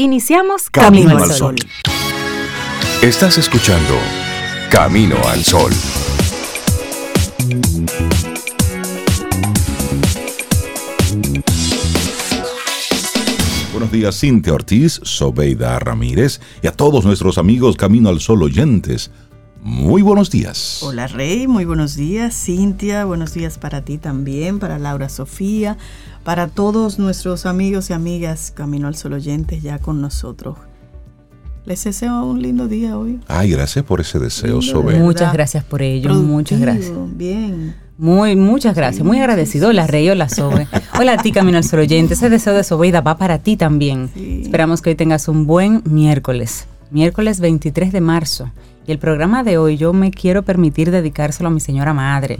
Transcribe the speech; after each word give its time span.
Iniciamos 0.00 0.70
Camino, 0.70 1.18
al 1.18 1.32
Sol. 1.32 1.56
Estás 3.02 3.36
escuchando 3.36 3.94
Camino 4.70 5.16
al 5.26 5.44
Sol. 5.44 5.72
Buenos 13.72 13.90
días, 13.90 14.20
Cintia 14.20 14.54
Ortiz, 14.54 15.00
Sobeida 15.02 15.76
Ramírez 15.80 16.40
y 16.62 16.68
a 16.68 16.72
todos 16.72 17.04
nuestros 17.04 17.36
amigos 17.36 17.76
Camino 17.76 18.08
al 18.08 18.20
Sol 18.20 18.44
oyentes. 18.44 19.10
Muy 19.62 20.02
buenos 20.02 20.30
días. 20.30 20.80
Hola 20.82 21.06
Rey, 21.08 21.46
muy 21.48 21.64
buenos 21.64 21.96
días. 21.96 22.34
Cintia, 22.34 23.04
buenos 23.04 23.34
días 23.34 23.58
para 23.58 23.82
ti 23.82 23.98
también, 23.98 24.58
para 24.58 24.78
Laura 24.78 25.08
Sofía, 25.08 25.76
para 26.24 26.46
todos 26.46 26.98
nuestros 26.98 27.44
amigos 27.44 27.90
y 27.90 27.92
amigas 27.92 28.52
Camino 28.54 28.88
al 28.88 28.94
Sol 28.94 29.14
oyentes 29.14 29.62
ya 29.62 29.78
con 29.78 30.00
nosotros. 30.00 30.56
Les 31.64 31.84
deseo 31.84 32.24
un 32.24 32.40
lindo 32.40 32.66
día 32.68 32.96
hoy. 32.96 33.20
Ay, 33.26 33.50
gracias 33.50 33.84
por 33.84 34.00
ese 34.00 34.18
deseo, 34.18 34.62
Sobeida. 34.62 35.02
Muchas 35.02 35.32
gracias 35.32 35.64
por 35.64 35.82
ello, 35.82 36.14
muchas 36.14 36.60
gracias. 36.60 36.92
Bien. 37.16 37.74
Muy, 37.98 38.36
muchas 38.36 38.76
gracias. 38.76 39.04
Muy 39.04 39.18
agradecido. 39.18 39.68
Hola, 39.68 39.88
Rey. 39.88 40.08
Hola, 40.08 40.28
Sobe. 40.28 40.68
Hola 40.98 41.14
a 41.14 41.16
ti, 41.18 41.32
Camino 41.32 41.58
al 41.58 41.64
Sol 41.64 41.80
oyente. 41.80 42.14
Ese 42.14 42.30
deseo 42.30 42.54
de 42.54 42.62
Sobeida 42.62 43.00
va 43.00 43.18
para 43.18 43.40
ti 43.40 43.56
también. 43.56 44.08
Esperamos 44.16 44.80
que 44.80 44.90
hoy 44.90 44.96
tengas 44.96 45.26
un 45.26 45.46
buen 45.46 45.82
miércoles. 45.84 46.68
Miércoles 46.92 47.40
23 47.40 47.92
de 47.92 48.00
marzo. 48.00 48.52
Y 48.88 48.92
el 48.92 48.98
programa 48.98 49.42
de 49.44 49.58
hoy 49.58 49.76
yo 49.76 49.92
me 49.92 50.10
quiero 50.10 50.42
permitir 50.44 50.90
dedicárselo 50.90 51.50
a 51.50 51.52
mi 51.52 51.60
señora 51.60 51.92
madre. 51.92 52.38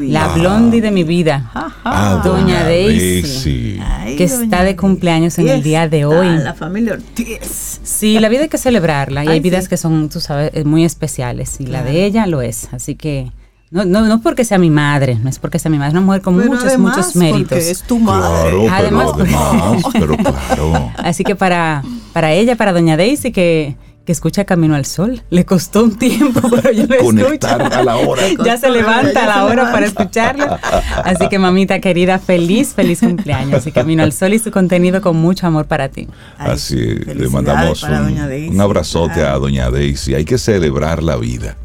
la 0.00 0.28
blondie 0.28 0.80
de 0.80 0.90
mi 0.90 1.04
vida, 1.04 1.50
Ah, 1.84 2.22
doña 2.24 2.64
Daisy, 2.64 3.78
Ay, 3.84 4.16
que 4.16 4.26
doña 4.26 4.44
está 4.44 4.62
de 4.64 4.76
cumpleaños 4.76 5.38
en 5.38 5.48
el 5.48 5.62
día 5.62 5.86
de 5.86 6.04
Ah, 6.04 6.08
hoy. 6.08 6.28
La 6.38 6.54
familia 6.54 6.94
Ortiz. 6.94 7.80
Sí, 7.82 8.18
la 8.18 8.30
vida 8.30 8.44
hay 8.44 8.48
que 8.48 8.56
celebrarla 8.56 9.24
y 9.24 9.28
Ay, 9.28 9.32
hay 9.34 9.40
vidas 9.40 9.64
sí. 9.64 9.70
que 9.70 9.76
son, 9.76 10.08
tú 10.08 10.20
sabes, 10.20 10.52
eh, 10.54 10.64
muy 10.64 10.86
especiales 10.86 11.60
y 11.60 11.66
la 11.66 11.82
de 11.82 12.06
ella 12.06 12.26
lo 12.26 12.40
es. 12.40 12.68
Así 12.72 12.94
que 12.94 13.30
no, 13.70 13.84
no, 13.84 14.06
no 14.06 14.22
porque 14.22 14.44
sea 14.46 14.56
mi 14.56 14.70
madre, 14.70 15.16
no 15.22 15.28
es 15.28 15.38
porque 15.38 15.58
sea 15.58 15.70
mi 15.70 15.76
madre, 15.76 15.88
es 15.88 15.94
una 15.96 16.06
mujer 16.06 16.22
con 16.22 16.36
Pero 16.36 16.48
muchos, 16.48 16.64
además, 16.64 16.96
muchos 16.96 17.16
méritos. 17.16 17.58
Es 17.58 17.82
tu 17.82 17.98
madre. 17.98 18.52
Claro, 18.52 18.66
Además- 18.72 19.10
pero 19.18 19.38
además, 19.38 19.82
pero 19.92 20.16
claro. 20.16 20.90
Así 20.96 21.24
que 21.24 21.34
para, 21.36 21.82
para 22.14 22.32
ella, 22.32 22.56
para 22.56 22.72
doña 22.72 22.96
Daisy, 22.96 23.32
que, 23.32 23.76
que 24.04 24.12
escucha 24.12 24.44
Camino 24.44 24.74
al 24.74 24.84
Sol, 24.84 25.22
le 25.30 25.46
costó 25.46 25.82
un 25.84 25.96
tiempo, 25.96 26.40
pero 26.50 26.72
yo 26.72 26.86
lo 26.86 26.98
Conectar 26.98 27.60
escucho. 27.62 27.78
a 27.80 27.82
la 27.84 27.96
hora. 27.96 28.22
Ya 28.44 28.56
se 28.58 28.68
levanta 28.70 29.24
a 29.24 29.26
la 29.26 29.44
hora 29.44 29.54
levanta. 29.54 29.72
para 29.72 29.86
escucharlo. 29.86 30.58
Así 31.04 31.28
que 31.28 31.38
mamita 31.38 31.80
querida, 31.80 32.18
feliz, 32.18 32.74
feliz 32.74 33.00
cumpleaños. 33.00 33.66
Y 33.66 33.72
Camino 33.72 34.02
al 34.02 34.12
Sol 34.12 34.34
y 34.34 34.38
su 34.38 34.50
contenido 34.50 35.00
con 35.00 35.16
mucho 35.16 35.46
amor 35.46 35.66
para 35.66 35.88
ti. 35.88 36.06
Ay, 36.36 36.52
Así 36.52 36.76
le 36.76 37.28
mandamos 37.30 37.82
un, 37.82 37.90
doña 37.90 38.28
Daisy. 38.28 38.48
un 38.54 38.60
abrazote 38.60 39.22
a 39.24 39.32
doña 39.38 39.70
Daisy. 39.70 40.14
Hay 40.14 40.26
que 40.26 40.36
celebrar 40.36 41.02
la 41.02 41.16
vida, 41.16 41.56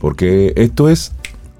porque 0.00 0.52
esto 0.56 0.88
es, 0.88 1.12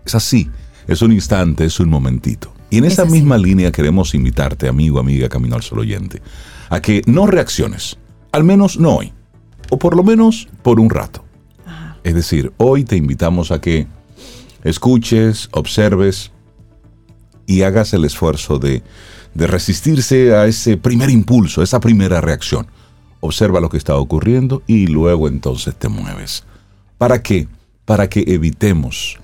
es 0.05 0.15
así, 0.17 0.51
es 0.89 1.03
un 1.03 1.13
instante, 1.13 1.65
es 1.65 1.79
un 1.79 1.89
momentito. 1.89 2.53
Y 2.69 2.79
en 2.79 2.85
Es 2.87 2.95
esa 2.95 3.03
así. 3.03 3.13
misma 3.13 3.39
línea 3.39 3.71
queremos 3.71 4.13
invitarte, 4.15 4.67
amigo, 4.67 4.99
amiga, 4.99 5.29
Camino 5.29 5.55
al 5.55 5.63
Sol 5.63 5.79
oyente, 5.79 6.21
a 6.69 6.81
que 6.81 7.03
no 7.07 7.29
reacciones, 7.29 7.97
al 8.33 8.43
menos 8.43 8.77
no 8.81 8.97
hoy, 8.97 9.13
o 9.71 9.79
por 9.79 9.97
lo 9.97 10.03
menos 10.03 10.49
por 10.63 10.81
un 10.81 10.91
rato. 10.91 11.25
Es 12.05 12.15
decir, 12.15 12.53
hoy 12.57 12.85
te 12.85 12.97
invitamos 12.97 13.51
a 13.51 13.61
que 13.61 13.87
escuches, 14.63 15.49
observes 15.53 16.31
y 17.47 17.63
hagas 17.63 17.93
el 17.95 18.05
esfuerzo 18.05 18.59
de, 18.59 18.83
de 19.35 19.47
resistirse 19.47 20.35
a 20.35 20.47
ese 20.47 20.77
primer 20.77 21.11
impulso, 21.11 21.63
esa 21.63 21.81
primera 21.81 22.21
reacción. 22.21 22.67
Observa 23.21 23.61
lo 23.61 23.69
que 23.69 23.77
está 23.77 23.97
ocurriendo 23.97 24.63
y 24.67 24.87
luego 24.87 25.29
entonces 25.29 25.75
te 25.75 25.89
mueves. 25.89 26.45
¿Para 26.99 27.23
qué? 27.23 27.49
Para 27.85 28.09
que 28.09 28.25
evitemos 28.27 29.19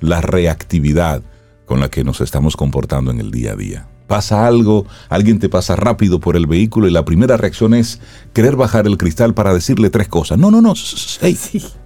la 0.00 0.20
reactividad 0.20 1.22
con 1.66 1.80
la 1.80 1.88
que 1.88 2.04
nos 2.04 2.20
estamos 2.20 2.56
comportando 2.56 3.10
en 3.10 3.20
el 3.20 3.30
día 3.30 3.52
a 3.52 3.56
día. 3.56 3.88
Pasa 4.08 4.46
algo, 4.46 4.86
alguien 5.10 5.38
te 5.38 5.50
pasa 5.50 5.76
rápido 5.76 6.18
por 6.18 6.34
el 6.34 6.46
vehículo 6.46 6.88
y 6.88 6.90
la 6.90 7.04
primera 7.04 7.36
reacción 7.36 7.74
es 7.74 8.00
querer 8.32 8.56
bajar 8.56 8.86
el 8.86 8.96
cristal 8.96 9.34
para 9.34 9.52
decirle 9.52 9.90
tres 9.90 10.08
cosas. 10.08 10.38
No, 10.38 10.50
no, 10.50 10.62
no, 10.62 10.72
hey, 11.20 11.38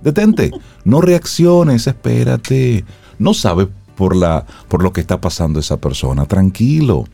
detente, 0.03 0.53
no 0.85 1.01
reacciones, 1.01 1.89
espérate. 1.89 2.85
No 3.19 3.35
sabe 3.35 3.67
por, 3.97 4.15
la, 4.15 4.47
por 4.69 4.85
lo 4.85 4.93
que 4.93 5.01
está 5.01 5.21
pasando 5.21 5.59
esa 5.59 5.79
persona, 5.79 6.25
tranquilo. 6.27 7.07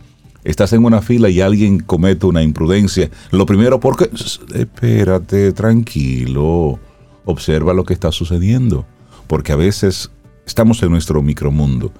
Estás 0.44 0.74
en 0.74 0.84
una 0.84 1.00
fila 1.00 1.30
y 1.30 1.40
alguien 1.40 1.80
comete 1.80 2.26
una 2.26 2.42
imprudencia. 2.42 3.10
Lo 3.30 3.46
primero, 3.46 3.80
porque 3.80 4.10
espérate, 4.54 5.52
tranquilo. 5.52 6.78
Observa 7.24 7.72
lo 7.72 7.84
que 7.84 7.94
está 7.94 8.12
sucediendo. 8.12 8.84
Porque 9.26 9.52
a 9.52 9.56
veces 9.56 10.10
estamos 10.44 10.82
en 10.82 10.90
nuestro 10.90 11.22
micromundo 11.22 11.92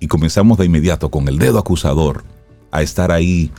y 0.00 0.08
comenzamos 0.08 0.58
de 0.58 0.66
inmediato 0.66 1.08
con 1.08 1.28
el 1.28 1.38
dedo 1.38 1.60
acusador 1.60 2.24
a 2.70 2.82
estar 2.82 3.12
ahí 3.12 3.50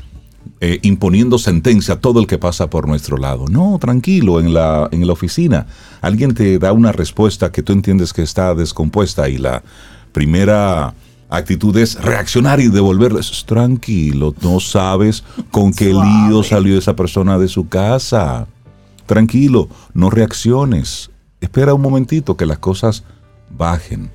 eh, 0.62 0.80
imponiendo 0.82 1.38
sentencia 1.38 1.96
a 1.96 2.00
todo 2.00 2.20
el 2.20 2.28
que 2.28 2.38
pasa 2.38 2.70
por 2.70 2.88
nuestro 2.88 3.18
lado. 3.18 3.46
No, 3.50 3.78
tranquilo, 3.80 4.40
en 4.40 4.54
la, 4.54 4.90
en 4.92 5.06
la 5.08 5.14
oficina 5.14 5.68
alguien 6.02 6.34
te 6.34 6.60
da 6.60 6.74
una 6.74 6.92
respuesta 6.92 7.52
que 7.52 7.64
tú 7.64 7.74
entiendes 7.74 8.14
que 8.14 8.24
está 8.24 8.54
descompuesta 8.56 9.30
y 9.30 9.38
la 9.38 9.64
primera 10.12 10.94
actitud 11.30 11.78
es 11.78 12.02
reaccionar 12.02 12.60
y 12.60 12.68
devolverle. 12.68 13.22
Tranquilo, 13.46 14.34
no 14.42 14.60
sabes 14.60 15.24
con 15.52 15.72
qué 15.72 15.94
lío 15.94 16.44
salió 16.44 16.78
esa 16.78 16.96
persona 16.96 17.38
de 17.38 17.48
su 17.48 17.70
casa. 17.70 18.48
Tranquilo, 19.06 19.70
no 19.94 20.10
reacciones. 20.10 21.10
Espera 21.42 21.74
un 21.74 21.82
momentito 21.82 22.36
que 22.36 22.46
las 22.46 22.60
cosas 22.60 23.04
bajen. 23.50 24.12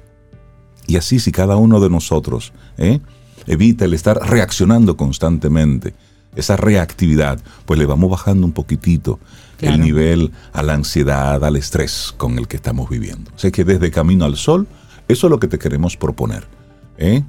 Y 0.87 0.97
así 0.97 1.19
si 1.19 1.33
cada 1.33 1.57
uno 1.57 1.81
de 1.81 1.89
nosotros 1.89 2.53
¿eh? 2.77 3.01
Evita 3.47 3.85
el 3.85 3.95
estar 3.95 4.19
reaccionando 4.19 4.97
constantemente, 4.97 5.95
esa 6.37 6.57
reactividad, 6.57 7.41
pues 7.65 7.79
le 7.79 7.87
vamos 7.87 8.11
bajando 8.11 8.47
un 8.47 8.53
poquitito 8.53 9.19
Claro. 9.57 9.77
el 9.77 9.83
nivel 9.83 10.33
a 10.53 10.63
la 10.65 10.75
ansiedad, 10.75 11.43
al 11.45 11.55
estrés 11.55 12.13
con 12.17 12.39
el 12.39 12.49
que 12.49 12.57
estamos 12.57 12.91
viviendo. 12.91 13.31
Sé 13.37 13.53
que 13.53 13.65
desde 13.65 13.91
Camino 13.93 14.25
al 14.25 14.37
Sol, 14.37 14.67
eso 15.07 15.27
es 15.29 15.31
lo 15.31 15.39
que 15.39 15.47
te 15.47 15.59
queremos 15.61 15.97
proponer. 15.97 16.45
¿eh? 16.99 17.23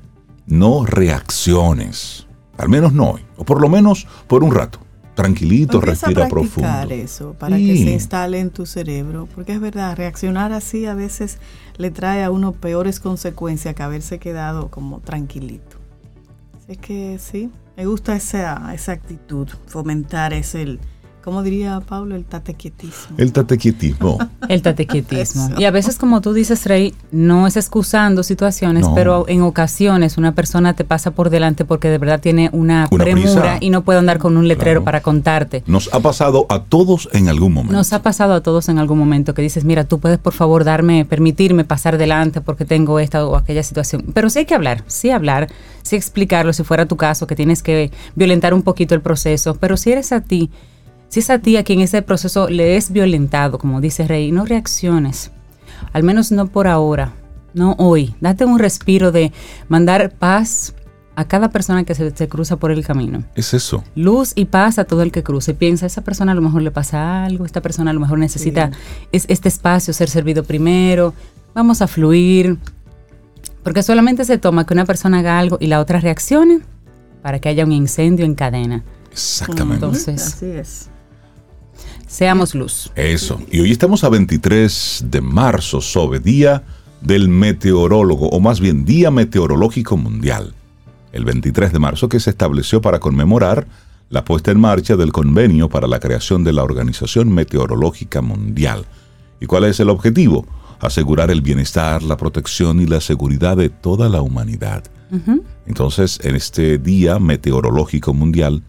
No 0.47 0.85
reacciones, 0.85 2.25
al 2.57 2.69
menos 2.69 2.93
no 2.93 3.11
hoy, 3.11 3.21
o 3.37 3.45
por 3.45 3.61
lo 3.61 3.69
menos 3.69 4.07
por 4.27 4.43
un 4.43 4.53
rato. 4.53 4.79
Tranquilito, 5.13 5.77
Empieza 5.77 6.07
respira 6.07 6.25
a 6.25 6.29
practicar 6.29 6.87
profundo. 6.87 6.93
eso 6.95 7.33
para 7.39 7.55
Sí. 7.57 7.67
que 7.67 7.77
se 7.77 7.91
instale 7.93 8.39
en 8.39 8.49
tu 8.49 8.65
cerebro, 8.65 9.29
porque 9.33 9.53
es 9.53 9.61
verdad, 9.61 9.95
reaccionar 9.95 10.51
así 10.51 10.85
a 10.87 10.93
veces 10.93 11.37
le 11.77 11.89
trae 11.91 12.23
a 12.23 12.31
uno 12.31 12.51
peores 12.53 12.99
consecuencias 12.99 13.75
que 13.75 13.83
haberse 13.83 14.19
quedado 14.19 14.69
como 14.69 14.99
tranquilito. 14.99 15.77
Así 16.67 16.77
que 16.77 17.19
sí, 17.19 17.51
me 17.77 17.85
gusta 17.85 18.15
esa, 18.15 18.73
esa 18.73 18.93
actitud, 18.93 19.47
fomentar 19.67 20.33
ese, 20.33 20.63
el, 20.63 20.79
¿cómo 21.25 21.41
diría 21.43 21.81
Pablo? 21.81 22.15
El 22.15 22.23
tatequietismo. 22.23 23.17
El 23.17 23.33
tatequietismo. 23.33 24.19
El 24.47 24.61
tatequietismo. 24.61 25.49
Y 25.57 25.65
a 25.65 25.71
veces, 25.71 25.97
como 25.97 26.21
tú 26.21 26.33
dices, 26.33 26.65
Rey, 26.65 26.93
no 27.11 27.47
es 27.47 27.57
excusando 27.57 28.21
situaciones, 28.23 28.83
No. 28.83 28.93
pero 28.93 29.25
en 29.27 29.41
ocasiones 29.41 30.17
una 30.17 30.33
persona 30.33 30.75
te 30.75 30.83
pasa 30.85 31.11
por 31.11 31.31
delante 31.31 31.65
porque 31.65 31.89
de 31.89 31.97
verdad 31.97 32.19
tiene 32.21 32.49
una, 32.53 32.87
Una 32.91 33.03
premura 33.03 33.41
prisa. 33.41 33.57
y 33.59 33.71
no 33.71 33.83
puede 33.83 33.97
andar 33.99 34.19
con 34.19 34.37
un 34.37 34.47
letrero 34.47 34.81
Claro. 34.81 34.85
para 34.85 35.01
contarte. 35.01 35.63
Nos 35.65 35.91
ha 35.93 35.99
pasado 35.99 36.45
a 36.49 36.63
todos 36.63 37.09
en 37.11 37.27
algún 37.27 37.53
momento. 37.53 37.73
Nos 37.75 37.91
ha 37.93 38.03
pasado 38.03 38.33
a 38.35 38.41
todos 38.41 38.69
en 38.69 38.77
algún 38.77 38.99
momento 38.99 39.33
que 39.33 39.41
dices, 39.41 39.65
mira, 39.65 39.83
tú 39.85 39.99
puedes 39.99 40.19
por 40.19 40.33
favor 40.33 40.63
darme, 40.63 41.05
permitirme 41.05 41.65
pasar 41.65 41.97
delante 41.97 42.39
porque 42.39 42.65
tengo 42.65 42.99
esta 42.99 43.25
o 43.25 43.35
aquella 43.35 43.63
situación. 43.63 44.05
Pero 44.13 44.29
sí 44.29 44.39
hay 44.39 44.45
que 44.45 44.53
hablar, 44.53 44.83
sí 44.85 45.09
hablar, 45.09 45.47
sí 45.81 45.95
explicarlo 45.95 46.53
si 46.53 46.63
fuera 46.63 46.85
tu 46.85 46.97
caso, 46.97 47.25
que 47.25 47.35
tienes 47.35 47.63
que 47.63 47.91
violentar 48.15 48.53
un 48.53 48.61
poquito 48.61 48.93
el 48.93 49.01
proceso. 49.01 49.55
Pero 49.55 49.75
si 49.75 49.91
eres 49.91 50.11
a 50.11 50.21
ti, 50.21 50.51
si 51.09 51.19
es 51.19 51.29
a 51.29 51.39
ti 51.39 51.57
a 51.57 51.63
quien 51.63 51.79
ese 51.81 52.01
proceso 52.01 52.49
le 52.49 52.75
es 52.77 52.91
violentado, 52.91 53.57
como 53.57 53.81
dice 53.81 54.07
Rey, 54.07 54.31
no 54.31 54.45
reacciones. 54.45 55.31
Al 55.93 56.03
menos 56.03 56.31
no 56.31 56.47
por 56.47 56.67
ahora, 56.67 57.13
no 57.53 57.75
hoy. 57.77 58.15
Date 58.21 58.45
un 58.45 58.59
respiro 58.59 59.11
de 59.11 59.31
mandar 59.69 60.11
paz 60.11 60.73
a 61.15 61.23
cada 61.25 61.49
persona 61.49 61.85
que 61.85 61.95
se, 61.95 62.11
se 62.13 62.27
cruza 62.27 62.57
por 62.57 62.71
el 62.71 62.85
camino 62.85 63.23
Es 63.35 63.53
eso. 63.53 63.85
luz 63.95 64.33
y 64.35 64.45
paz 64.45 64.77
a 64.79 64.83
todo 64.83 65.01
el 65.01 65.13
que 65.13 65.23
cruce. 65.23 65.53
Piensa, 65.53 65.85
esa 65.85 66.01
persona 66.01 66.33
a 66.33 66.35
lo 66.35 66.41
mejor 66.41 66.61
le 66.61 66.71
pasa 66.71 67.23
algo, 67.23 67.45
esta 67.45 67.61
persona 67.61 67.91
a 67.91 67.93
lo 67.93 68.01
mejor 68.01 68.19
necesita 68.19 68.71
es- 69.13 69.23
este 69.29 69.47
espacio, 69.47 69.93
ser 69.93 70.09
servido 70.09 70.43
primero, 70.43 71.13
vamos 71.53 71.81
a 71.81 71.87
fluir. 71.87 72.57
Porque 73.63 73.81
solamente 73.81 74.25
se 74.25 74.37
toma 74.37 74.65
que 74.65 74.73
una 74.73 74.83
persona 74.85 75.19
haga 75.19 75.39
algo 75.39 75.57
y 75.61 75.67
la 75.67 75.79
otra 75.79 75.99
reaccione 76.01 76.59
para 77.21 77.39
que 77.39 77.47
haya 77.49 77.63
un 77.63 77.71
incendio 77.71 78.25
en 78.25 78.35
cadena. 78.35 78.83
Exactamente. 79.11 79.75
Entonces- 79.75 80.21
Así 80.21 80.45
es. 80.47 80.89
Seamos 82.07 82.55
luz. 82.55 82.91
Eso. 82.95 83.41
Y 83.51 83.59
hoy 83.59 83.71
estamos 83.71 84.03
a 84.03 84.09
23 84.09 85.05
de 85.09 85.21
marzo, 85.21 85.81
sobre 85.81 86.19
Día 86.19 86.63
del 87.01 87.29
Meteorólogo, 87.29 88.29
o 88.29 88.39
más 88.39 88.59
bien 88.59 88.85
Día 88.85 89.11
Meteorológico 89.11 89.97
Mundial. 89.97 90.53
El 91.11 91.25
23 91.25 91.73
de 91.73 91.79
marzo 91.79 92.07
que 92.09 92.19
se 92.19 92.29
estableció 92.29 92.81
para 92.81 92.99
conmemorar 92.99 93.67
la 94.09 94.23
puesta 94.23 94.51
en 94.51 94.59
marcha 94.59 94.95
del 94.95 95.11
convenio 95.11 95.67
para 95.69 95.87
la 95.87 95.99
creación 95.99 96.43
de 96.43 96.53
la 96.53 96.63
Organización 96.63 97.33
Meteorológica 97.33 98.21
Mundial. 98.21 98.85
¿Y 99.41 99.45
cuál 99.47 99.65
es 99.65 99.79
el 99.79 99.89
objetivo? 99.89 100.45
Asegurar 100.79 101.31
el 101.31 101.41
bienestar, 101.41 102.03
la 102.03 102.17
protección 102.17 102.79
y 102.81 102.85
la 102.85 103.01
seguridad 103.01 103.57
de 103.57 103.69
toda 103.69 104.09
la 104.09 104.21
humanidad. 104.21 104.83
Entonces, 105.65 106.19
en 106.23 106.35
este 106.35 106.77
Día 106.77 107.19
Meteorológico 107.19 108.13
Mundial 108.13 108.63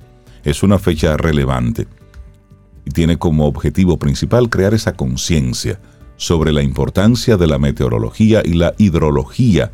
es 0.45 0.63
una 0.63 0.79
fecha 0.79 1.17
relevante 1.17 1.87
y 2.87 2.93
tiene 2.93 3.19
como 3.19 3.47
objetivo 3.47 3.99
principal 3.99 4.49
crear 4.49 4.73
esa 4.73 4.95
conciencia 4.95 5.79
sobre 6.17 6.53
la 6.53 6.63
importancia 6.63 7.37
de 7.37 7.47
la 7.47 7.59
meteorología 7.59 8.41
y 8.43 8.55
la 8.55 8.73
hidrología 8.79 9.73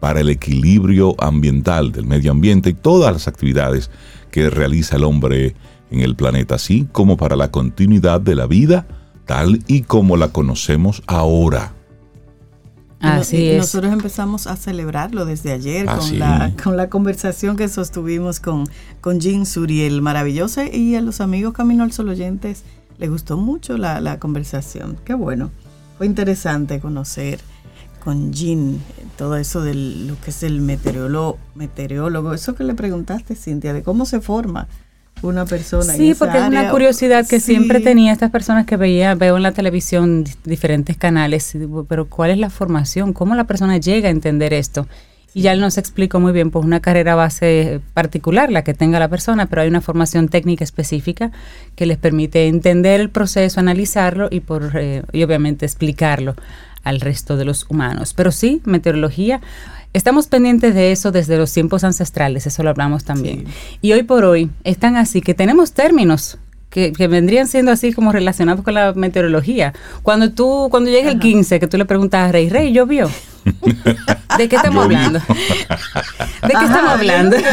para 0.00 0.20
el 0.20 0.28
equilibrio 0.28 1.14
ambiental 1.18 1.92
del 1.92 2.06
medio 2.06 2.32
ambiente 2.32 2.70
y 2.70 2.74
todas 2.74 3.12
las 3.12 3.28
actividades 3.28 3.90
que 4.30 4.50
realiza 4.50 4.96
el 4.96 5.04
hombre 5.04 5.54
en 5.90 6.00
el 6.00 6.16
planeta, 6.16 6.56
así 6.56 6.86
como 6.92 7.16
para 7.16 7.36
la 7.36 7.50
continuidad 7.50 8.20
de 8.20 8.34
la 8.34 8.46
vida 8.46 8.86
tal 9.26 9.62
y 9.68 9.82
como 9.82 10.16
la 10.16 10.28
conocemos 10.28 11.02
ahora. 11.06 11.79
Así 13.00 13.48
es. 13.48 13.58
Nosotros 13.58 13.92
empezamos 13.92 14.46
a 14.46 14.56
celebrarlo 14.56 15.24
desde 15.24 15.52
ayer 15.52 15.86
ah, 15.88 15.96
con, 15.96 16.18
la, 16.18 16.52
con 16.62 16.76
la 16.76 16.88
conversación 16.88 17.56
que 17.56 17.68
sostuvimos 17.68 18.40
con, 18.40 18.64
con 19.00 19.20
Jean 19.20 19.46
Suriel, 19.46 20.02
maravillosa, 20.02 20.66
y 20.66 20.94
a 20.96 21.00
los 21.00 21.20
amigos 21.20 21.54
Camino 21.54 21.82
al 21.82 21.92
Sol 21.92 22.10
oyentes 22.10 22.62
les 22.98 23.10
gustó 23.10 23.36
mucho 23.36 23.78
la, 23.78 24.00
la 24.00 24.18
conversación. 24.18 24.98
Qué 25.04 25.14
bueno. 25.14 25.50
Fue 25.96 26.06
interesante 26.06 26.80
conocer 26.80 27.40
con 28.04 28.32
Jean 28.32 28.78
todo 29.16 29.36
eso 29.36 29.62
de 29.62 29.74
lo 29.74 30.20
que 30.20 30.30
es 30.30 30.42
el 30.42 30.60
meteorólogo, 30.60 31.38
meteorólogo. 31.54 32.34
Eso 32.34 32.54
que 32.54 32.64
le 32.64 32.74
preguntaste, 32.74 33.34
Cintia, 33.34 33.72
de 33.72 33.82
cómo 33.82 34.06
se 34.06 34.20
forma 34.20 34.68
una 35.22 35.44
persona. 35.44 35.92
Sí, 35.94 36.14
porque 36.18 36.38
es 36.38 36.44
una 36.44 36.70
curiosidad 36.70 37.26
que 37.26 37.40
siempre 37.40 37.80
tenía 37.80 38.12
estas 38.12 38.30
personas 38.30 38.66
que 38.66 38.76
veía, 38.76 39.14
veo 39.14 39.36
en 39.36 39.42
la 39.42 39.52
televisión 39.52 40.24
diferentes 40.44 40.96
canales, 40.96 41.56
pero 41.88 42.08
¿cuál 42.08 42.30
es 42.30 42.38
la 42.38 42.50
formación? 42.50 43.12
¿Cómo 43.12 43.34
la 43.34 43.44
persona 43.44 43.78
llega 43.78 44.08
a 44.08 44.10
entender 44.10 44.52
esto? 44.52 44.86
Y 45.32 45.42
ya 45.42 45.52
él 45.52 45.60
nos 45.60 45.78
explicó 45.78 46.18
muy 46.18 46.32
bien, 46.32 46.50
pues 46.50 46.64
una 46.64 46.80
carrera 46.80 47.14
base 47.14 47.80
particular, 47.94 48.50
la 48.50 48.64
que 48.64 48.74
tenga 48.74 48.98
la 48.98 49.08
persona, 49.08 49.46
pero 49.46 49.62
hay 49.62 49.68
una 49.68 49.80
formación 49.80 50.28
técnica 50.28 50.64
específica 50.64 51.30
que 51.76 51.86
les 51.86 51.98
permite 51.98 52.48
entender 52.48 53.00
el 53.00 53.10
proceso, 53.10 53.60
analizarlo 53.60 54.28
y, 54.30 54.40
por, 54.40 54.72
eh, 54.74 55.02
y 55.12 55.22
obviamente 55.22 55.66
explicarlo 55.66 56.34
al 56.82 57.00
resto 57.00 57.36
de 57.36 57.44
los 57.44 57.66
humanos. 57.68 58.12
Pero 58.14 58.32
sí, 58.32 58.60
meteorología 58.64 59.40
Estamos 59.92 60.28
pendientes 60.28 60.74
de 60.74 60.92
eso 60.92 61.10
desde 61.10 61.36
los 61.36 61.52
tiempos 61.52 61.82
ancestrales, 61.82 62.46
eso 62.46 62.62
lo 62.62 62.70
hablamos 62.70 63.02
también. 63.04 63.46
Y 63.82 63.92
hoy 63.92 64.04
por 64.04 64.24
hoy 64.24 64.48
están 64.62 64.96
así 64.96 65.20
que 65.20 65.34
tenemos 65.34 65.72
términos 65.72 66.38
que, 66.70 67.08
vendrían 67.08 67.48
siendo 67.48 67.72
así 67.72 67.92
como 67.92 68.12
relacionados 68.12 68.64
con 68.64 68.74
la 68.74 68.92
meteorología. 68.94 69.74
Cuando 70.02 70.30
tú, 70.30 70.68
cuando 70.70 70.90
llega 70.90 71.10
el 71.10 71.18
15, 71.18 71.58
que 71.58 71.66
tú 71.66 71.76
le 71.76 71.84
preguntas 71.84 72.28
a 72.28 72.32
Rey, 72.32 72.48
Rey, 72.48 72.72
¿llovió? 72.72 73.10
¿De 74.38 74.48
qué 74.48 74.56
estamos 74.56 74.84
hablando? 74.84 75.18
¿De 75.28 76.48
qué 76.48 76.64
estamos 76.64 76.90
hablando? 76.90 77.36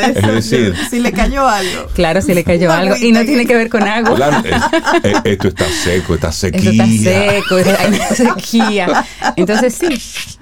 Es 0.00 0.26
decir, 0.26 0.74
si 0.88 1.00
le 1.00 1.12
cayó 1.12 1.48
algo. 1.48 1.86
Claro, 1.94 2.22
si 2.22 2.32
le 2.32 2.44
cayó 2.44 2.70
algo. 2.72 2.94
Y 2.96 3.10
no 3.10 3.24
tiene 3.24 3.44
que 3.46 3.56
ver 3.56 3.68
con 3.68 3.82
agua. 3.82 4.42
Eh, 5.02 5.14
esto 5.24 5.48
está 5.48 5.66
seco, 5.66 6.14
está 6.14 6.30
sequía. 6.30 6.70
Esto 7.36 7.58
está 7.58 7.76
seco, 7.76 7.98
está 7.98 8.14
sequía. 8.14 9.04
Entonces 9.36 9.74
sí, 9.74 10.38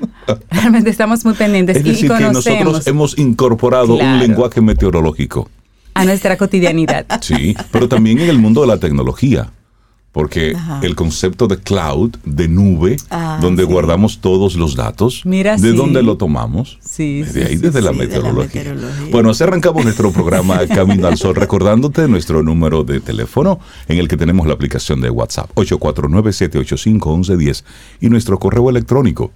realmente 0.51 0.91
estamos 0.91 1.25
muy 1.25 1.35
pendientes. 1.35 1.79
Es 1.79 1.85
decir, 1.85 2.11
que 2.11 2.25
nosotros 2.25 2.87
hemos 2.87 3.17
incorporado 3.19 3.95
un 3.95 4.19
lenguaje 4.19 4.61
meteorológico. 4.61 5.49
A 5.99 6.05
nuestra 6.05 6.37
cotidianidad. 6.37 7.07
Sí, 7.21 7.55
pero 7.71 7.89
también 7.89 8.21
en 8.21 8.31
el 8.31 8.39
mundo 8.39 8.63
de 8.63 8.69
la 8.69 8.79
tecnología 8.79 9.51
porque 10.19 10.57
el 10.83 10.97
concepto 10.97 11.47
de 11.47 11.59
cloud, 11.59 12.17
de 12.25 12.49
nube, 12.49 12.97
ah, 13.11 13.39
donde 13.41 13.63
guardamos 13.63 14.19
todos 14.21 14.57
los 14.57 14.75
datos, 14.75 15.23
¿de 15.25 15.73
dónde 15.75 16.03
lo 16.03 16.17
tomamos? 16.17 16.81
Sí, 16.81 17.23
de 17.23 17.45
ahí, 17.45 17.57
desde 17.57 17.81
la, 17.83 17.93
meteorología. 17.93 18.75
Bueno, 19.13 19.31
así 19.31 19.45
arrancamos 19.45 19.85
nuestro 19.85 20.11
programa 20.11 20.67
Camino 20.67 21.07
al 21.07 21.19
Sol, 21.19 21.37
recordándote 21.37 22.09
nuestro 22.09 22.43
número 22.43 22.83
de 22.83 23.01
teléfono 23.01 23.61
en 23.87 23.99
el 23.99 24.09
que 24.09 24.17
tenemos 24.17 24.49
la 24.49 24.55
aplicación 24.55 25.01
de 25.01 25.11
WhatsApp, 25.11 25.53
849-785-1110, 25.55 27.63
y 28.01 28.09
nuestro 28.09 28.41
correo 28.41 28.71
electrónico, 28.71 29.31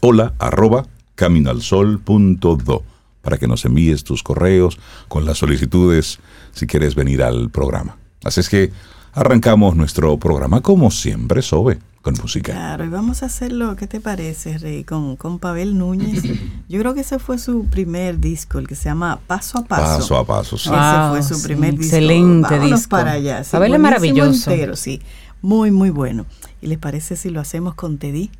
hola 0.00 0.34
arroba 0.38 0.88
caminoalsol.do, 1.14 2.82
para 3.22 3.38
que 3.38 3.46
nos 3.46 3.64
envíes 3.64 4.04
tus 4.04 4.22
correos 4.22 4.78
con 5.08 5.24
las 5.24 5.38
solicitudes 5.38 6.18
si 6.52 6.66
quieres 6.66 6.94
venir 6.94 7.22
al 7.22 7.50
programa. 7.50 7.96
Así 8.24 8.40
es 8.40 8.48
que 8.48 8.72
arrancamos 9.12 9.76
nuestro 9.76 10.16
programa 10.18 10.60
como 10.60 10.90
siempre, 10.90 11.42
Sobe, 11.42 11.78
con 12.02 12.14
música. 12.14 12.52
Claro, 12.52 12.84
y 12.84 12.88
vamos 12.88 13.22
a 13.22 13.26
hacerlo, 13.26 13.76
¿qué 13.76 13.86
te 13.86 14.00
parece, 14.00 14.58
Rey? 14.58 14.84
Con, 14.84 15.16
con 15.16 15.38
Pavel 15.38 15.76
Núñez. 15.78 16.22
Yo 16.68 16.80
creo 16.80 16.94
que 16.94 17.00
ese 17.00 17.18
fue 17.18 17.38
su 17.38 17.66
primer 17.66 18.20
disco, 18.20 18.58
el 18.58 18.66
que 18.66 18.74
se 18.74 18.84
llama 18.84 19.20
Paso 19.26 19.58
a 19.58 19.64
Paso. 19.64 19.98
Paso 19.98 20.16
a 20.16 20.26
Paso, 20.26 20.58
sí. 20.58 20.70
ese 20.70 21.08
fue 21.10 21.22
su 21.22 21.42
primer 21.42 21.76
disco. 21.76 21.96
Excelente 21.96 22.58
disco. 22.60 22.90
para 22.90 23.12
allá. 23.12 23.42
Pavel 23.50 23.74
es 23.74 23.80
maravilloso. 23.80 24.50
sí. 24.76 25.00
Muy, 25.42 25.70
muy 25.70 25.88
bueno. 25.88 26.26
¿Y 26.60 26.66
les 26.66 26.78
parece 26.78 27.16
si 27.16 27.30
lo 27.30 27.40
hacemos 27.40 27.74
con 27.74 27.96
Teddy? 27.96 28.30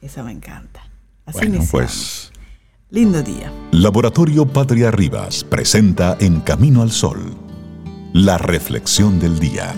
Esa 0.00 0.22
me 0.22 0.30
encanta. 0.30 0.82
Así 1.26 1.38
bueno, 1.38 1.64
pues... 1.70 2.30
Lindo 2.90 3.22
día. 3.22 3.52
Laboratorio 3.70 4.46
Patria 4.46 4.90
Rivas 4.90 5.44
presenta 5.44 6.16
En 6.20 6.40
Camino 6.40 6.80
al 6.80 6.90
Sol, 6.90 7.36
la 8.14 8.38
reflexión 8.38 9.20
del 9.20 9.38
día. 9.38 9.74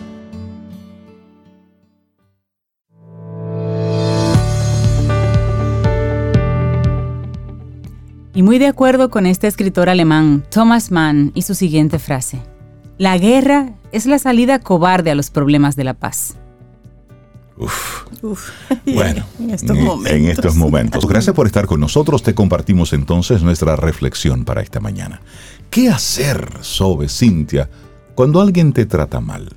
Y 8.32 8.44
muy 8.44 8.60
de 8.60 8.68
acuerdo 8.68 9.10
con 9.10 9.26
este 9.26 9.48
escritor 9.48 9.88
alemán, 9.88 10.44
Thomas 10.48 10.92
Mann, 10.92 11.32
y 11.34 11.42
su 11.42 11.56
siguiente 11.56 11.98
frase. 11.98 12.40
La 12.96 13.18
guerra 13.18 13.74
es 13.90 14.06
la 14.06 14.20
salida 14.20 14.60
cobarde 14.60 15.10
a 15.10 15.16
los 15.16 15.30
problemas 15.30 15.74
de 15.74 15.82
la 15.82 15.94
paz. 15.94 16.36
Uf. 17.60 18.00
Bueno, 18.86 19.24
en 19.38 19.50
estos, 19.50 19.76
momentos. 19.76 20.12
en 20.12 20.24
estos 20.26 20.56
momentos. 20.56 21.06
Gracias 21.06 21.34
por 21.34 21.46
estar 21.46 21.66
con 21.66 21.80
nosotros. 21.80 22.22
Te 22.22 22.34
compartimos 22.34 22.92
entonces 22.92 23.42
nuestra 23.42 23.76
reflexión 23.76 24.44
para 24.44 24.62
esta 24.62 24.80
mañana. 24.80 25.20
¿Qué 25.70 25.88
hacer, 25.88 26.58
Sobe, 26.62 27.08
Cintia, 27.08 27.70
cuando 28.14 28.40
alguien 28.40 28.72
te 28.72 28.86
trata 28.86 29.20
mal? 29.20 29.48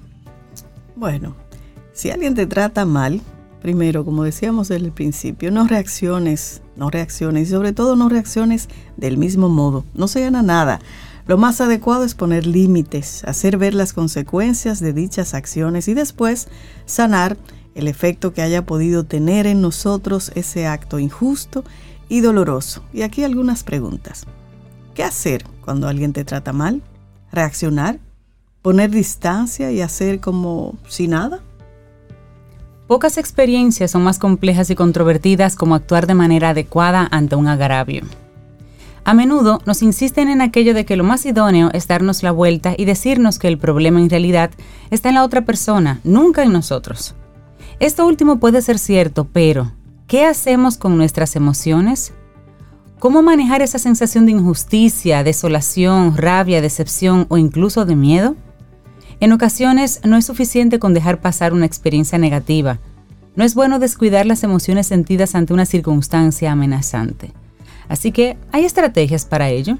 Bueno, 0.96 1.36
si 1.94 2.12
alguien 2.12 2.36
te 2.36 2.46
trata 2.46 2.86
mal, 2.86 3.22
primero, 3.62 4.06
como 4.06 4.24
decíamos 4.24 4.68
desde 4.68 4.86
el 4.86 4.92
principio, 4.92 5.52
no 5.52 5.68
reacciones, 5.68 6.62
no 6.76 6.90
reacciones 6.90 7.50
y 7.50 7.52
sobre 7.52 7.74
todo 7.74 7.96
no 7.96 8.10
reacciones 8.10 8.70
del 8.98 9.18
mismo 9.18 9.50
modo. 9.50 9.86
No 9.94 10.08
se 10.08 10.22
gana 10.22 10.42
nada. 10.44 10.80
Lo 11.26 11.38
más 11.38 11.62
adecuado 11.62 12.04
es 12.04 12.16
poner 12.16 12.46
límites, 12.46 13.24
hacer 13.26 13.58
ver 13.58 13.74
las 13.74 13.94
consecuencias 13.94 14.80
de 14.82 14.92
dichas 14.92 15.34
acciones 15.34 15.88
y 15.88 15.94
después 15.94 16.50
sanar 16.86 17.38
el 17.76 17.88
efecto 17.88 18.34
que 18.34 18.42
haya 18.42 18.66
podido 18.66 19.04
tener 19.04 19.48
en 19.48 19.62
nosotros 19.62 20.32
ese 20.36 20.68
acto 20.68 21.00
injusto 21.00 21.64
y 22.10 22.22
doloroso. 22.22 22.84
Y 22.94 23.02
aquí 23.02 23.24
algunas 23.24 23.64
preguntas. 23.64 24.26
¿Qué 24.94 25.04
hacer 25.04 25.46
cuando 25.62 25.88
alguien 25.88 26.14
te 26.14 26.24
trata 26.24 26.54
mal? 26.54 26.82
¿Reaccionar? 27.32 28.00
¿Poner 28.62 28.92
distancia 28.92 29.72
y 29.72 29.82
hacer 29.82 30.20
como 30.20 30.76
si 30.88 31.08
nada? 31.08 31.42
Pocas 32.88 33.18
experiencias 33.18 33.92
son 33.92 34.04
más 34.04 34.20
complejas 34.20 34.70
y 34.70 34.76
controvertidas 34.76 35.56
como 35.56 35.74
actuar 35.74 36.06
de 36.06 36.14
manera 36.14 36.50
adecuada 36.50 37.08
ante 37.12 37.36
un 37.36 37.48
agravio. 37.48 38.04
A 39.06 39.14
menudo 39.14 39.60
nos 39.66 39.82
insisten 39.82 40.30
en 40.30 40.42
aquello 40.42 40.74
de 40.74 40.86
que 40.86 40.96
lo 40.96 41.04
más 41.04 41.26
idóneo 41.26 41.72
es 41.74 41.88
darnos 41.88 42.24
la 42.24 42.32
vuelta 42.32 42.74
y 42.78 42.86
decirnos 42.86 43.40
que 43.40 43.48
el 43.48 43.58
problema 43.58 44.00
en 44.00 44.10
realidad 44.10 44.52
está 44.92 45.10
en 45.10 45.16
la 45.16 45.24
otra 45.24 45.42
persona, 45.42 46.00
nunca 46.04 46.44
en 46.44 46.54
nosotros. 46.54 47.16
Esto 47.84 48.08
último 48.08 48.40
puede 48.40 48.62
ser 48.62 48.80
cierto, 48.80 49.26
pero 49.26 49.74
¿qué 50.08 50.24
hacemos 50.24 50.78
con 50.78 50.96
nuestras 50.96 51.36
emociones? 51.36 52.14
¿Cómo 52.98 53.22
manejar 53.22 53.62
esa 53.62 53.78
sensación 53.78 54.26
de 54.26 54.32
injusticia, 54.32 55.22
desolación, 55.22 56.16
rabia, 56.16 56.62
decepción 56.62 57.26
o 57.28 57.38
incluso 57.38 57.84
de 57.84 57.98
miedo? 57.98 58.38
En 59.20 59.34
ocasiones 59.34 60.00
no 60.06 60.16
es 60.16 60.26
suficiente 60.26 60.80
con 60.80 60.94
dejar 60.94 61.20
pasar 61.20 61.52
una 61.52 61.66
experiencia 61.66 62.18
negativa. 62.18 62.80
No 63.36 63.44
es 63.44 63.54
bueno 63.54 63.80
descuidar 63.80 64.26
las 64.26 64.46
emociones 64.46 64.88
sentidas 64.88 65.36
ante 65.36 65.54
una 65.54 65.66
circunstancia 65.66 66.54
amenazante. 66.54 67.34
Así 67.90 68.14
que 68.14 68.38
hay 68.54 68.64
estrategias 68.64 69.26
para 69.26 69.50
ello. 69.50 69.78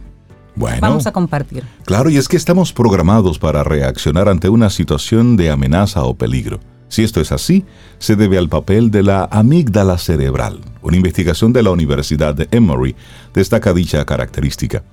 Bueno, 0.58 0.80
vamos 0.82 1.08
a 1.08 1.14
compartir. 1.14 1.64
Claro, 1.86 2.10
y 2.10 2.18
es 2.18 2.28
que 2.28 2.36
estamos 2.36 2.74
programados 2.74 3.40
para 3.40 3.64
reaccionar 3.64 4.28
ante 4.28 4.50
una 4.50 4.70
situación 4.70 5.38
de 5.38 5.52
amenaza 5.52 6.04
o 6.04 6.16
peligro. 6.16 6.60
Si 6.88 7.04
esto 7.04 7.22
es 7.22 7.32
así, 7.32 7.66
se 7.98 8.16
debe 8.16 8.38
al 8.38 8.50
papel 8.50 8.92
de 8.92 9.04
la 9.04 9.28
amígdala 9.32 9.98
cerebral. 9.98 10.60
Una 10.82 10.98
investigación 10.98 11.54
de 11.54 11.64
la 11.64 11.72
Universidad 11.72 12.36
de 12.36 12.48
Emory 12.52 12.96
destaca 13.34 13.74
dicha 13.74 14.06
característica. 14.06 14.84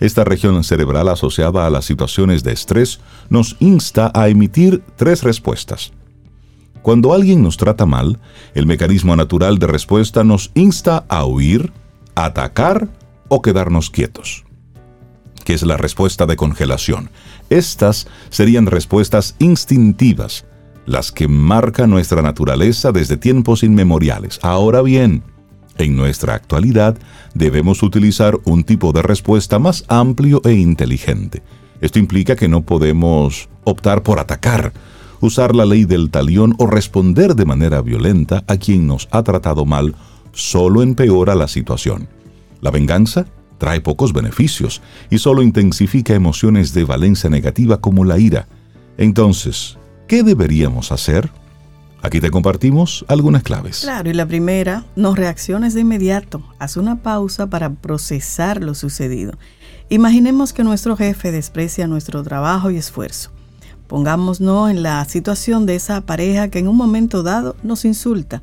Esta 0.00 0.24
región 0.24 0.62
cerebral 0.62 1.08
asociada 1.08 1.66
a 1.66 1.70
las 1.70 1.86
situaciones 1.86 2.44
de 2.44 2.52
estrés 2.52 3.00
nos 3.30 3.56
insta 3.60 4.10
a 4.14 4.28
emitir 4.28 4.82
tres 4.96 5.22
respuestas. 5.22 5.92
Cuando 6.82 7.14
alguien 7.14 7.42
nos 7.42 7.56
trata 7.56 7.86
mal, 7.86 8.18
el 8.54 8.66
mecanismo 8.66 9.16
natural 9.16 9.58
de 9.58 9.66
respuesta 9.66 10.22
nos 10.22 10.50
insta 10.54 11.04
a 11.08 11.24
huir, 11.24 11.72
atacar 12.14 12.88
o 13.28 13.42
quedarnos 13.42 13.90
quietos, 13.90 14.44
que 15.44 15.54
es 15.54 15.62
la 15.62 15.76
respuesta 15.78 16.26
de 16.26 16.36
congelación. 16.36 17.10
Estas 17.50 18.06
serían 18.30 18.66
respuestas 18.66 19.34
instintivas, 19.38 20.44
las 20.86 21.12
que 21.12 21.28
marcan 21.28 21.90
nuestra 21.90 22.22
naturaleza 22.22 22.92
desde 22.92 23.16
tiempos 23.16 23.62
inmemoriales. 23.62 24.38
Ahora 24.42 24.82
bien, 24.82 25.22
en 25.78 25.96
nuestra 25.96 26.34
actualidad 26.34 26.96
debemos 27.34 27.82
utilizar 27.82 28.38
un 28.44 28.64
tipo 28.64 28.92
de 28.92 29.02
respuesta 29.02 29.58
más 29.58 29.84
amplio 29.88 30.40
e 30.44 30.52
inteligente. 30.52 31.42
Esto 31.80 31.98
implica 31.98 32.36
que 32.36 32.48
no 32.48 32.62
podemos 32.62 33.48
optar 33.64 34.02
por 34.02 34.18
atacar, 34.18 34.72
usar 35.20 35.54
la 35.54 35.66
ley 35.66 35.84
del 35.84 36.10
talión 36.10 36.54
o 36.58 36.66
responder 36.66 37.34
de 37.34 37.44
manera 37.44 37.82
violenta 37.82 38.44
a 38.46 38.56
quien 38.56 38.86
nos 38.86 39.08
ha 39.10 39.22
tratado 39.22 39.66
mal, 39.66 39.94
solo 40.32 40.82
empeora 40.82 41.34
la 41.34 41.48
situación. 41.48 42.08
La 42.60 42.70
venganza 42.70 43.26
trae 43.58 43.80
pocos 43.80 44.12
beneficios 44.12 44.82
y 45.10 45.18
solo 45.18 45.42
intensifica 45.42 46.14
emociones 46.14 46.72
de 46.72 46.84
valencia 46.84 47.28
negativa 47.28 47.80
como 47.80 48.04
la 48.04 48.18
ira. 48.18 48.48
Entonces, 48.98 49.78
¿qué 50.06 50.22
deberíamos 50.22 50.92
hacer? 50.92 51.30
Aquí 52.02 52.20
te 52.20 52.30
compartimos 52.30 53.04
algunas 53.08 53.42
claves. 53.42 53.80
Claro, 53.80 54.08
y 54.10 54.14
la 54.14 54.26
primera, 54.26 54.84
no 54.94 55.14
reacciones 55.14 55.74
de 55.74 55.80
inmediato. 55.80 56.42
Haz 56.58 56.76
una 56.76 56.96
pausa 56.96 57.48
para 57.48 57.70
procesar 57.70 58.62
lo 58.62 58.74
sucedido. 58.74 59.32
Imaginemos 59.88 60.52
que 60.52 60.62
nuestro 60.62 60.96
jefe 60.96 61.32
desprecia 61.32 61.86
nuestro 61.86 62.22
trabajo 62.22 62.70
y 62.70 62.76
esfuerzo. 62.76 63.30
Pongámonos 63.86 64.70
en 64.70 64.82
la 64.82 65.04
situación 65.04 65.64
de 65.64 65.76
esa 65.76 66.00
pareja 66.00 66.48
que 66.48 66.58
en 66.58 66.68
un 66.68 66.76
momento 66.76 67.22
dado 67.22 67.56
nos 67.62 67.84
insulta. 67.84 68.42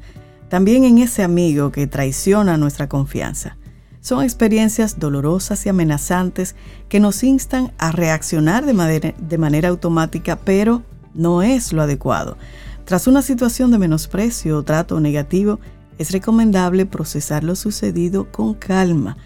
También 0.49 0.83
en 0.83 0.97
ese 0.97 1.23
amigo 1.23 1.71
que 1.71 1.87
traiciona 1.87 2.57
nuestra 2.57 2.87
confianza. 2.87 3.57
Son 4.01 4.23
experiencias 4.23 4.99
dolorosas 4.99 5.65
y 5.65 5.69
amenazantes 5.69 6.55
que 6.89 6.99
nos 6.99 7.23
instan 7.23 7.71
a 7.77 7.91
reaccionar 7.91 8.65
de 8.65 8.73
manera, 8.73 9.13
de 9.17 9.37
manera 9.37 9.69
automática, 9.69 10.37
pero 10.37 10.83
no 11.13 11.41
es 11.41 11.73
lo 11.73 11.81
adecuado. 11.81 12.37
Tras 12.85 13.07
una 13.07 13.21
situación 13.21 13.71
de 13.71 13.79
menosprecio 13.79 14.57
o 14.57 14.63
trato 14.63 14.99
negativo, 14.99 15.59
es 15.97 16.11
recomendable 16.11 16.85
procesar 16.85 17.43
lo 17.43 17.55
sucedido 17.55 18.31
con 18.31 18.53
calma. 18.53 19.17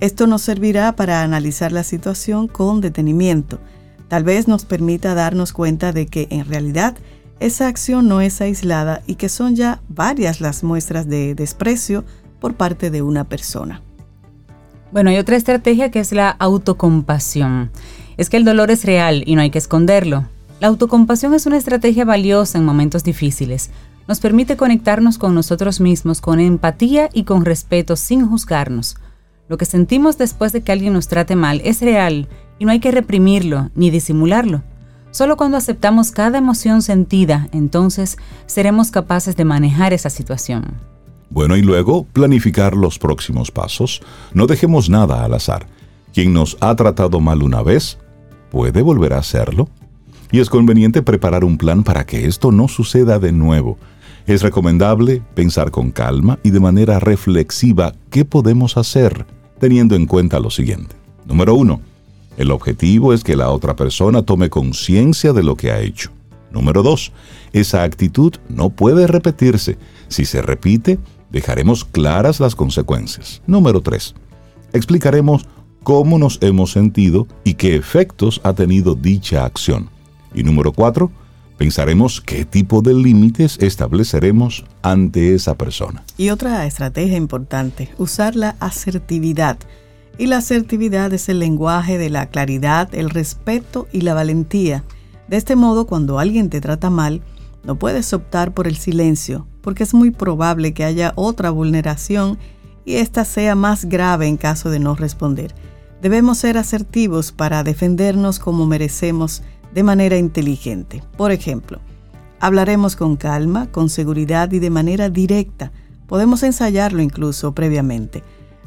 Esto 0.00 0.26
nos 0.26 0.42
servirá 0.42 0.94
para 0.94 1.22
analizar 1.22 1.72
la 1.72 1.82
situación 1.82 2.48
con 2.48 2.80
detenimiento. 2.80 3.58
Tal 4.08 4.24
vez 4.24 4.46
nos 4.46 4.64
permita 4.64 5.14
darnos 5.14 5.52
cuenta 5.52 5.92
de 5.92 6.06
que 6.06 6.28
en 6.30 6.44
realidad 6.44 6.96
esa 7.40 7.68
acción 7.68 8.08
no 8.08 8.20
es 8.20 8.40
aislada 8.40 9.02
y 9.06 9.16
que 9.16 9.28
son 9.28 9.56
ya 9.56 9.80
varias 9.88 10.40
las 10.40 10.62
muestras 10.62 11.08
de 11.08 11.34
desprecio 11.34 12.04
por 12.40 12.54
parte 12.54 12.90
de 12.90 13.02
una 13.02 13.24
persona. 13.24 13.82
Bueno, 14.92 15.10
hay 15.10 15.18
otra 15.18 15.36
estrategia 15.36 15.90
que 15.90 16.00
es 16.00 16.12
la 16.12 16.30
autocompasión. 16.30 17.70
Es 18.16 18.30
que 18.30 18.36
el 18.36 18.44
dolor 18.44 18.70
es 18.70 18.84
real 18.84 19.22
y 19.26 19.34
no 19.34 19.42
hay 19.42 19.50
que 19.50 19.58
esconderlo. 19.58 20.26
La 20.58 20.68
autocompasión 20.68 21.34
es 21.34 21.44
una 21.44 21.58
estrategia 21.58 22.06
valiosa 22.06 22.56
en 22.56 22.64
momentos 22.64 23.04
difíciles. 23.04 23.70
Nos 24.08 24.20
permite 24.20 24.56
conectarnos 24.56 25.18
con 25.18 25.34
nosotros 25.34 25.80
mismos 25.80 26.22
con 26.22 26.40
empatía 26.40 27.10
y 27.12 27.24
con 27.24 27.44
respeto 27.44 27.94
sin 27.94 28.26
juzgarnos. 28.26 28.96
Lo 29.48 29.58
que 29.58 29.66
sentimos 29.66 30.16
después 30.16 30.52
de 30.52 30.62
que 30.62 30.72
alguien 30.72 30.94
nos 30.94 31.08
trate 31.08 31.36
mal 31.36 31.60
es 31.62 31.82
real 31.82 32.28
y 32.58 32.64
no 32.64 32.72
hay 32.72 32.80
que 32.80 32.90
reprimirlo 32.90 33.70
ni 33.74 33.90
disimularlo. 33.90 34.62
Solo 35.10 35.36
cuando 35.36 35.58
aceptamos 35.58 36.10
cada 36.10 36.38
emoción 36.38 36.80
sentida, 36.80 37.48
entonces 37.52 38.16
seremos 38.46 38.90
capaces 38.90 39.36
de 39.36 39.44
manejar 39.44 39.92
esa 39.92 40.08
situación. 40.08 40.64
Bueno, 41.28 41.56
y 41.56 41.62
luego 41.62 42.04
planificar 42.04 42.74
los 42.74 42.98
próximos 42.98 43.50
pasos. 43.50 44.00
No 44.32 44.46
dejemos 44.46 44.88
nada 44.88 45.22
al 45.22 45.34
azar. 45.34 45.66
Quien 46.14 46.32
nos 46.32 46.56
ha 46.60 46.74
tratado 46.76 47.20
mal 47.20 47.42
una 47.42 47.62
vez, 47.62 47.98
puede 48.50 48.80
volver 48.80 49.12
a 49.12 49.18
hacerlo 49.18 49.68
y 50.30 50.40
es 50.40 50.50
conveniente 50.50 51.02
preparar 51.02 51.44
un 51.44 51.58
plan 51.58 51.82
para 51.82 52.04
que 52.06 52.26
esto 52.26 52.52
no 52.52 52.68
suceda 52.68 53.18
de 53.18 53.32
nuevo. 53.32 53.78
Es 54.26 54.42
recomendable 54.42 55.22
pensar 55.34 55.70
con 55.70 55.90
calma 55.90 56.38
y 56.42 56.50
de 56.50 56.60
manera 56.60 56.98
reflexiva 56.98 57.94
qué 58.10 58.24
podemos 58.24 58.76
hacer, 58.76 59.26
teniendo 59.60 59.94
en 59.94 60.06
cuenta 60.06 60.40
lo 60.40 60.50
siguiente. 60.50 60.96
Número 61.26 61.54
uno, 61.54 61.80
el 62.36 62.50
objetivo 62.50 63.12
es 63.12 63.24
que 63.24 63.36
la 63.36 63.50
otra 63.50 63.76
persona 63.76 64.22
tome 64.22 64.50
conciencia 64.50 65.32
de 65.32 65.42
lo 65.42 65.56
que 65.56 65.70
ha 65.70 65.80
hecho. 65.80 66.10
Número 66.50 66.82
dos, 66.82 67.12
esa 67.52 67.82
actitud 67.82 68.34
no 68.48 68.70
puede 68.70 69.06
repetirse. 69.06 69.78
Si 70.08 70.24
se 70.24 70.42
repite, 70.42 70.98
dejaremos 71.30 71.84
claras 71.84 72.40
las 72.40 72.54
consecuencias. 72.54 73.42
Número 73.46 73.80
tres, 73.80 74.14
explicaremos 74.72 75.46
cómo 75.82 76.18
nos 76.18 76.38
hemos 76.42 76.72
sentido 76.72 77.26
y 77.44 77.54
qué 77.54 77.76
efectos 77.76 78.40
ha 78.42 78.52
tenido 78.52 78.94
dicha 78.94 79.44
acción. 79.44 79.88
Y 80.34 80.42
número 80.42 80.72
cuatro, 80.72 81.10
pensaremos 81.56 82.20
qué 82.20 82.44
tipo 82.44 82.82
de 82.82 82.94
límites 82.94 83.58
estableceremos 83.60 84.64
ante 84.82 85.34
esa 85.34 85.54
persona. 85.54 86.04
Y 86.16 86.30
otra 86.30 86.66
estrategia 86.66 87.16
importante, 87.16 87.90
usar 87.98 88.36
la 88.36 88.56
asertividad. 88.60 89.58
Y 90.18 90.26
la 90.26 90.38
asertividad 90.38 91.12
es 91.12 91.28
el 91.28 91.38
lenguaje 91.38 91.98
de 91.98 92.10
la 92.10 92.26
claridad, 92.26 92.94
el 92.94 93.10
respeto 93.10 93.86
y 93.92 94.00
la 94.02 94.14
valentía. 94.14 94.84
De 95.28 95.36
este 95.36 95.56
modo, 95.56 95.86
cuando 95.86 96.18
alguien 96.18 96.50
te 96.50 96.60
trata 96.60 96.88
mal, 96.88 97.22
no 97.64 97.78
puedes 97.78 98.12
optar 98.12 98.54
por 98.54 98.66
el 98.68 98.76
silencio, 98.76 99.46
porque 99.60 99.82
es 99.82 99.92
muy 99.92 100.12
probable 100.12 100.72
que 100.72 100.84
haya 100.84 101.12
otra 101.16 101.50
vulneración 101.50 102.38
y 102.84 102.94
esta 102.94 103.24
sea 103.24 103.56
más 103.56 103.86
grave 103.86 104.28
en 104.28 104.36
caso 104.36 104.70
de 104.70 104.78
no 104.78 104.94
responder. 104.94 105.54
Debemos 106.00 106.38
ser 106.38 106.58
asertivos 106.58 107.32
para 107.32 107.64
defendernos 107.64 108.38
como 108.38 108.66
merecemos 108.66 109.42
de 109.76 109.82
manera 109.82 110.16
inteligente. 110.16 111.02
Por 111.18 111.32
ejemplo, 111.32 111.80
hablaremos 112.40 112.96
con 112.96 113.16
calma, 113.16 113.70
con 113.70 113.90
seguridad 113.90 114.50
y 114.52 114.58
de 114.58 114.70
manera 114.70 115.10
directa. 115.10 115.70
Podemos 116.06 116.42
ensayarlo 116.42 117.02
incluso 117.02 117.52
previamente. 117.54 118.22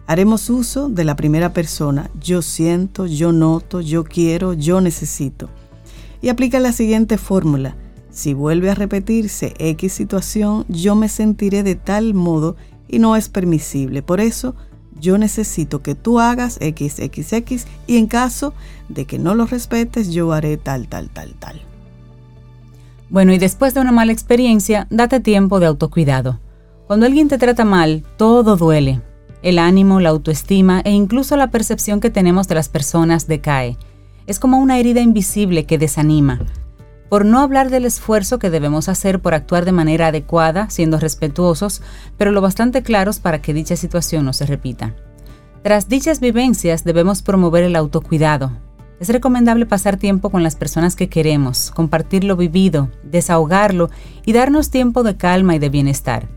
Haremos 0.06 0.52
uso 0.52 0.88
de 0.88 1.04
la 1.06 1.16
primera 1.16 1.52
persona, 1.52 2.12
yo 2.22 2.44
siento, 2.44 3.08
yo 3.08 3.32
noto, 3.32 3.82
yo 3.82 4.04
quiero, 4.04 4.54
yo 4.54 4.82
necesito. 4.82 5.50
Y 6.22 6.30
aplica 6.30 6.60
la 6.60 6.74
siguiente 6.74 7.18
fórmula. 7.18 7.76
Si 8.12 8.36
vuelve 8.36 8.70
a 8.70 8.76
repetirse 8.76 9.56
X 9.58 9.92
situación, 9.92 10.64
yo 10.68 10.94
me 10.94 11.10
sentiré 11.10 11.64
de 11.64 11.74
tal 11.74 12.14
modo 12.14 12.56
y 12.88 13.00
no 13.00 13.16
es 13.16 13.30
permisible. 13.30 14.04
Por 14.04 14.20
eso, 14.20 14.54
yo 15.00 15.18
necesito 15.18 15.82
que 15.82 15.96
tú 15.96 16.20
hagas 16.20 16.56
XXX 16.56 17.66
y 17.88 17.98
en 17.98 18.08
caso 18.08 18.54
de 18.88 19.06
que 19.06 19.20
no 19.20 19.36
lo 19.36 19.46
respetes, 19.46 20.12
yo 20.12 20.32
haré 20.34 20.58
tal, 20.58 20.88
tal, 20.88 21.10
tal, 21.10 21.34
tal. 21.36 21.62
Bueno, 23.10 23.34
y 23.34 23.38
después 23.38 23.74
de 23.74 23.82
una 23.82 23.92
mala 23.92 24.12
experiencia, 24.12 24.88
date 24.90 25.20
tiempo 25.20 25.60
de 25.60 25.66
autocuidado. 25.66 26.40
Cuando 26.88 27.06
alguien 27.06 27.28
te 27.28 27.38
trata 27.38 27.66
mal, 27.66 28.04
todo 28.18 28.56
duele. 28.56 29.02
El 29.42 29.58
ánimo, 29.58 30.00
la 30.00 30.10
autoestima 30.10 30.82
e 30.82 30.92
incluso 30.92 31.36
la 31.38 31.50
percepción 31.50 32.02
que 32.02 32.10
tenemos 32.10 32.48
de 32.48 32.56
las 32.56 32.70
personas 32.70 33.28
decae. 33.28 33.78
Es 34.28 34.40
como 34.40 34.60
una 34.60 34.78
herida 34.80 35.02
invisible 35.02 35.66
que 35.66 35.78
desanima, 35.78 36.40
por 37.10 37.26
no 37.26 37.40
hablar 37.40 37.70
del 37.72 37.86
esfuerzo 37.86 38.40
que 38.40 38.50
debemos 38.50 38.88
hacer 38.88 39.20
por 39.20 39.34
actuar 39.34 39.66
de 39.66 39.72
manera 39.72 40.08
adecuada, 40.08 40.70
siendo 40.70 41.00
respetuosos, 41.00 41.82
pero 42.18 42.32
lo 42.32 42.42
bastante 42.42 42.84
claros 42.84 43.20
para 43.20 43.42
que 43.42 43.54
dicha 43.54 43.76
situación 43.76 44.26
no 44.26 44.34
se 44.34 44.46
repita. 44.46 44.96
Tras 45.64 45.90
dichas 45.90 46.20
vivencias 46.20 46.84
debemos 46.84 47.22
promover 47.22 47.64
el 47.64 47.76
autocuidado. 47.76 48.52
Es 49.00 49.10
recomendable 49.10 49.66
pasar 49.66 49.98
tiempo 49.98 50.30
con 50.30 50.44
las 50.44 50.56
personas 50.56 50.96
que 50.96 51.10
queremos, 51.10 51.72
compartir 51.72 52.24
lo 52.24 52.36
vivido, 52.36 52.90
desahogarlo 53.04 53.90
y 54.26 54.34
darnos 54.34 54.70
tiempo 54.70 55.04
de 55.04 55.18
calma 55.18 55.56
y 55.56 55.60
de 55.60 55.70
bienestar. 55.70 56.30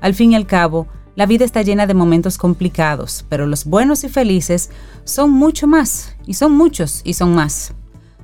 Al 0.00 0.14
fin 0.14 0.32
y 0.32 0.36
al 0.36 0.46
cabo, 0.46 0.86
la 1.16 1.26
vida 1.26 1.44
está 1.44 1.62
llena 1.62 1.86
de 1.86 1.94
momentos 1.94 2.38
complicados, 2.38 3.24
pero 3.28 3.46
los 3.46 3.64
buenos 3.64 4.02
y 4.04 4.08
felices 4.08 4.70
son 5.04 5.30
mucho 5.30 5.66
más, 5.66 6.16
y 6.26 6.34
son 6.34 6.52
muchos, 6.52 7.02
y 7.04 7.14
son 7.14 7.34
más. 7.34 7.72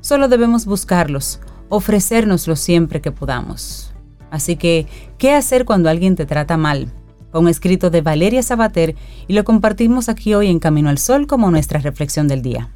Solo 0.00 0.28
debemos 0.28 0.66
buscarlos, 0.66 1.40
ofrecérnoslo 1.70 2.56
siempre 2.56 3.00
que 3.00 3.12
podamos. 3.12 3.94
Así 4.30 4.56
que, 4.56 4.86
¿qué 5.16 5.32
hacer 5.32 5.64
cuando 5.64 5.88
alguien 5.88 6.14
te 6.14 6.26
trata 6.26 6.58
mal? 6.58 6.92
Un 7.32 7.48
escrito 7.48 7.90
de 7.90 8.02
Valeria 8.02 8.42
Sabater 8.42 8.94
y 9.26 9.32
lo 9.32 9.44
compartimos 9.44 10.08
aquí 10.08 10.34
hoy 10.34 10.48
en 10.48 10.58
Camino 10.58 10.90
al 10.90 10.98
Sol 10.98 11.26
como 11.26 11.50
nuestra 11.50 11.80
reflexión 11.80 12.28
del 12.28 12.42
día. 12.42 12.70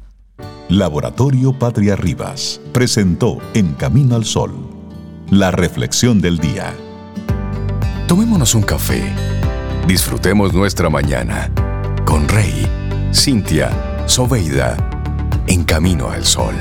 Laboratorio 0.69 1.53
Patria 1.53 1.95
Rivas 1.95 2.59
presentó 2.73 3.37
En 3.53 3.73
Camino 3.73 4.15
al 4.15 4.25
Sol 4.25 4.75
la 5.29 5.51
reflexión 5.51 6.21
del 6.21 6.37
día. 6.37 6.73
Tomémonos 8.07 8.53
un 8.53 8.61
café. 8.61 9.03
Disfrutemos 9.87 10.53
nuestra 10.53 10.89
mañana 10.89 11.51
con 12.05 12.27
Rey, 12.27 12.67
Cintia, 13.13 13.71
Soveida 14.05 14.77
en 15.47 15.63
Camino 15.63 16.09
al 16.09 16.23
Sol. 16.23 16.55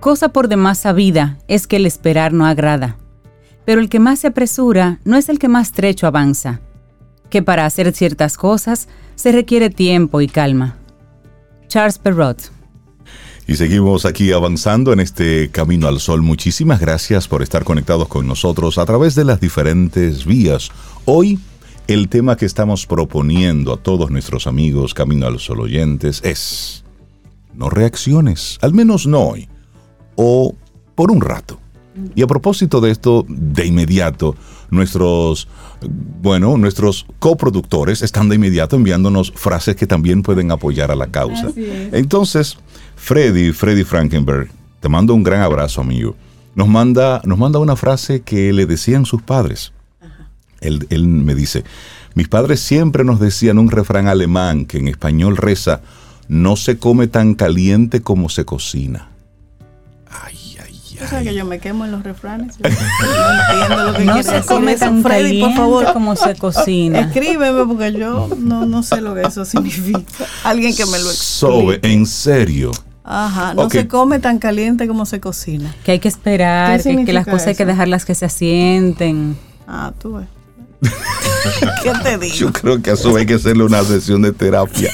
Cosa 0.00 0.28
por 0.28 0.48
demás 0.48 0.78
sabida 0.78 1.38
es 1.48 1.66
que 1.66 1.76
el 1.76 1.86
esperar 1.86 2.32
no 2.32 2.46
agrada, 2.46 2.96
pero 3.64 3.80
el 3.80 3.88
que 3.88 3.98
más 3.98 4.20
se 4.20 4.28
apresura 4.28 5.00
no 5.04 5.16
es 5.16 5.28
el 5.28 5.38
que 5.38 5.48
más 5.48 5.72
trecho 5.72 6.06
avanza, 6.06 6.60
que 7.30 7.42
para 7.42 7.66
hacer 7.66 7.92
ciertas 7.92 8.36
cosas 8.36 8.88
se 9.16 9.32
requiere 9.32 9.70
tiempo 9.70 10.20
y 10.20 10.28
calma. 10.28 10.76
Charles 11.66 11.98
Perrot 11.98 12.58
y 13.48 13.56
seguimos 13.56 14.04
aquí 14.04 14.30
avanzando 14.30 14.92
en 14.92 15.00
este 15.00 15.48
camino 15.50 15.88
al 15.88 16.00
sol. 16.00 16.20
Muchísimas 16.20 16.80
gracias 16.80 17.28
por 17.28 17.42
estar 17.42 17.64
conectados 17.64 18.06
con 18.06 18.26
nosotros 18.26 18.76
a 18.76 18.84
través 18.84 19.14
de 19.14 19.24
las 19.24 19.40
diferentes 19.40 20.26
vías. 20.26 20.70
Hoy 21.06 21.40
el 21.86 22.10
tema 22.10 22.36
que 22.36 22.44
estamos 22.44 22.84
proponiendo 22.84 23.72
a 23.72 23.78
todos 23.78 24.10
nuestros 24.10 24.46
amigos 24.46 24.92
Camino 24.92 25.26
al 25.26 25.38
Sol 25.38 25.60
oyentes 25.60 26.20
es 26.24 26.84
no 27.54 27.70
reacciones, 27.70 28.58
al 28.60 28.74
menos 28.74 29.06
no 29.06 29.20
hoy, 29.20 29.48
o 30.20 30.52
por 30.96 31.12
un 31.12 31.20
rato. 31.20 31.60
Y 32.14 32.22
a 32.22 32.26
propósito 32.26 32.80
de 32.80 32.90
esto, 32.90 33.24
de 33.28 33.66
inmediato, 33.66 34.36
nuestros, 34.70 35.48
bueno, 36.20 36.56
nuestros 36.56 37.06
coproductores 37.20 38.02
están 38.02 38.28
de 38.28 38.34
inmediato 38.34 38.76
enviándonos 38.76 39.32
frases 39.32 39.76
que 39.76 39.86
también 39.86 40.22
pueden 40.22 40.50
apoyar 40.50 40.90
a 40.90 40.96
la 40.96 41.06
causa. 41.06 41.50
Entonces, 41.92 42.56
Freddy, 42.96 43.52
Freddy 43.52 43.84
Frankenberg, 43.84 44.50
te 44.80 44.88
mando 44.88 45.14
un 45.14 45.22
gran 45.22 45.40
abrazo, 45.40 45.80
amigo. 45.80 46.16
Nos 46.56 46.68
manda, 46.68 47.20
nos 47.24 47.38
manda 47.38 47.60
una 47.60 47.76
frase 47.76 48.22
que 48.22 48.52
le 48.52 48.66
decían 48.66 49.06
sus 49.06 49.22
padres. 49.22 49.72
Él, 50.60 50.84
él, 50.90 51.06
me 51.06 51.36
dice, 51.36 51.62
mis 52.14 52.26
padres 52.26 52.58
siempre 52.58 53.04
nos 53.04 53.20
decían 53.20 53.58
un 53.58 53.70
refrán 53.70 54.08
alemán 54.08 54.66
que 54.66 54.78
en 54.78 54.88
español 54.88 55.36
reza, 55.36 55.80
no 56.26 56.56
se 56.56 56.78
come 56.78 57.06
tan 57.06 57.34
caliente 57.34 58.02
como 58.02 58.28
se 58.28 58.44
cocina. 58.44 59.08
Ay, 60.10 60.56
ay, 60.64 60.80
ay. 60.92 60.98
O 61.04 61.06
sea 61.06 61.22
que 61.22 61.34
yo 61.34 61.44
me 61.44 61.58
quemo 61.58 61.84
en 61.84 61.92
los 61.92 62.02
refranes. 62.02 62.58
no 62.60 62.68
entiendo 62.68 63.84
lo 63.84 63.94
que 63.94 64.04
no 64.04 64.22
se 64.22 64.42
come 64.42 64.76
tan 64.76 65.02
Freddy, 65.02 65.40
por 65.40 65.54
favor. 65.54 65.92
como 65.92 66.16
se 66.16 66.34
cocina. 66.34 67.00
Escríbeme 67.00 67.64
porque 67.64 67.92
yo 67.92 68.28
no, 68.38 68.66
no 68.66 68.82
sé 68.82 69.00
lo 69.00 69.14
que 69.14 69.22
eso 69.22 69.44
significa. 69.44 70.26
Alguien 70.44 70.74
que 70.74 70.86
me 70.86 70.98
lo 70.98 71.10
explique. 71.10 71.14
Sobe, 71.14 71.80
en 71.82 72.06
serio. 72.06 72.72
Ajá, 73.04 73.54
no 73.54 73.70
se 73.70 73.88
come 73.88 74.18
tan 74.18 74.38
caliente 74.38 74.86
como 74.86 75.06
se 75.06 75.18
cocina. 75.18 75.74
Que 75.82 75.92
hay 75.92 75.98
que 75.98 76.08
esperar, 76.08 76.82
que, 76.82 77.04
que, 77.06 77.12
las 77.14 77.24
cosas 77.24 77.48
hay 77.48 77.54
que 77.54 77.64
dejarlas 77.64 78.04
que 78.04 78.14
se 78.14 78.26
asienten. 78.26 79.36
Ah, 79.66 79.92
tú 79.98 80.14
ves. 80.14 80.37
¿Qué 81.82 81.92
te 82.02 82.18
digo? 82.18 82.34
Yo 82.34 82.52
creo 82.52 82.82
que 82.82 82.90
a 82.90 82.94
eso 82.94 83.16
hay 83.16 83.26
que 83.26 83.34
hacerle 83.34 83.64
una 83.64 83.82
sesión 83.82 84.22
de 84.22 84.32
terapia. 84.32 84.92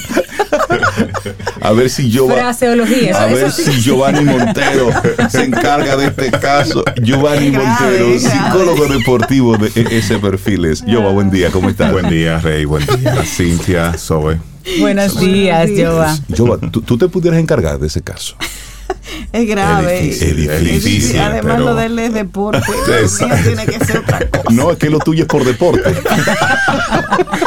A 1.61 1.71
ver 1.71 1.89
si 1.89 2.09
yo 2.09 2.27
Fraseología. 2.27 3.21
A 3.21 3.25
ver 3.25 3.51
si 3.51 3.81
Giovanni 3.81 4.23
Montero 4.23 4.89
se 5.29 5.43
encarga 5.43 5.97
de 5.97 6.07
este 6.07 6.31
caso. 6.31 6.83
Giovanni 7.01 7.51
Montero, 7.51 8.19
psicólogo 8.19 8.85
deportivo 8.87 9.57
de 9.57 9.71
ese 9.97 10.19
perfil 10.19 10.65
es. 10.65 10.83
Giova, 10.83 11.11
buen 11.11 11.31
día, 11.31 11.49
¿cómo 11.51 11.69
estás? 11.69 11.91
Buen 11.91 12.09
día, 12.09 12.39
Rey, 12.39 12.65
buen 12.65 12.85
día. 12.85 13.23
Cintia, 13.25 13.97
Zoe. 13.97 14.39
Buenos 14.79 15.19
días, 15.19 15.69
Jova. 15.75 16.15
Jova, 16.35 16.57
¿tú, 16.57 16.97
te 16.97 17.07
pudieras 17.07 17.39
encargar 17.39 17.79
de 17.79 17.87
ese 17.87 18.01
caso. 18.01 18.35
Es 19.31 19.47
grave. 19.47 20.09
Es 20.09 20.63
difícil. 20.63 21.19
Además, 21.19 21.59
lo 21.59 21.75
de 21.75 21.85
él 21.85 21.99
es 21.99 22.13
deporte. 22.13 22.61
tiene 23.43 23.65
que 23.65 23.85
ser 23.85 23.97
otra 23.99 24.29
cosa. 24.29 24.43
No, 24.51 24.71
es 24.71 24.77
que 24.77 24.89
lo 24.89 24.99
tuyo 24.99 25.23
es 25.23 25.27
por 25.27 25.43
deporte. 25.43 25.83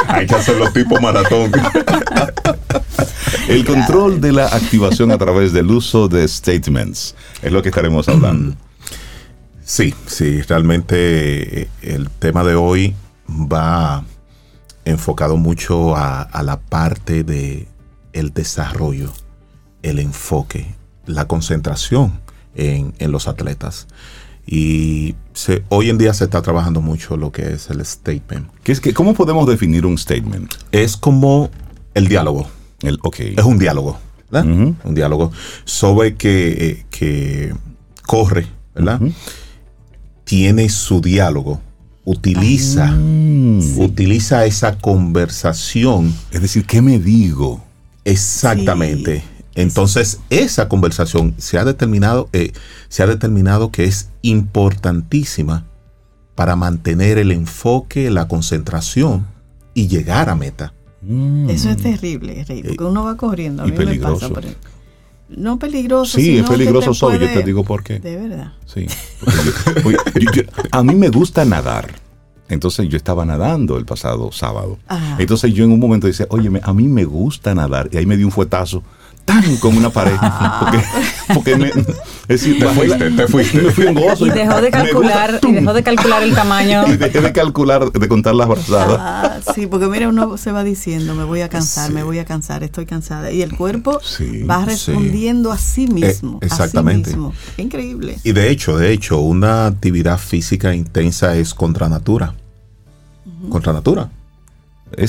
Hay 0.07 0.27
que 0.27 0.35
hacerlo 0.35 0.71
tipo 0.71 0.99
maratón. 0.99 1.51
El 3.47 3.65
control 3.65 4.21
de 4.21 4.31
la 4.31 4.47
activación 4.47 5.11
a 5.11 5.17
través 5.17 5.53
del 5.53 5.71
uso 5.71 6.07
de 6.07 6.27
statements 6.27 7.15
es 7.41 7.51
lo 7.51 7.61
que 7.61 7.69
estaremos 7.69 8.07
hablando. 8.07 8.55
Sí, 9.63 9.93
sí, 10.07 10.41
realmente 10.41 11.61
eh, 11.61 11.69
el 11.81 12.09
tema 12.09 12.43
de 12.43 12.55
hoy 12.55 12.95
va 13.29 14.03
enfocado 14.85 15.37
mucho 15.37 15.95
a, 15.95 16.27
la 16.43 16.59
parte 16.59 17.23
de 17.23 17.67
el 18.13 18.33
desarrollo, 18.33 19.11
el 19.83 19.99
enfoque, 19.99 20.73
la 21.09 21.25
concentración 21.27 22.19
en, 22.55 22.93
los 23.11 23.27
atletas. 23.27 23.87
Y 24.45 25.15
se, 25.33 25.63
hoy 25.69 25.89
en 25.89 25.97
día 25.97 26.13
se 26.13 26.23
está 26.23 26.41
trabajando 26.41 26.81
mucho 26.81 27.17
lo 27.17 27.31
que 27.31 27.53
es 27.53 27.69
el 27.69 27.85
statement. 27.85 28.49
¿Qué 28.63 28.71
es 28.71 28.79
que, 28.79 28.93
¿Cómo 28.93 29.13
podemos 29.13 29.47
definir 29.47 29.85
un 29.85 29.97
statement? 29.97 30.53
Es 30.71 30.97
como 30.97 31.49
el 31.93 32.07
diálogo. 32.07 32.47
El, 32.81 32.99
okay. 33.03 33.35
Es 33.37 33.45
un 33.45 33.59
diálogo. 33.59 33.99
Un 34.31 34.93
diálogo 34.93 35.31
sobre 35.65 36.15
que, 36.15 36.85
que 36.91 37.53
corre, 38.05 38.47
¿verdad? 38.75 39.01
Tiene 40.23 40.69
su 40.69 41.01
diálogo 41.01 41.59
utiliza, 42.09 42.89
ah, 42.89 43.59
utiliza 43.77 44.45
esa 44.45 44.77
conversación. 44.79 46.13
Es 46.31 46.41
decir, 46.41 46.65
¿qué 46.65 46.81
me 46.81 46.97
digo? 46.97 47.63
Exactamente. 48.03 49.23
Entonces, 49.59 50.21
esa 50.29 50.69
conversación 50.69 51.35
se 51.37 51.57
ha 51.57 51.65
determinado, 51.65 52.29
eh, 52.31 52.53
se 52.87 53.03
ha 53.03 53.07
determinado 53.07 53.71
que 53.71 53.83
es 53.83 54.09
importantísima 54.21 55.65
para 56.33 56.55
mantener 56.55 57.17
el 57.17 57.33
enfoque, 57.33 58.09
la 58.09 58.29
concentración 58.29 59.27
y 59.73 59.89
llegar 59.89 60.29
a 60.29 60.35
meta. 60.35 60.73
Mm. 61.01 61.49
Eso 61.49 61.69
es 61.69 61.75
terrible, 61.75 62.45
Rey, 62.47 62.63
porque 62.63 62.85
uno 62.85 63.03
va 63.03 63.17
corriendo. 63.17 63.63
A 63.63 63.65
mí 63.65 63.73
me 63.73 63.99
pasa, 63.99 64.29
no 65.27 65.59
peligroso. 65.59 66.17
Sí, 66.17 66.37
es 66.37 66.49
peligroso 66.49 66.93
soy, 66.93 67.19
yo 67.19 67.27
te 67.27 67.43
digo 67.43 67.65
por 67.65 67.83
qué. 67.83 67.99
De 67.99 68.15
verdad. 68.15 68.53
Sí. 68.65 68.87
a 70.71 70.83
mí 70.83 70.95
me 70.95 71.09
gusta 71.09 71.43
nadar. 71.43 71.99
Entonces 72.47 72.87
yo 72.87 72.95
estaba 72.95 73.25
nadando 73.25 73.77
el 73.77 73.85
pasado 73.85 74.31
sábado. 74.31 74.79
Entonces 75.17 75.53
yo 75.53 75.65
en 75.65 75.73
un 75.73 75.79
momento 75.79 76.07
dice, 76.07 76.25
oye, 76.29 76.49
a 76.63 76.73
mí 76.73 76.87
me 76.87 77.03
gusta 77.03 77.53
nadar. 77.53 77.89
Y 77.91 77.97
ahí 77.97 78.05
me 78.05 78.15
dio 78.15 78.25
un 78.25 78.31
fuetazo 78.31 78.81
con 79.59 79.77
una 79.77 79.89
pared. 79.89 80.15
Porque, 81.33 81.55
me, 81.55 81.67
es 81.67 82.27
decir, 82.27 82.59
te 82.59 82.67
fuiste, 82.67 83.11
te 83.11 83.27
fuiste. 83.27 83.61
Me 83.61 83.71
fui 83.71 83.87
en 83.87 83.93
gozo. 83.95 84.25
Y 84.25 84.29
dejó 84.29 84.61
de 84.61 84.71
calcular, 84.71 85.39
y 85.47 85.51
dejó 85.51 85.73
de 85.73 85.83
calcular 85.83 86.23
el 86.23 86.33
tamaño. 86.33 86.85
Y 86.89 86.97
dejé 86.97 87.21
de 87.21 87.31
calcular, 87.31 87.91
de 87.91 88.07
contar 88.07 88.35
las 88.35 88.47
brazadas. 88.47 88.97
Ah, 88.99 89.39
sí, 89.53 89.67
porque 89.67 89.87
mira, 89.87 90.07
uno 90.07 90.37
se 90.37 90.51
va 90.51 90.63
diciendo, 90.63 91.13
me 91.13 91.23
voy 91.23 91.41
a 91.41 91.49
cansar, 91.49 91.91
me 91.91 92.03
voy 92.03 92.19
a 92.19 92.25
cansar, 92.25 92.63
estoy 92.63 92.85
cansada. 92.85 93.31
Y 93.31 93.41
el 93.41 93.55
cuerpo 93.55 93.99
va 94.49 94.65
respondiendo 94.65 95.51
a 95.51 95.57
sí 95.57 95.85
eh, 95.85 95.93
mismo. 95.93 96.39
exactamente. 96.41 97.15
Increíble. 97.57 98.17
Y 98.23 98.31
de 98.31 98.49
hecho, 98.49 98.77
de 98.77 98.91
hecho, 98.91 99.19
una 99.19 99.67
actividad 99.67 100.17
física 100.17 100.73
intensa 100.73 101.35
es 101.35 101.53
contra 101.53 101.89
natura. 101.89 102.33
Contra 103.49 103.73
natura. 103.73 104.09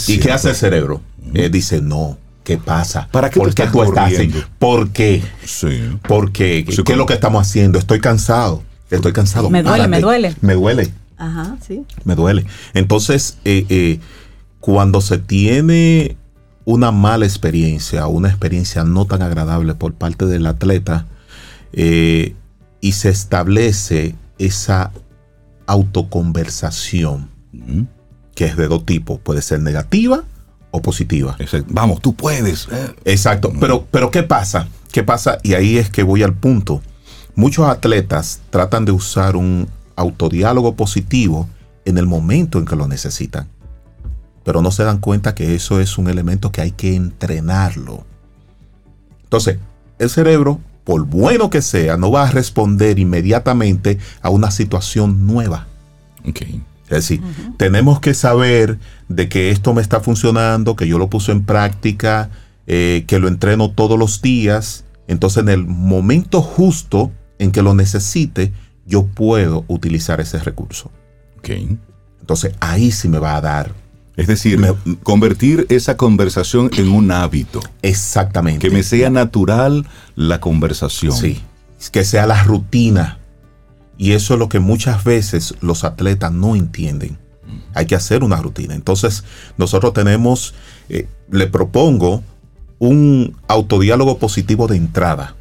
¿Y 0.07 0.19
qué 0.19 0.33
hace 0.33 0.51
el 0.51 0.57
cerebro? 0.57 1.01
Eh, 1.35 1.49
dice, 1.51 1.81
no, 1.81 2.19
¿Qué 2.51 2.59
pasa? 2.59 3.07
¿Para 3.13 3.31
qué 3.31 3.39
¿Por 3.39 3.55
qué 3.55 3.69
tú 3.69 3.81
estás 3.81 4.13
así? 4.13 4.35
¿Por 4.59 4.91
qué? 4.91 5.23
Sí. 5.45 5.97
¿Por 6.09 6.33
qué? 6.33 6.65
¿Qué, 6.65 6.93
es 6.93 6.99
lo 6.99 7.07
que 7.07 7.15
estamos 7.15 7.47
haciendo? 7.47 7.79
Estoy 7.79 8.01
cansado. 8.01 8.65
Estoy 8.91 9.13
cansado. 9.13 9.51
Me 9.51 9.63
duele, 9.63 9.87
me 9.87 10.01
duele. 10.01 10.35
Me 10.41 10.55
duele. 10.55 10.93
Ajá, 11.17 11.57
sí. 11.65 11.87
Me 12.03 12.17
duele. 12.17 12.45
Entonces, 12.75 13.39
eh, 13.45 13.67
eh, 13.69 14.01
cuando 14.59 15.01
se 15.01 15.19
tiene 15.19 16.17
una 16.65 16.91
mala 16.91 17.25
experiencia, 17.25 18.09
una 18.09 18.31
experiencia 18.31 18.83
no 18.83 19.05
tan 19.05 19.23
agradable 19.23 19.77
por 19.77 19.95
parte 19.95 20.27
del 20.27 20.45
atleta, 20.47 21.07
eh, 21.73 22.35
y 22.81 22.93
se 22.93 23.11
establece 23.11 24.17
esa 24.39 24.91
autoconversación, 25.69 27.31
que 28.35 28.47
es 28.47 28.57
de 28.57 28.67
dos 28.67 28.85
tipos, 28.85 29.21
puede 29.21 29.41
ser 29.41 29.61
negativa 29.61 30.25
o 30.71 30.81
positiva. 30.83 31.37
Vamos, 31.69 32.01
tú 32.01 32.15
puedes. 32.15 32.69
Eh. 32.71 32.95
Exacto. 33.05 33.53
Pero, 33.61 33.87
pero 33.91 34.11
¿qué 34.11 34.23
pasa? 34.23 34.69
¿Qué 34.93 35.03
pasa? 35.03 35.39
Y 35.43 35.55
ahí 35.55 35.79
es 35.79 35.91
que 35.91 36.03
voy 36.03 36.23
al 36.23 36.35
punto. 36.35 36.83
Muchos 37.35 37.69
atletas 37.69 38.41
tratan 38.51 38.85
de 38.85 38.93
usar 38.93 39.37
un 39.37 39.69
autodiálogo 39.97 40.75
positivo 40.77 41.49
en 41.85 41.99
el 41.99 42.07
momento 42.07 42.59
en 42.59 42.65
que 42.65 42.77
lo 42.77 42.89
necesitan. 42.89 43.49
Pero 44.45 44.63
no 44.63 44.71
se 44.71 44.85
dan 44.85 44.99
cuenta 44.99 45.35
que 45.35 45.55
eso 45.55 45.81
es 45.81 45.99
un 45.99 46.09
elemento 46.09 46.51
que 46.51 46.61
hay 46.61 46.73
que 46.73 46.95
entrenarlo. 46.95 48.05
Entonces, 49.25 49.59
el 49.99 50.11
cerebro, 50.11 50.61
por 50.85 51.05
bueno 51.05 51.51
que 51.51 51.63
sea, 51.63 51.97
no 51.97 52.11
va 52.11 52.25
a 52.25 52.31
responder 52.31 52.99
inmediatamente 52.99 53.99
a 54.23 54.31
una 54.31 54.51
situación 54.51 55.27
nueva. 55.27 55.67
Okay. 56.29 56.63
Es 56.91 57.09
decir, 57.09 57.21
tenemos 57.57 58.01
que 58.01 58.15
saber 58.15 58.79
de 59.09 59.29
que 59.29 59.51
esto 59.51 59.73
me 59.75 59.81
está 59.83 60.01
funcionando, 60.01 60.75
que 60.77 60.89
yo 60.89 60.99
lo 60.99 61.09
puse 61.09 61.31
en 61.33 61.45
práctica, 61.45 62.31
eh, 62.67 63.05
que 63.07 63.19
lo 63.19 63.29
entreno 63.29 63.71
todos 63.71 63.99
los 63.99 64.21
días. 64.23 64.85
Entonces, 65.09 65.43
en 65.45 65.49
el 65.49 65.65
momento 65.67 66.43
justo 66.43 67.13
en 67.39 67.53
que 67.53 67.63
lo 67.63 67.75
necesite, 67.75 68.53
yo 68.87 69.05
puedo 69.07 69.65
utilizar 69.69 70.21
ese 70.21 70.39
recurso. 70.41 70.91
Ok. 71.39 71.51
Entonces 72.21 72.53
ahí 72.61 72.91
sí 72.93 73.09
me 73.09 73.19
va 73.19 73.37
a 73.37 73.41
dar 73.41 73.73
Es 74.17 74.27
decir, 74.27 74.59
Me- 74.59 74.75
convertir 75.03 75.67
esa 75.71 75.97
conversación 75.97 76.71
en 76.77 76.91
un 76.91 77.11
hábito. 77.13 77.61
exactamente. 77.83 78.69
Que 78.69 78.75
me 78.75 78.83
sea 78.83 79.09
natural 79.11 79.87
la 80.17 80.41
conversación. 80.41 81.13
Sí, 81.13 81.41
que 81.93 82.05
sea 82.05 82.27
la 82.27 82.43
rutina. 82.43 83.19
Y 84.01 84.13
eso 84.13 84.33
es 84.33 84.41
lo 84.41 84.49
que 84.49 84.61
muchas 84.61 85.05
veces 85.05 85.55
los 85.61 85.85
atletas 85.85 86.33
no 86.33 86.57
entienden. 86.57 87.19
Hay 87.75 87.85
que 87.85 87.95
hacer 87.95 88.25
una 88.25 88.41
rutina. 88.41 88.75
Entonces, 88.75 89.25
nosotros 89.59 89.93
tenemos, 89.93 90.55
eh, 90.89 91.07
le 91.31 91.47
propongo 91.49 92.23
un 92.79 93.37
autodiálogo 93.47 94.17
positivo 94.17 94.69
de 94.69 94.79
entrada. 94.79 95.37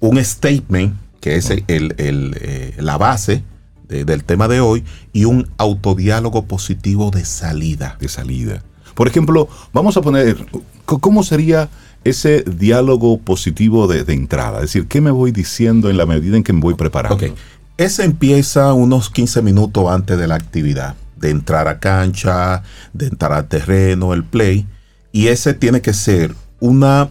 Un 0.00 0.18
statement, 0.24 0.96
que 1.20 1.36
es 1.36 1.50
el- 1.50 1.94
el, 1.96 2.36
eh, 2.40 2.74
la 2.78 2.98
base 2.98 3.44
de- 3.86 4.04
del 4.04 4.24
tema 4.24 4.48
de 4.48 4.58
hoy, 4.58 4.82
y 5.12 5.26
un 5.26 5.48
autodiálogo 5.58 6.46
positivo 6.46 7.12
de 7.12 7.24
salida. 7.24 7.96
de 8.00 8.08
salida. 8.08 8.64
Por 8.96 9.06
ejemplo, 9.06 9.48
vamos 9.72 9.96
a 9.96 10.00
poner, 10.02 10.44
¿cómo 10.86 11.22
sería 11.22 11.68
ese 12.04 12.42
diálogo 12.42 13.18
positivo 13.18 13.86
de, 13.86 14.04
de 14.04 14.12
entrada? 14.14 14.56
Es 14.58 14.62
decir, 14.72 14.86
¿qué 14.88 15.00
me 15.00 15.10
voy 15.10 15.32
diciendo 15.32 15.90
en 15.90 15.96
la 15.96 16.06
medida 16.06 16.36
en 16.36 16.44
que 16.44 16.52
me 16.52 16.60
voy 16.60 16.74
preparando? 16.74 17.16
Ok. 17.26 17.32
Ese 17.76 18.04
empieza 18.04 18.72
unos 18.72 19.08
15 19.10 19.40
minutos 19.42 19.88
antes 19.88 20.18
de 20.18 20.26
la 20.26 20.34
actividad, 20.34 20.96
de 21.16 21.30
entrar 21.30 21.68
a 21.68 21.78
cancha, 21.78 22.62
de 22.92 23.06
entrar 23.06 23.32
al 23.32 23.46
terreno, 23.48 24.14
el 24.14 24.24
play. 24.24 24.66
Y 25.12 25.28
ese 25.28 25.54
tiene 25.54 25.80
que 25.80 25.94
ser 25.94 26.34
una, 26.60 27.08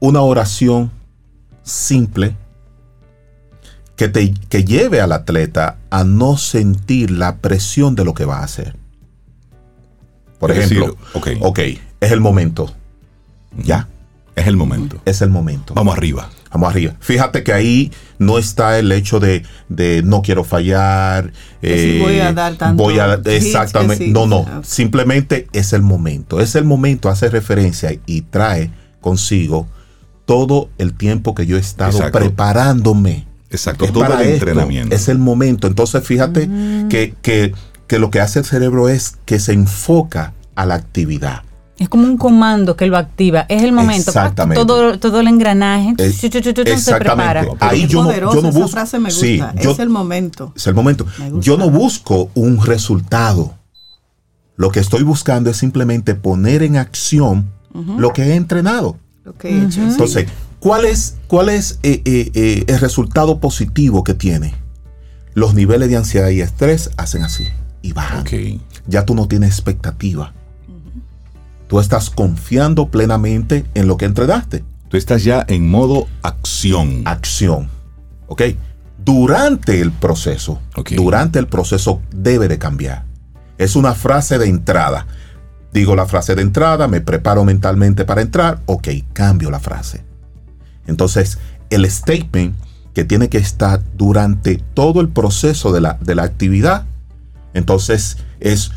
una 0.00 0.20
oración 0.22 0.90
simple 1.62 2.34
que, 3.96 4.08
te, 4.08 4.34
que 4.48 4.64
lleve 4.64 5.00
al 5.00 5.12
atleta 5.12 5.78
a 5.90 6.04
no 6.04 6.36
sentir 6.36 7.10
la 7.10 7.36
presión 7.38 7.94
de 7.94 8.04
lo 8.04 8.14
que 8.14 8.24
va 8.24 8.38
a 8.40 8.44
hacer. 8.44 8.76
Por 10.38 10.50
Es 10.50 10.58
decir, 10.58 10.78
ejemplo, 10.78 10.98
ok. 11.14 11.28
ok, 11.40 11.58
es 12.00 12.12
el 12.12 12.20
momento. 12.20 12.72
Ya, 13.62 13.88
Es 14.34 14.46
el 14.46 14.56
momento. 14.56 15.00
es 15.04 15.22
el 15.22 15.30
momento. 15.30 15.74
Vamos 15.74 15.96
arriba. 15.96 16.28
Vamos 16.52 16.70
arriba. 16.70 16.94
Fíjate 17.00 17.42
que 17.42 17.52
ahí 17.52 17.92
no 18.18 18.38
está 18.38 18.78
el 18.78 18.90
hecho 18.92 19.20
de, 19.20 19.42
de 19.68 20.02
no 20.02 20.22
quiero 20.22 20.42
fallar. 20.44 21.32
Si 21.62 21.98
voy 22.00 22.20
a 22.20 22.32
dar 22.32 22.54
tanto 22.56 22.82
Voy 22.82 22.98
a, 22.98 23.14
exactamente. 23.24 24.06
sí. 24.06 24.10
No, 24.12 24.26
no. 24.26 24.46
Simplemente 24.64 25.48
es 25.52 25.72
el 25.74 25.82
momento. 25.82 26.40
Es 26.40 26.54
el 26.54 26.64
momento, 26.64 27.08
hace 27.10 27.28
referencia 27.28 27.92
y 28.06 28.22
trae 28.22 28.70
consigo 29.00 29.66
todo 30.24 30.70
el 30.78 30.94
tiempo 30.94 31.34
que 31.34 31.46
yo 31.46 31.56
he 31.56 31.60
estado 31.60 31.92
Exacto. 31.98 32.18
preparándome. 32.18 33.26
Exacto, 33.50 33.84
Es 33.84 33.92
todo 33.92 34.02
para 34.02 34.16
el 34.22 34.28
esto, 34.30 34.34
entrenamiento. 34.48 34.94
Es 34.96 35.08
el 35.08 35.18
momento. 35.18 35.66
Entonces, 35.66 36.02
fíjate 36.04 36.46
Mm. 36.46 36.88
que, 36.88 37.14
que, 37.22 37.54
que 37.86 37.98
lo 37.98 38.10
que 38.10 38.20
hace 38.20 38.38
el 38.40 38.44
cerebro 38.44 38.88
es 38.88 39.16
que 39.24 39.38
se 39.38 39.52
enfoca 39.52 40.32
a 40.56 40.66
la 40.66 40.74
actividad. 40.74 41.42
Es 41.78 41.88
como 41.90 42.04
un 42.04 42.16
comando 42.16 42.74
que 42.74 42.86
lo 42.86 42.96
activa. 42.96 43.44
Es 43.48 43.62
el 43.62 43.72
momento. 43.72 44.10
Exactamente. 44.10 44.64
Todo, 44.64 44.98
todo 44.98 45.20
el 45.20 45.28
engranaje 45.28 45.94
chu, 45.96 46.28
chu, 46.28 46.40
chu, 46.40 46.52
chu, 46.52 46.62
se 46.78 46.94
prepara. 46.96 47.40
Exactamente. 47.42 47.56
Ahí 47.60 47.82
Qué 47.82 47.88
yo 47.88 48.02
no, 48.02 48.08
poderosa 48.08 48.36
yo 48.36 48.42
no 48.42 48.48
esa 48.48 48.58
busco. 48.58 48.72
frase 48.72 48.98
me 48.98 49.10
gusta. 49.10 49.20
Sí, 49.26 49.40
yo- 49.62 49.70
es 49.72 49.78
el 49.78 49.88
momento. 49.90 50.52
es 50.56 50.66
el 50.66 50.74
momento. 50.74 51.06
Yo 51.40 51.58
no 51.58 51.68
busco 51.70 52.30
un 52.34 52.64
resultado. 52.64 53.54
Lo 54.56 54.70
que 54.70 54.80
estoy 54.80 55.02
buscando 55.02 55.50
es 55.50 55.58
simplemente 55.58 56.14
poner 56.14 56.62
en 56.62 56.76
acción 56.76 57.50
lo 57.98 58.14
que 58.14 58.22
he 58.22 58.34
entrenado. 58.36 58.96
Lo 59.22 59.34
que 59.34 59.50
he 59.50 59.64
hecho. 59.64 59.82
Entonces, 59.82 60.28
¿cuál 60.60 60.86
es, 60.86 61.16
cuál 61.26 61.50
es 61.50 61.78
eh, 61.82 62.00
eh, 62.06 62.30
eh, 62.32 62.64
el 62.68 62.78
resultado 62.80 63.38
positivo 63.38 64.02
que 64.02 64.14
tiene? 64.14 64.54
Los 65.34 65.52
niveles 65.52 65.90
de 65.90 65.96
ansiedad 65.98 66.30
y 66.30 66.40
estrés 66.40 66.90
hacen 66.96 67.22
así 67.22 67.46
y 67.82 67.92
bajan. 67.92 68.24
Ya 68.86 69.04
tú 69.04 69.14
no 69.14 69.28
tienes 69.28 69.50
expectativa. 69.50 70.32
Tú 71.68 71.80
estás 71.80 72.10
confiando 72.10 72.88
plenamente 72.88 73.66
en 73.74 73.88
lo 73.88 73.96
que 73.96 74.04
entrenaste. 74.04 74.64
Tú 74.88 74.96
estás 74.96 75.24
ya 75.24 75.44
en 75.48 75.68
modo 75.68 76.06
acción. 76.22 77.02
acción. 77.04 77.68
¿Ok? 78.28 78.42
Durante 79.04 79.80
el 79.80 79.92
proceso, 79.92 80.60
durante 80.96 81.38
el 81.38 81.46
proceso 81.46 82.00
debe 82.10 82.48
de 82.48 82.58
cambiar. 82.58 83.04
Es 83.58 83.76
una 83.76 83.94
frase 83.94 84.38
de 84.38 84.46
entrada. 84.46 85.06
Digo 85.72 85.94
la 85.96 86.06
frase 86.06 86.34
de 86.34 86.42
entrada, 86.42 86.88
me 86.88 87.00
preparo 87.00 87.44
mentalmente 87.44 88.04
para 88.04 88.22
entrar, 88.22 88.60
ok, 88.66 88.88
cambio 89.12 89.50
la 89.50 89.60
frase. 89.60 90.04
Entonces, 90.86 91.38
el 91.70 91.88
statement 91.90 92.56
que 92.94 93.04
tiene 93.04 93.28
que 93.28 93.38
estar 93.38 93.82
durante 93.96 94.56
todo 94.74 95.00
el 95.00 95.08
proceso 95.08 95.72
de 95.72 95.80
la, 95.80 95.98
de 96.00 96.14
la 96.14 96.22
actividad, 96.22 96.86
entonces 97.52 98.18
es 98.40 98.72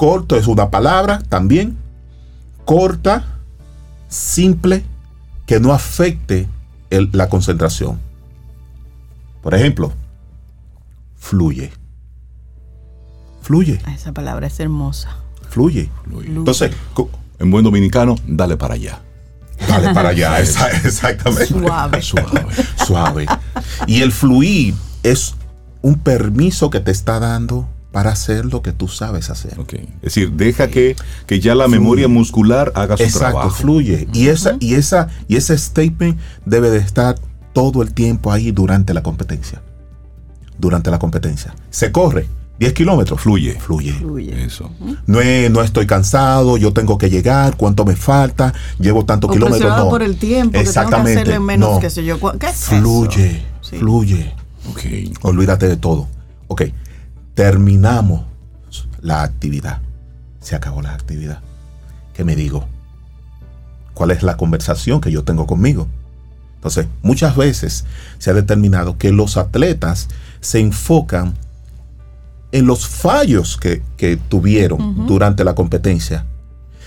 corto, 0.00 0.34
es 0.36 0.46
una 0.46 0.70
palabra 0.70 1.18
también, 1.28 1.76
corta, 2.64 3.26
simple, 4.08 4.82
que 5.44 5.60
no 5.60 5.74
afecte 5.74 6.48
el- 6.88 7.10
la 7.12 7.28
concentración. 7.28 7.98
Por 9.42 9.54
ejemplo, 9.54 9.92
fluye. 11.18 11.70
Fluye, 13.42 13.78
Ah, 13.84 13.92
Esa 13.92 14.12
palabra 14.12 14.46
es 14.46 14.58
hermosa. 14.58 15.16
fluye. 15.50 15.90
Entonces, 16.24 16.72
En 17.38 17.50
buen 17.50 17.62
dominicano, 17.64 18.14
dale 18.26 18.56
para 18.56 18.74
allá. 18.76 19.00
dale 19.68 19.92
para 19.92 20.08
allá, 20.14 20.40
esa- 20.40 20.70
exactamente. 20.70 21.44
Suave. 21.46 22.00
Suave. 22.10 22.46
Suave. 22.86 23.26
Y 23.86 24.00
el 24.00 24.12
fluir 24.12 24.74
es 25.02 25.34
un 25.82 25.96
permiso 25.98 26.70
que 26.70 26.80
te 26.80 26.90
está 26.90 27.18
dando 27.20 27.68
para 27.92 28.10
hacer 28.10 28.44
lo 28.44 28.62
que 28.62 28.72
tú 28.72 28.86
sabes 28.88 29.30
hacer. 29.30 29.56
Es 29.58 30.00
decir, 30.02 30.32
deja 30.32 30.68
que, 30.68 30.94
que 31.26 31.40
ya 31.40 31.54
la 31.54 31.66
memoria 31.68 32.06
muscular 32.08 32.72
haga 32.76 32.96
su 32.96 33.02
Exacto, 33.02 33.30
trabajo. 33.38 33.50
fluye. 33.50 34.06
Y 34.12 34.28
esa, 34.28 34.56
y 34.60 34.74
esa, 34.74 35.08
y 35.26 35.36
ese 35.36 35.56
statement 35.58 36.18
debe 36.44 36.70
de 36.70 36.78
estar 36.78 37.16
todo 37.52 37.82
el 37.82 37.92
tiempo 37.92 38.32
ahí 38.32 38.52
durante 38.52 38.94
la 38.94 39.02
competencia. 39.02 39.60
Durante 40.58 40.90
la 40.90 40.98
competencia. 40.98 41.54
Se 41.70 41.90
corre 41.90 42.28
10 42.60 42.74
kilómetros. 42.74 43.20
Fluye. 43.20 43.58
Fluye. 43.58 43.92
Fluye. 43.94 44.44
Eso. 44.44 44.70
No, 45.06 45.20
es- 45.20 45.50
no 45.50 45.62
estoy 45.62 45.86
cansado, 45.86 46.58
yo 46.58 46.72
tengo 46.72 46.96
que 46.98 47.08
llegar, 47.10 47.56
cuánto 47.56 47.84
me 47.84 47.96
falta, 47.96 48.52
llevo 48.78 49.04
tantos 49.04 49.32
kilómetros. 49.32 49.76
No. 49.76 49.88
por 49.88 50.02
el 50.02 50.16
tiempo, 50.16 50.52
que 50.52 50.58
tengo 50.58 50.62
que 50.64 50.68
Exactamente. 50.68 51.20
hacerle 51.22 51.40
menos 51.40 51.72
no. 51.72 51.80
que 51.80 51.90
sé 51.90 52.04
yo. 52.04 52.18
¿Qué 52.38 52.46
es 52.46 52.56
Fluye, 52.66 53.26
eso? 53.30 53.70
Sí. 53.70 53.76
fluye. 53.78 54.34
Ok. 54.70 54.80
Olvídate 55.22 55.66
de 55.68 55.76
todo. 55.76 56.06
Ok, 56.48 56.62
terminamos 57.34 58.22
la 59.00 59.22
actividad. 59.22 59.80
Se 60.40 60.54
acabó 60.54 60.82
la 60.82 60.94
actividad. 60.94 61.40
¿Qué 62.14 62.24
me 62.24 62.36
digo? 62.36 62.66
¿Cuál 63.94 64.10
es 64.10 64.22
la 64.22 64.36
conversación 64.36 65.00
que 65.00 65.10
yo 65.10 65.24
tengo 65.24 65.46
conmigo? 65.46 65.88
Entonces, 66.56 66.86
muchas 67.02 67.36
veces 67.36 67.84
se 68.18 68.30
ha 68.30 68.34
determinado 68.34 68.98
que 68.98 69.12
los 69.12 69.36
atletas 69.36 70.08
se 70.40 70.60
enfocan 70.60 71.34
en 72.52 72.66
los 72.66 72.86
fallos 72.86 73.56
que, 73.56 73.82
que 73.96 74.16
tuvieron 74.16 75.06
durante 75.06 75.44
la 75.44 75.54
competencia, 75.54 76.26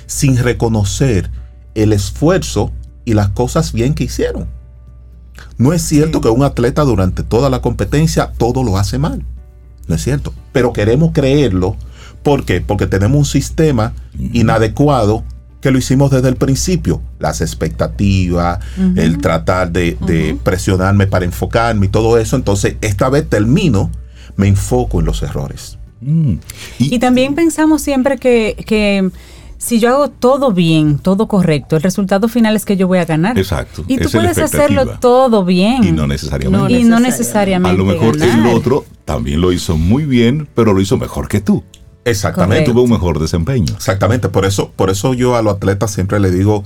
sin 0.05 0.37
reconocer 0.37 1.31
el 1.73 1.93
esfuerzo 1.93 2.71
y 3.05 3.13
las 3.13 3.29
cosas 3.29 3.73
bien 3.73 3.93
que 3.95 4.03
hicieron. 4.03 4.47
No 5.57 5.73
es 5.73 5.81
cierto 5.81 6.21
que 6.21 6.29
un 6.29 6.43
atleta 6.43 6.83
durante 6.83 7.23
toda 7.23 7.49
la 7.49 7.61
competencia 7.61 8.31
todo 8.37 8.63
lo 8.63 8.77
hace 8.77 8.97
mal. 8.97 9.25
No 9.87 9.95
es 9.95 10.03
cierto. 10.03 10.33
Pero 10.51 10.73
queremos 10.73 11.11
creerlo. 11.13 11.75
¿Por 12.21 12.45
qué? 12.45 12.61
Porque 12.61 12.87
tenemos 12.87 13.17
un 13.17 13.25
sistema 13.25 13.93
inadecuado 14.31 15.23
que 15.61 15.71
lo 15.71 15.77
hicimos 15.77 16.11
desde 16.11 16.29
el 16.29 16.35
principio. 16.35 17.01
Las 17.19 17.41
expectativas, 17.41 18.59
el 18.95 19.19
tratar 19.19 19.71
de, 19.71 19.97
de 20.05 20.37
presionarme 20.43 21.07
para 21.07 21.25
enfocarme 21.25 21.85
y 21.85 21.89
todo 21.89 22.17
eso. 22.17 22.35
Entonces, 22.35 22.75
esta 22.81 23.09
vez 23.09 23.29
termino, 23.29 23.91
me 24.35 24.47
enfoco 24.47 24.99
en 24.99 25.05
los 25.05 25.23
errores. 25.23 25.77
Mm. 26.01 26.35
Y 26.79 26.99
también 26.99 27.35
pensamos 27.35 27.81
siempre 27.81 28.17
que, 28.17 28.61
que 28.65 29.09
si 29.63 29.79
yo 29.79 29.89
hago 29.95 30.09
todo 30.09 30.51
bien, 30.51 30.99
todo 30.99 31.29
correcto, 31.29 31.77
el 31.77 31.83
resultado 31.83 32.27
final 32.27 32.53
es 32.53 32.65
que 32.65 32.75
yo 32.75 32.85
voy 32.85 32.97
a 32.99 33.05
ganar. 33.05 33.39
Exacto, 33.39 33.85
Y 33.87 33.97
tú 33.97 34.09
puedes 34.11 34.37
hacerlo 34.37 34.97
todo 34.99 35.45
bien. 35.45 35.85
Y 35.85 35.93
no 35.93 36.05
necesariamente. 36.05 36.73
Y 36.73 36.83
no 36.83 36.97
A 36.97 36.99
necesariamente. 36.99 37.77
lo 37.77 37.85
mejor 37.85 38.17
ganar. 38.17 38.39
el 38.39 38.47
otro 38.47 38.83
también 39.05 39.39
lo 39.39 39.53
hizo 39.53 39.77
muy 39.77 40.03
bien, 40.03 40.49
pero 40.53 40.73
lo 40.73 40.81
hizo 40.81 40.97
mejor 40.97 41.29
que 41.29 41.39
tú. 41.39 41.63
Exactamente. 42.03 42.55
Correcto. 42.55 42.71
Tuvo 42.73 42.83
un 42.83 42.89
mejor 42.89 43.19
desempeño. 43.19 43.73
Exactamente, 43.73 44.27
por 44.27 44.43
eso, 44.43 44.69
por 44.75 44.89
eso 44.89 45.13
yo 45.13 45.37
a 45.37 45.41
los 45.41 45.55
atletas 45.55 45.91
siempre 45.91 46.19
le 46.19 46.29
digo, 46.29 46.65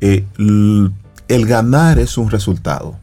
eh, 0.00 0.24
el 0.38 1.46
ganar 1.46 1.98
es 1.98 2.16
un 2.16 2.30
resultado 2.30 2.96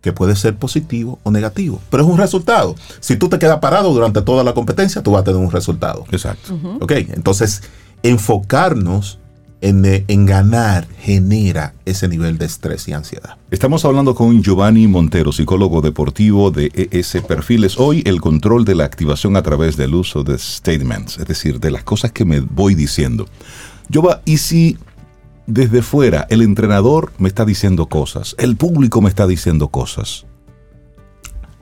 que 0.00 0.14
puede 0.14 0.34
ser 0.34 0.56
positivo 0.56 1.18
o 1.24 1.30
negativo, 1.30 1.78
pero 1.90 2.04
es 2.04 2.08
un 2.08 2.16
resultado. 2.16 2.74
Si 3.00 3.16
tú 3.16 3.28
te 3.28 3.38
quedas 3.38 3.58
parado 3.58 3.92
durante 3.92 4.22
toda 4.22 4.42
la 4.44 4.54
competencia, 4.54 5.02
tú 5.02 5.10
vas 5.10 5.20
a 5.20 5.24
tener 5.24 5.40
un 5.40 5.50
resultado. 5.50 6.06
Exacto. 6.10 6.58
¿Ok? 6.80 6.92
Entonces, 6.92 7.62
enfocarnos 8.02 9.18
en, 9.60 9.84
eh, 9.84 10.04
en 10.08 10.26
ganar 10.26 10.88
genera 11.00 11.74
ese 11.84 12.08
nivel 12.08 12.38
de 12.38 12.46
estrés 12.46 12.88
y 12.88 12.92
ansiedad. 12.92 13.36
Estamos 13.50 13.84
hablando 13.84 14.14
con 14.14 14.42
Giovanni 14.42 14.86
Montero, 14.86 15.32
psicólogo 15.32 15.80
deportivo 15.80 16.50
de 16.50 16.70
ES 16.90 17.18
Perfiles. 17.26 17.78
Hoy 17.78 18.02
el 18.06 18.20
control 18.20 18.64
de 18.64 18.74
la 18.74 18.84
activación 18.84 19.36
a 19.36 19.42
través 19.42 19.76
del 19.76 19.94
uso 19.94 20.22
de 20.24 20.38
statements, 20.38 21.18
es 21.18 21.26
decir, 21.26 21.60
de 21.60 21.70
las 21.70 21.84
cosas 21.84 22.12
que 22.12 22.24
me 22.24 22.40
voy 22.40 22.74
diciendo. 22.74 23.26
Giova, 23.90 24.22
¿y 24.24 24.38
si 24.38 24.78
desde 25.46 25.82
fuera 25.82 26.26
el 26.30 26.42
entrenador 26.42 27.12
me 27.18 27.28
está 27.28 27.44
diciendo 27.44 27.86
cosas, 27.86 28.34
el 28.38 28.56
público 28.56 29.02
me 29.02 29.08
está 29.08 29.26
diciendo 29.26 29.68
cosas 29.68 30.26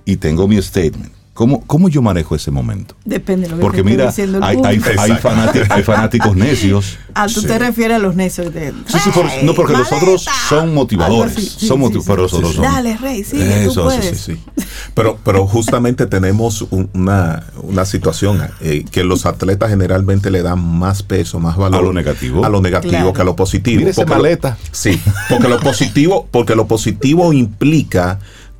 y 0.05 0.16
tengo 0.16 0.46
mi 0.46 0.61
statement? 0.62 1.18
¿Cómo, 1.38 1.62
¿Cómo 1.68 1.88
yo 1.88 2.03
manejo 2.03 2.35
ese 2.35 2.51
momento? 2.51 2.96
Depende 3.05 3.44
de 3.46 3.51
lo 3.51 3.57
que 3.59 3.62
Porque 3.62 3.77
te 3.85 3.85
mira, 3.85 4.07
diciendo 4.07 4.38
el 4.38 4.42
hay, 4.42 4.57
hay- 4.64 4.79
público. 4.81 5.01
hay 5.01 5.12
fanáticos, 5.12 5.70
hay 5.70 5.83
fanáticos 5.85 6.35
necios. 6.37 6.98
Ah, 7.14 7.29
tú 7.33 7.42
Sí. 7.42 7.46
te 7.46 7.61
refieres 7.61 7.94
a 7.94 8.01
los 8.01 8.16
necios 8.16 8.53
de. 8.53 8.72
Sí, 8.88 8.98
sí, 9.05 9.11
por- 9.14 9.27
no, 9.44 9.55
porque 9.55 9.74
los 9.74 9.92
otros 9.92 10.27
son 10.48 10.74
motivadores. 10.74 11.35
Sí, 11.35 11.66
son 11.68 11.79
sí, 11.79 11.85
motiv- 11.85 12.01
sí, 12.01 12.05
pero 12.09 12.22
los 12.22 12.33
otros 12.33 12.51
sí. 12.51 12.57
son. 12.57 12.64
Dale, 12.64 12.96
Rey, 12.96 13.22
sí, 13.22 13.37
que 13.38 13.44
tú 13.66 13.70
Eso, 13.70 13.85
puedes. 13.85 14.05
sí, 14.05 14.14
sí, 14.16 14.42
Sí. 14.57 14.64
Pero, 14.94 15.16
pero 15.24 15.46
justamente 15.46 16.07
tenemos 16.07 16.62
un- 16.70 16.90
una, 16.92 17.44
una 17.62 17.85
situación 17.85 18.40
eh, 18.61 18.85
que 18.90 19.05
los 19.05 19.24
atletas 19.27 19.70
generalmente 19.70 20.33
le 20.33 20.42
dan 20.42 20.59
más 20.59 21.05
peso, 21.05 21.38
más 21.38 21.57
valor 21.57 21.81
A 21.81 21.85
lo 21.85 21.92
negativo. 21.92 22.44
a 22.44 22.48
lo 22.48 22.61
negativo 22.61 22.90
Claro. 22.90 23.12
que 23.12 23.20
a 23.20 23.24
lo 23.24 23.37
positivo. 23.37 23.79
Mira 23.79 23.90
esa 23.90 24.01
Porque 24.03 24.14
lo- 24.16 24.22
maleta. 24.22 24.59
sí, 24.72 25.01
porque 25.29 25.46
lo 25.46 25.61
positivo, 25.61 26.27
porque 26.33 26.57
lo 26.57 26.66
positivo 26.66 27.33
implica 27.33 28.18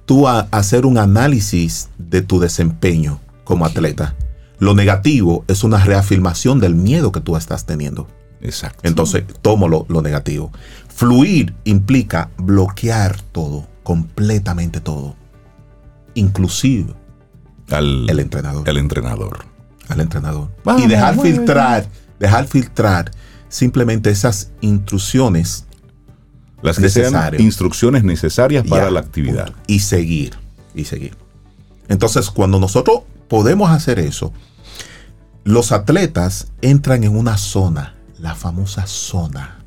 tú 0.09 0.27
a- 0.27 0.49
hacer 0.51 0.87
un 0.87 0.97
análisis 0.97 1.91
de 1.99 2.23
tu 2.23 2.41
desempeño 2.41 3.21
como 3.45 3.67
atleta. 3.67 4.15
Lo 4.59 4.75
negativo 4.75 5.45
es 5.49 5.63
una 5.65 5.85
reafirmación 5.85 6.59
del 6.61 6.75
miedo 6.75 7.13
que 7.13 7.21
tú 7.21 7.37
estás 7.37 7.67
teniendo. 7.67 8.09
Exacto. 8.41 8.81
Entonces, 8.85 9.25
tomo 9.43 9.69
lo, 9.69 9.85
lo 9.91 10.01
negativo. 10.01 10.51
Fluir 10.89 11.55
implica 11.65 12.31
bloquear 12.39 13.21
todo, 13.33 13.67
completamente 13.83 14.81
todo. 14.81 15.15
Inclusive 16.15 16.95
al, 17.71 18.09
el 18.09 18.19
entrenador. 18.19 18.69
el 18.69 18.79
entrenador. 18.79 19.45
al 19.89 20.01
entrenador. 20.01 20.49
Vamos, 20.65 20.83
y 20.83 20.87
dejar 20.89 21.21
filtrar, 21.21 21.87
dejar 22.19 22.47
filtrar 22.47 23.11
simplemente 23.49 24.11
esas 24.11 24.51
instrucciones 24.63 25.67
Las 26.63 26.79
que 26.79 26.89
sean 26.89 27.41
instrucciones 27.41 28.03
necesarias 28.05 28.67
para 28.67 28.87
Ya, 28.87 28.91
la 28.91 29.01
actividad. 29.01 29.47
punto. 29.47 29.61
Y 29.67 29.81
seguir, 29.81 30.35
y 30.75 30.85
seguir. 30.85 31.17
Entonces, 31.89 32.31
cuando 32.31 32.59
nosotros 32.59 33.01
podemos 33.29 33.71
hacer 33.71 33.99
eso, 33.99 34.33
los 35.45 35.73
atletas 35.73 36.49
entran 36.61 37.05
en 37.05 37.17
una 37.17 37.39
zona, 37.39 37.95
la 38.19 38.35
famosa 38.35 38.87
zona. 38.87 39.59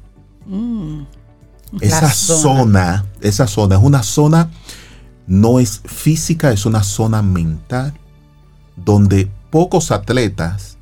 Esa 1.79 2.01
La 2.01 2.11
zona. 2.11 2.41
zona. 2.41 3.05
esa 3.21 3.47
zona 3.47 3.75
es 3.75 3.81
una 3.81 4.03
zona, 4.03 4.49
no 5.27 5.59
es 5.59 5.81
física, 5.85 6.51
es 6.51 6.65
una 6.65 6.83
zona 6.83 7.21
mental, 7.21 7.93
donde 8.75 9.31
pocos 9.49 9.91
atletas 9.91 10.77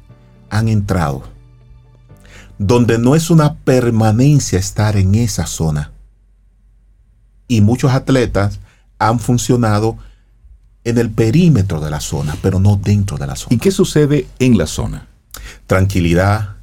han 0.50 0.67
entrado. 0.67 1.24
Donde 2.58 2.98
no 2.98 3.15
es 3.15 3.30
una 3.30 3.56
permanencia 3.60 4.58
estar 4.60 4.98
en 4.98 5.15
esa 5.15 5.45
zona. 5.45 5.91
Y 7.49 7.59
muchos 7.59 7.91
atletas 7.91 8.59
han 8.99 9.19
funcionado 9.19 9.97
en 10.85 10.97
el 10.97 11.09
perímetro 11.09 11.81
de 11.81 11.89
la 11.89 11.99
zona, 11.99 12.38
pero 12.41 12.59
no 12.59 12.77
dentro 12.77 13.17
de 13.17 13.27
la 13.27 13.35
zona. 13.35 13.53
¿Y 13.53 13.59
qué 13.59 13.71
sucede 13.71 14.27
en 14.39 14.57
la 14.57 14.67
zona? 14.67 15.07
Tranquilidad, 15.67 16.55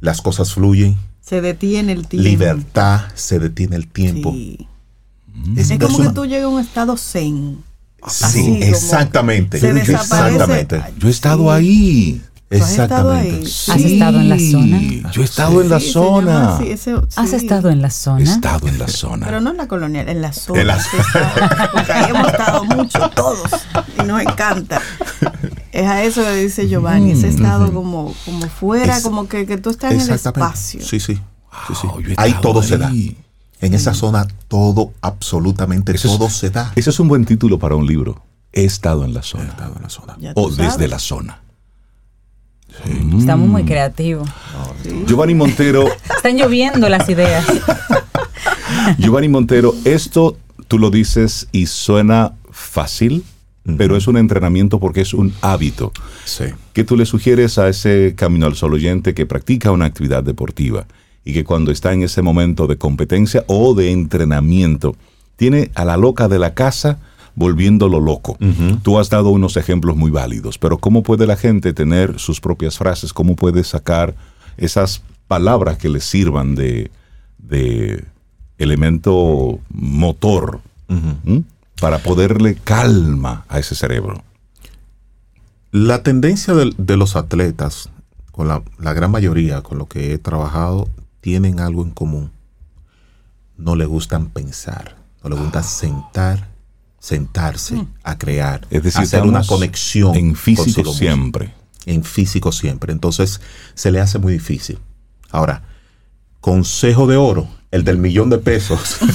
las 0.00 0.20
cosas 0.20 0.52
fluyen, 0.52 0.98
Se 1.20 1.40
detiene 1.40 1.92
el 1.92 2.06
tiempo. 2.06 2.28
libertad, 2.28 3.00
se 3.14 3.38
detiene 3.38 3.76
el 3.76 3.88
tiempo. 3.88 4.32
Sí. 4.32 4.68
Es, 5.56 5.70
Es 5.70 5.78
como 5.78 5.98
que 5.98 6.08
tú 6.10 6.26
llegas 6.26 6.44
a 6.44 6.48
un 6.48 6.60
estado 6.60 6.96
zen. 6.96 7.62
Sí, 8.08 8.24
así 8.24 8.58
exactamente. 8.62 9.56
Exactamente. 9.58 10.82
Yo 10.98 11.08
he 11.08 11.10
estado 11.10 11.50
ahí. 11.50 12.22
¿Tú 12.48 12.56
has 12.62 12.70
estado 12.70 13.12
Exactamente. 13.12 13.36
ahí? 13.36 13.42
¿Has 13.42 13.92
estado 13.92 14.20
en 14.20 14.28
la 14.28 14.38
zona? 14.38 15.10
Yo 15.12 15.22
he 15.22 15.24
estado 15.24 15.60
en 15.62 15.68
la 15.68 15.80
Sí, 15.80 15.92
zona. 15.92 16.58
ese- 16.64 16.94
¿Has 17.16 17.32
estado 17.32 17.70
en 17.70 17.82
la 17.82 17.88
He 17.88 17.90
zona? 17.90 18.22
estado 18.22 18.68
en 18.68 18.78
la 18.78 18.86
zona. 18.88 19.26
Pero 19.26 19.40
no 19.40 19.50
en 19.50 19.56
la 19.56 19.66
colonial, 19.66 20.08
en 20.08 20.22
la 20.22 20.32
zona. 20.32 20.60
En 20.60 20.66
la- 20.68 20.76
está- 20.76 21.70
porque 21.72 21.92
ahí 21.92 22.10
hemos 22.10 22.28
estado 22.28 22.64
mucho 22.64 23.10
todos 23.16 23.50
y 24.00 24.06
nos 24.06 24.22
encanta. 24.22 24.80
Es 25.72 25.86
a 25.88 26.04
eso 26.04 26.22
que 26.22 26.34
dice 26.36 26.68
Giovanni, 26.68 27.10
ese 27.12 27.28
estado 27.28 27.72
como, 27.72 28.14
como 28.24 28.46
fuera, 28.48 28.98
Es- 28.98 29.02
como 29.02 29.28
que, 29.28 29.44
que 29.44 29.58
tú 29.58 29.70
estás 29.70 29.92
en 29.92 30.00
el 30.02 30.10
espacio. 30.10 30.80
Sí, 30.80 31.00
sí. 31.00 31.14
sí, 31.66 31.74
sí. 31.80 31.86
Wow, 31.88 32.00
he 32.06 32.14
Ahí 32.16 32.34
todo 32.40 32.62
se 32.62 32.78
da. 32.78 32.92
En 33.60 33.74
esa 33.74 33.92
zona 33.94 34.24
todo, 34.48 34.92
absolutamente 35.00 35.92
Eso 35.92 36.08
es- 36.12 36.16
todo 36.18 36.30
se 36.30 36.50
da. 36.50 36.70
Ese 36.76 36.90
es 36.90 37.00
un 37.00 37.08
buen 37.08 37.24
título 37.24 37.58
para 37.58 37.74
un 37.74 37.86
libro. 37.86 38.22
He 38.52 38.64
estado 38.64 39.04
en 39.04 39.14
la 39.14 39.20
He 39.20 39.24
zona. 39.24 39.44
estado 39.48 39.74
en 39.76 39.82
la 39.82 39.90
zona. 39.90 40.16
O 40.36 40.50
desde 40.50 40.86
la 40.86 40.98
zona. 41.00 41.40
Estamos 43.18 43.48
muy 43.48 43.64
creativos. 43.64 44.28
Giovanni 45.06 45.34
Montero, 45.34 45.86
Están 46.16 46.36
lloviendo 46.36 46.88
las 46.88 47.08
ideas. 47.08 47.44
Giovanni 48.98 49.28
Montero, 49.28 49.74
esto 49.84 50.36
tú 50.68 50.78
lo 50.78 50.90
dices 50.90 51.48
y 51.52 51.66
suena 51.66 52.34
fácil, 52.50 53.24
pero 53.76 53.96
es 53.96 54.06
un 54.06 54.16
entrenamiento 54.16 54.78
porque 54.78 55.00
es 55.00 55.14
un 55.14 55.32
hábito. 55.40 55.92
Sí. 56.24 56.44
¿Qué 56.72 56.84
tú 56.84 56.96
le 56.96 57.06
sugieres 57.06 57.58
a 57.58 57.68
ese 57.68 58.14
camino 58.16 58.46
al 58.46 58.54
sol 58.54 58.74
oyente 58.74 59.14
que 59.14 59.26
practica 59.26 59.72
una 59.72 59.86
actividad 59.86 60.22
deportiva 60.22 60.86
y 61.24 61.32
que 61.32 61.44
cuando 61.44 61.72
está 61.72 61.92
en 61.92 62.02
ese 62.02 62.22
momento 62.22 62.66
de 62.66 62.76
competencia 62.76 63.44
o 63.48 63.74
de 63.74 63.90
entrenamiento, 63.90 64.94
tiene 65.34 65.70
a 65.74 65.84
la 65.84 65.96
loca 65.96 66.28
de 66.28 66.38
la 66.38 66.54
casa 66.54 66.98
volviéndolo 67.36 68.00
loco? 68.00 68.36
Tú 68.82 68.98
has 68.98 69.10
dado 69.10 69.28
unos 69.28 69.56
ejemplos 69.56 69.94
muy 69.94 70.10
válidos, 70.10 70.58
pero 70.58 70.78
¿cómo 70.78 71.02
puede 71.02 71.26
la 71.26 71.36
gente 71.36 71.72
tener 71.72 72.18
sus 72.18 72.40
propias 72.40 72.78
frases? 72.78 73.12
¿Cómo 73.12 73.36
puede 73.36 73.62
sacar 73.62 74.16
esas 74.56 75.02
palabras 75.28 75.78
que 75.78 75.88
le 75.88 76.00
sirvan 76.00 76.54
de, 76.54 76.90
de 77.38 78.04
elemento 78.58 79.60
motor 79.68 80.60
para 81.80 81.98
poderle 81.98 82.56
calma 82.56 83.44
a 83.48 83.58
ese 83.58 83.74
cerebro? 83.74 84.24
La 85.70 86.02
tendencia 86.02 86.54
de, 86.54 86.96
los 86.96 87.16
atletas, 87.16 87.90
con 88.32 88.48
la, 88.48 88.62
la 88.78 88.94
gran 88.94 89.10
mayoría 89.10 89.60
con 89.60 89.76
lo 89.76 89.86
que 89.86 90.14
he 90.14 90.18
trabajado, 90.18 90.88
tienen 91.20 91.60
algo 91.60 91.82
en 91.82 91.90
común. 91.90 92.30
No 93.58 93.76
le 93.76 93.84
gustan 93.84 94.28
pensar, 94.28 94.96
no 95.22 95.28
le 95.28 95.36
gusta 95.36 95.62
sentar, 95.62 96.55
sentarse 96.98 97.86
a 98.02 98.18
crear, 98.18 98.66
Es 98.70 98.82
decir, 98.82 99.02
hacer 99.02 99.22
una 99.22 99.46
conexión 99.46 100.14
en 100.16 100.34
físico 100.34 100.92
siempre. 100.92 101.54
en 101.84 102.02
físico 102.02 102.52
siempre. 102.52 102.92
Entonces 102.92 103.40
se 103.74 103.90
le 103.90 104.00
hace 104.00 104.18
muy 104.18 104.32
difícil. 104.32 104.78
Ahora, 105.30 105.62
consejo 106.40 107.06
de 107.06 107.16
oro, 107.16 107.48
el 107.70 107.84
del 107.84 107.98
millón 107.98 108.30
de 108.30 108.38
pesos. 108.38 108.96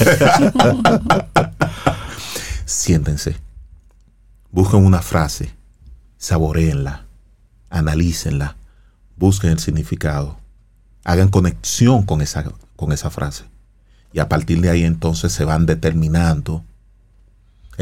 Siéntense, 2.65 3.35
busquen 4.51 4.85
una 4.85 5.01
frase, 5.01 5.53
saboreenla, 6.17 7.05
analícenla, 7.69 8.55
busquen 9.17 9.51
el 9.51 9.59
significado, 9.59 10.37
hagan 11.03 11.29
conexión 11.29 12.03
con 12.03 12.21
esa, 12.21 12.45
con 12.75 12.91
esa 12.91 13.09
frase. 13.09 13.45
Y 14.13 14.19
a 14.19 14.29
partir 14.29 14.61
de 14.61 14.69
ahí 14.69 14.83
entonces 14.83 15.31
se 15.31 15.45
van 15.45 15.65
determinando 15.65 16.63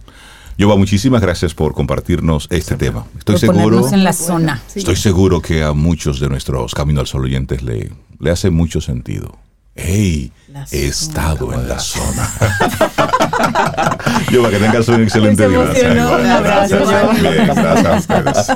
Giova, 0.58 0.78
muchísimas 0.78 1.22
gracias 1.22 1.54
por 1.54 1.74
compartirnos 1.74 2.48
este 2.50 2.78
tema. 2.78 3.06
Estoy 3.18 3.36
Por 3.36 3.40
seguro, 3.56 3.90
en 3.92 4.04
la 4.06 4.14
zona. 4.14 4.62
Sí. 4.68 4.80
estoy 4.80 4.96
seguro 4.96 5.42
que 5.42 5.62
a 5.64 5.74
muchos 5.74 6.22
de 6.22 6.30
nuestros 6.30 6.74
Camino 6.74 7.02
al 7.02 7.08
Sol 7.08 7.26
oyentes 7.26 7.62
le, 7.62 7.92
le 8.20 8.32
hace 8.32 8.50
mucho 8.52 8.80
sentido. 8.80 9.38
¡Ey! 9.76 10.32
La 10.48 10.64
He 10.64 10.68
zona. 10.68 10.82
estado 10.88 11.54
en 11.54 11.68
la 11.68 11.80
zona. 11.80 12.30
Yo, 14.32 14.41
para 14.43 14.58
que 14.58 14.63
tengas 14.63 14.88
un 14.88 15.04
excelente 15.04 15.48
día. 15.48 15.60
Un 15.60 16.26
abrazo. 16.26 16.78
Gracias 16.86 17.86
a 17.86 17.95
ustedes. 17.98 18.52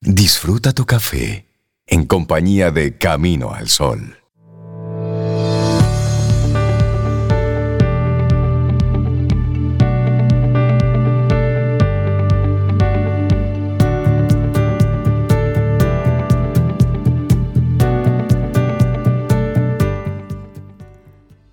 Disfruta 0.00 0.72
tu 0.72 0.86
café 0.86 1.46
en 1.86 2.06
compañía 2.06 2.70
de 2.70 2.96
Camino 2.96 3.52
al 3.52 3.68
Sol. 3.68 4.19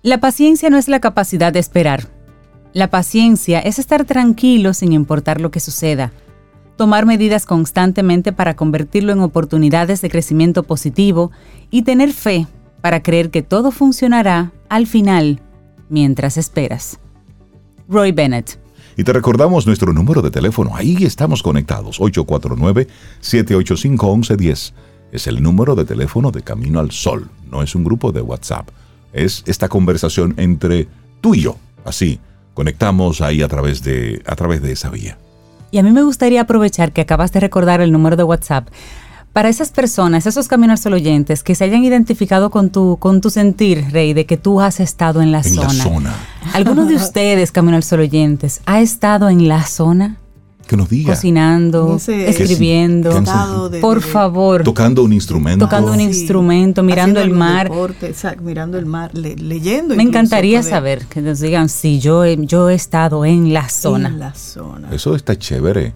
La 0.08 0.20
paciencia 0.20 0.70
no 0.70 0.78
es 0.78 0.88
la 0.88 1.00
capacidad 1.00 1.52
de 1.52 1.58
esperar. 1.58 2.08
La 2.72 2.88
paciencia 2.88 3.60
es 3.60 3.78
estar 3.78 4.06
tranquilo 4.06 4.72
sin 4.72 4.94
importar 4.94 5.38
lo 5.38 5.50
que 5.50 5.60
suceda, 5.60 6.12
tomar 6.78 7.04
medidas 7.04 7.44
constantemente 7.44 8.32
para 8.32 8.56
convertirlo 8.56 9.12
en 9.12 9.20
oportunidades 9.20 10.00
de 10.00 10.08
crecimiento 10.08 10.62
positivo 10.62 11.30
y 11.70 11.82
tener 11.82 12.14
fe 12.14 12.46
para 12.80 13.02
creer 13.02 13.28
que 13.28 13.42
todo 13.42 13.70
funcionará 13.70 14.50
al 14.70 14.86
final 14.86 15.42
mientras 15.90 16.38
esperas. 16.38 16.98
Roy 17.86 18.12
Bennett. 18.12 18.58
Y 18.96 19.04
te 19.04 19.12
recordamos 19.12 19.66
nuestro 19.66 19.92
número 19.92 20.22
de 20.22 20.30
teléfono. 20.30 20.74
Ahí 20.74 21.04
estamos 21.04 21.42
conectados. 21.42 22.00
849-785-1110. 22.00 24.72
Es 25.12 25.26
el 25.26 25.42
número 25.42 25.74
de 25.74 25.84
teléfono 25.84 26.30
de 26.30 26.40
Camino 26.40 26.80
al 26.80 26.92
Sol. 26.92 27.28
No 27.50 27.62
es 27.62 27.74
un 27.74 27.84
grupo 27.84 28.10
de 28.10 28.22
WhatsApp. 28.22 28.70
Es 29.12 29.42
esta 29.46 29.68
conversación 29.68 30.34
entre 30.36 30.88
tú 31.20 31.34
y 31.34 31.42
yo. 31.42 31.56
Así, 31.84 32.20
conectamos 32.54 33.20
ahí 33.20 33.42
a 33.42 33.48
través 33.48 33.82
de, 33.82 34.22
a 34.26 34.36
través 34.36 34.62
de 34.62 34.72
esa 34.72 34.90
vía. 34.90 35.16
Y 35.70 35.78
a 35.78 35.82
mí 35.82 35.90
me 35.92 36.02
gustaría 36.02 36.40
aprovechar 36.42 36.92
que 36.92 37.00
acabas 37.02 37.32
de 37.32 37.40
recordar 37.40 37.80
el 37.80 37.92
número 37.92 38.16
de 38.16 38.22
WhatsApp 38.24 38.68
para 39.32 39.50
esas 39.50 39.70
personas, 39.70 40.26
esos 40.26 40.48
caminos 40.48 40.84
al 40.86 40.94
oyentes 40.94 41.42
que 41.42 41.54
se 41.54 41.64
hayan 41.64 41.84
identificado 41.84 42.50
con 42.50 42.70
tu, 42.70 42.96
con 42.98 43.20
tu 43.20 43.30
sentir, 43.30 43.84
Rey, 43.92 44.14
de 44.14 44.26
que 44.26 44.36
tú 44.36 44.60
has 44.60 44.80
estado 44.80 45.20
en 45.22 45.30
la 45.30 45.38
En 45.38 45.44
zona. 45.54 45.72
la 45.72 45.84
zona. 45.84 46.14
¿Alguno 46.54 46.86
de 46.86 46.94
ustedes, 46.96 47.52
Camino 47.52 47.76
al 47.76 47.82
Sol 47.84 48.00
oyentes, 48.00 48.62
ha 48.66 48.80
estado 48.80 49.28
en 49.28 49.46
la 49.46 49.64
zona? 49.66 50.16
Que 50.68 50.76
nos 50.76 50.88
diga. 50.88 51.14
Cocinando, 51.14 51.96
Ese- 51.96 52.28
escribiendo. 52.28 53.08
Que 53.10 53.16
sí, 53.16 53.22
que 53.24 53.30
Estado 53.30 53.68
de- 53.70 53.80
Por 53.80 54.00
de- 54.02 54.06
favor, 54.06 54.62
Tocando 54.62 55.02
un 55.02 55.12
instrumento. 55.12 55.64
Tocando 55.64 55.90
un 55.92 55.98
Sí. 55.98 56.04
instrumento, 56.04 56.82
mirando 56.84 57.20
el 57.20 57.30
mar. 57.30 57.68
deporte, 57.70 58.06
exacto, 58.08 58.42
mirando 58.42 58.78
el 58.78 58.86
mar, 58.86 59.10
le- 59.14 59.34
leyendo. 59.34 59.96
me 59.96 60.02
encantaría 60.04 60.62
saber 60.62 61.06
que 61.06 61.20
nos 61.22 61.40
digan 61.40 61.68
si 61.68 61.98
yo 61.98 62.22
he, 62.24 62.36
yo 62.46 62.68
he 62.68 62.74
estado 62.74 63.24
en 63.24 63.52
la 63.52 63.68
zona. 63.68 64.08
En 64.10 64.18
la 64.20 64.34
zona. 64.34 64.90
Eso 64.92 65.14
está 65.16 65.36
chévere. 65.36 65.94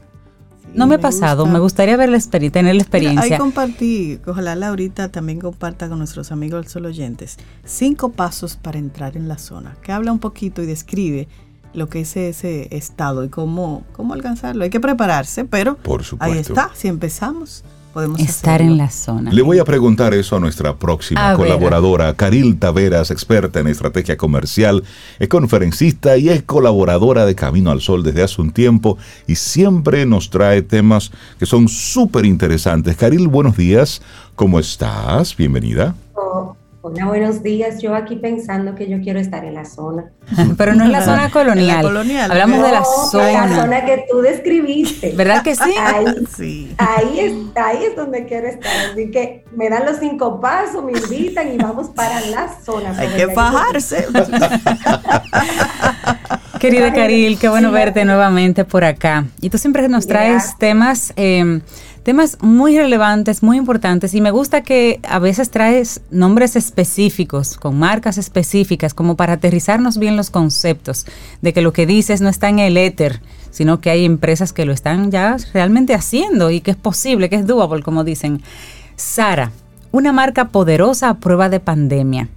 no 0.74 0.86
me 0.86 0.94
ha 0.94 0.96
me 0.96 1.02
pasado, 1.02 1.42
gusta. 1.42 1.52
me 1.52 1.58
gustaría 1.58 1.98
ver 1.98 2.08
la 2.08 2.16
experiencia, 2.16 2.60
tener 2.62 2.74
la 2.74 2.82
Mira, 2.84 2.96
ahí 2.98 3.04
experiencia. 3.04 3.36
compartí, 3.38 4.18
ojalá 4.26 4.54
Laurita 4.56 5.10
también 5.10 5.38
comparta 5.38 5.86
con 5.90 5.98
nuestros 5.98 6.32
amigos 6.32 6.62
del 6.62 6.70
Sol 6.70 6.86
Oyentes, 6.86 7.36
cinco 7.62 8.12
pasos 8.12 8.56
para 8.56 8.78
entrar 8.78 9.18
en 9.18 9.28
la 9.28 9.36
zona, 9.36 9.76
que 9.82 9.92
habla 9.92 10.12
un 10.12 10.18
poquito 10.18 10.62
y 10.62 10.66
describe 10.66 11.28
lo 11.74 11.88
que 11.88 12.00
es 12.00 12.16
ese 12.16 12.68
estado 12.76 13.24
y 13.24 13.28
cómo, 13.28 13.84
cómo 13.92 14.14
alcanzarlo. 14.14 14.64
Hay 14.64 14.70
que 14.70 14.80
prepararse, 14.80 15.44
pero 15.44 15.76
Por 15.76 16.02
ahí 16.20 16.38
está, 16.38 16.70
si 16.74 16.88
empezamos, 16.88 17.64
podemos 17.92 18.20
Estar 18.20 18.54
hacerlo. 18.56 18.72
en 18.72 18.78
la 18.78 18.90
zona. 18.90 19.32
Le 19.32 19.42
voy 19.42 19.58
a 19.58 19.64
preguntar 19.64 20.14
eso 20.14 20.36
a 20.36 20.40
nuestra 20.40 20.76
próxima 20.76 21.20
A 21.20 21.28
ver. 21.30 21.36
colaboradora, 21.36 22.14
Caril 22.14 22.58
Taveras, 22.58 23.10
experta 23.10 23.60
en 23.60 23.66
estrategia 23.68 24.16
comercial, 24.16 24.82
es 25.18 25.28
conferencista 25.28 26.16
y 26.16 26.28
es 26.30 26.42
colaboradora 26.42 27.26
de 27.26 27.34
Camino 27.34 27.70
al 27.70 27.80
Sol 27.82 28.02
desde 28.02 28.22
hace 28.22 28.40
un 28.40 28.50
tiempo 28.52 28.96
y 29.26 29.34
siempre 29.36 30.06
nos 30.06 30.30
trae 30.30 30.62
temas 30.62 31.10
que 31.38 31.44
son 31.46 31.68
súper 31.68 32.24
interesantes. 32.24 32.96
Caril, 32.96 33.28
buenos 33.28 33.56
días, 33.58 34.00
¿cómo 34.36 34.58
estás? 34.58 35.36
Bienvenida. 35.36 35.94
Oh, 36.14 36.56
Hola, 36.84 37.06
buenos 37.06 37.44
días. 37.44 37.80
Yo 37.80 37.94
aquí 37.94 38.16
pensando 38.16 38.74
que 38.74 38.88
yo 38.88 39.00
quiero 39.00 39.20
estar 39.20 39.44
en 39.44 39.54
la 39.54 39.64
zona. 39.64 40.10
Pero 40.58 40.74
no 40.74 40.82
es 40.82 40.90
la 40.90 41.04
zona 41.04 41.30
colonial. 41.30 41.68
En 41.68 41.76
la 41.76 41.82
colonial. 41.82 42.30
Hablamos 42.32 42.56
de 42.56 42.72
la 42.72 42.78
en 42.78 42.82
La 42.82 42.84
zona. 43.46 43.56
zona 43.56 43.84
que 43.84 44.04
tú 44.10 44.20
describiste. 44.20 45.12
¿Verdad 45.12 45.44
que 45.44 45.54
sí? 45.54 45.74
Ahí, 45.78 46.06
Sí. 46.36 46.74
ahí, 46.78 47.20
es, 47.20 47.32
ahí 47.54 47.84
es 47.84 47.94
donde 47.94 48.24
quiero 48.26 48.48
estar. 48.48 48.68
Así 48.90 49.12
que 49.12 49.44
me 49.54 49.70
dan 49.70 49.86
los 49.86 49.98
cinco 49.98 50.40
pasos, 50.40 50.84
me 50.84 50.90
invitan 50.90 51.52
y 51.52 51.56
vamos 51.56 51.90
para 51.90 52.20
la 52.22 52.48
zona. 52.64 52.98
Hay 52.98 53.08
que 53.10 53.28
fajarse. 53.28 54.06
Querida 56.58 56.92
Caril, 56.92 57.38
qué 57.38 57.48
bueno 57.48 57.68
Sí, 57.68 57.74
verte 57.74 58.04
nuevamente 58.04 58.64
por 58.64 58.84
acá. 58.84 59.26
Y 59.40 59.50
tú 59.50 59.58
siempre 59.58 59.88
nos 59.88 60.08
traes 60.08 60.56
temas, 60.58 61.12
eh, 61.14 61.60
temas 62.02 62.38
muy 62.40 62.76
relevantes, 62.76 63.42
muy 63.42 63.56
importantes. 63.56 64.14
Y 64.14 64.20
me 64.20 64.30
gusta 64.30 64.62
que 64.62 65.00
a 65.02 65.18
veces 65.18 65.50
traes 65.50 66.00
nombres 66.10 66.56
específicos, 66.56 67.56
con 67.56 67.78
marcas 67.78 68.18
específicas, 68.18 68.94
como 68.94 69.16
para 69.16 69.34
aterrizarnos 69.34 69.98
bien 69.98 70.16
los 70.16 70.30
conceptos 70.30 71.06
de 71.40 71.52
que 71.52 71.62
lo 71.62 71.72
que 71.72 71.86
dices 71.86 72.20
no 72.20 72.28
está 72.28 72.48
en 72.48 72.58
el 72.58 72.76
éter, 72.76 73.20
sino 73.50 73.80
que 73.80 73.90
hay 73.90 74.04
empresas 74.04 74.52
que 74.52 74.64
lo 74.64 74.72
están 74.72 75.10
ya 75.10 75.36
realmente 75.52 75.94
haciendo 75.94 76.50
y 76.50 76.60
que 76.60 76.72
es 76.72 76.76
posible, 76.76 77.28
que 77.28 77.36
es 77.36 77.46
doable, 77.46 77.82
como 77.82 78.04
dicen. 78.04 78.42
Sara, 78.96 79.52
una 79.90 80.12
marca 80.12 80.48
poderosa 80.48 81.08
a 81.08 81.18
prueba 81.18 81.48
de 81.48 81.60
pandemia. 81.60 82.28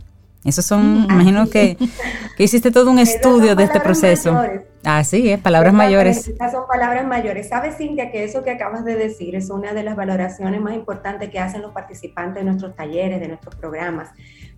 Esos 0.43 0.65
son, 0.65 1.07
imagino 1.09 1.47
que, 1.49 1.75
que 2.37 2.43
hiciste 2.43 2.69
todo 2.69 2.91
un 2.91 2.99
estudio 2.99 3.55
de 3.55 3.63
este 3.63 3.79
proceso. 3.79 4.31
mayores. 4.31 4.61
Así 4.85 5.29
es, 5.29 5.39
palabras 5.39 5.73
Estas- 5.73 5.85
mayores. 5.85 6.27
Estas 6.27 6.51
son 6.51 6.67
palabras 6.67 7.05
mayores. 7.07 7.49
¿Sabes, 7.49 7.75
Cintia, 7.77 8.11
que 8.11 8.23
eso 8.23 8.43
que 8.43 8.51
acabas 8.51 8.85
de 8.85 8.95
decir 8.95 9.35
es 9.35 9.49
una 9.49 9.73
de 9.73 9.83
las 9.83 9.95
valoraciones 9.95 10.61
más 10.61 10.75
importantes 10.75 11.29
que 11.29 11.39
hacen 11.39 11.61
los 11.61 11.71
participantes 11.71 12.43
de 12.43 12.45
nuestros 12.45 12.75
talleres, 12.75 13.19
de 13.19 13.27
nuestros 13.27 13.55
programas? 13.55 14.09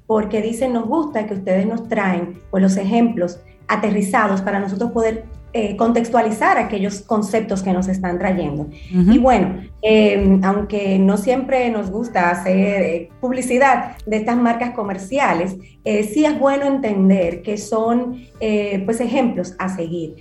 Porque 0.05 0.41
dicen, 0.41 0.73
nos 0.73 0.85
gusta 0.85 1.25
que 1.25 1.33
ustedes 1.33 1.65
nos 1.65 1.87
traen 1.87 2.41
pues, 2.51 2.61
los 2.61 2.75
ejemplos 2.77 3.39
aterrizados 3.67 4.41
para 4.41 4.59
nosotros 4.59 4.91
poder 4.91 5.25
eh, 5.57 5.75
contextualizar 5.75 6.59
aquellos 6.59 7.01
conceptos 7.01 7.63
que 7.63 7.73
nos 7.73 7.87
están 7.87 8.19
trayendo. 8.19 8.67
Y 8.91 9.17
bueno, 9.17 9.61
eh, 9.81 10.39
aunque 10.43 10.99
no 10.99 11.17
siempre 11.17 11.69
nos 11.71 11.89
gusta 11.89 12.29
hacer 12.29 12.81
eh, 12.81 13.09
publicidad 13.19 13.97
de 14.05 14.17
estas 14.17 14.37
marcas 14.37 14.75
comerciales, 14.75 15.55
eh, 15.83 16.03
sí 16.03 16.25
es 16.25 16.37
bueno 16.37 16.65
entender 16.65 17.41
que 17.41 17.57
son 17.57 18.21
pues 18.85 19.01
ejemplos 19.01 19.55
a 19.57 19.75
seguir. 19.75 20.15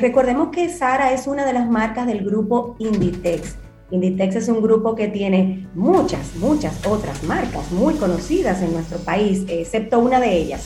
Recordemos 0.00 0.50
que 0.50 0.68
Sara 0.68 1.12
es 1.12 1.26
una 1.26 1.44
de 1.44 1.52
las 1.52 1.68
marcas 1.68 2.06
del 2.06 2.24
grupo 2.24 2.76
Inditex. 2.78 3.56
Inditex 3.90 4.36
es 4.36 4.48
un 4.48 4.62
grupo 4.62 4.94
que 4.94 5.08
tiene 5.08 5.66
muchas, 5.74 6.36
muchas 6.36 6.86
otras 6.86 7.24
marcas 7.24 7.72
muy 7.72 7.94
conocidas 7.94 8.62
en 8.62 8.72
nuestro 8.72 8.98
país, 8.98 9.44
excepto 9.48 9.98
una 9.98 10.20
de 10.20 10.36
ellas. 10.36 10.62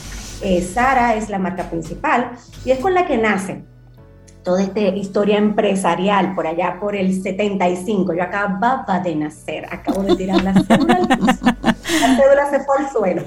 Sara 0.73 1.17
es 1.17 1.31
la 1.31 1.39
marca 1.39 1.71
principal 1.71 2.33
y 2.65 2.71
es 2.71 2.79
con 2.79 2.95
la 2.95 3.07
que 3.07 3.17
nace 3.17 3.63
toda 4.43 4.63
esta 4.63 4.81
historia 4.81 5.39
empresarial 5.39 6.35
por 6.35 6.47
allá 6.47 6.79
por 6.81 6.97
el 6.97 7.23
75. 7.23 8.15
Yo 8.15 8.23
acababa 8.23 9.01
de 9.01 9.15
nacer, 9.15 9.67
acabo 9.71 10.03
de 10.03 10.17
tirar 10.17 10.43
la 10.43 10.55
cédula. 10.55 10.99
La 12.01 12.17
cédula 12.17 12.51
se 12.51 12.61
fue 12.61 12.77
al 12.79 12.91
suelo. 12.91 13.23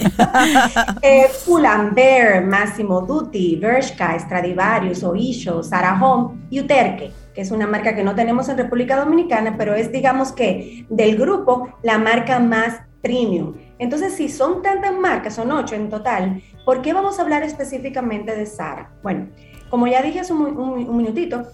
eh, 1.01 1.27
Pull&Bear, 1.45 2.43
Massimo 2.45 3.01
Dutti, 3.01 3.57
Bershka, 3.57 4.17
Stradivarius, 4.19 5.03
Oisho, 5.03 5.61
Sarah 5.61 5.99
Home 6.01 6.47
y 6.49 6.59
Uterque, 6.61 7.11
que 7.33 7.41
es 7.41 7.51
una 7.51 7.67
marca 7.67 7.95
que 7.95 8.03
no 8.03 8.15
tenemos 8.15 8.49
en 8.49 8.57
República 8.57 8.95
Dominicana, 8.95 9.55
pero 9.57 9.75
es, 9.75 9.91
digamos 9.91 10.31
que, 10.31 10.85
del 10.89 11.17
grupo, 11.17 11.69
la 11.83 11.97
marca 11.97 12.39
más 12.39 12.81
premium. 13.01 13.55
Entonces, 13.79 14.13
si 14.13 14.29
son 14.29 14.61
tantas 14.61 14.93
marcas, 14.93 15.35
son 15.35 15.51
ocho 15.51 15.75
en 15.75 15.89
total, 15.89 16.41
¿por 16.65 16.81
qué 16.81 16.93
vamos 16.93 17.19
a 17.19 17.21
hablar 17.21 17.43
específicamente 17.43 18.33
de 18.35 18.45
Sara? 18.45 18.91
Bueno, 19.03 19.27
como 19.73 19.87
ya 19.87 20.03
dije 20.03 20.19
hace 20.19 20.33
un, 20.33 20.95
minutito, 20.95 21.47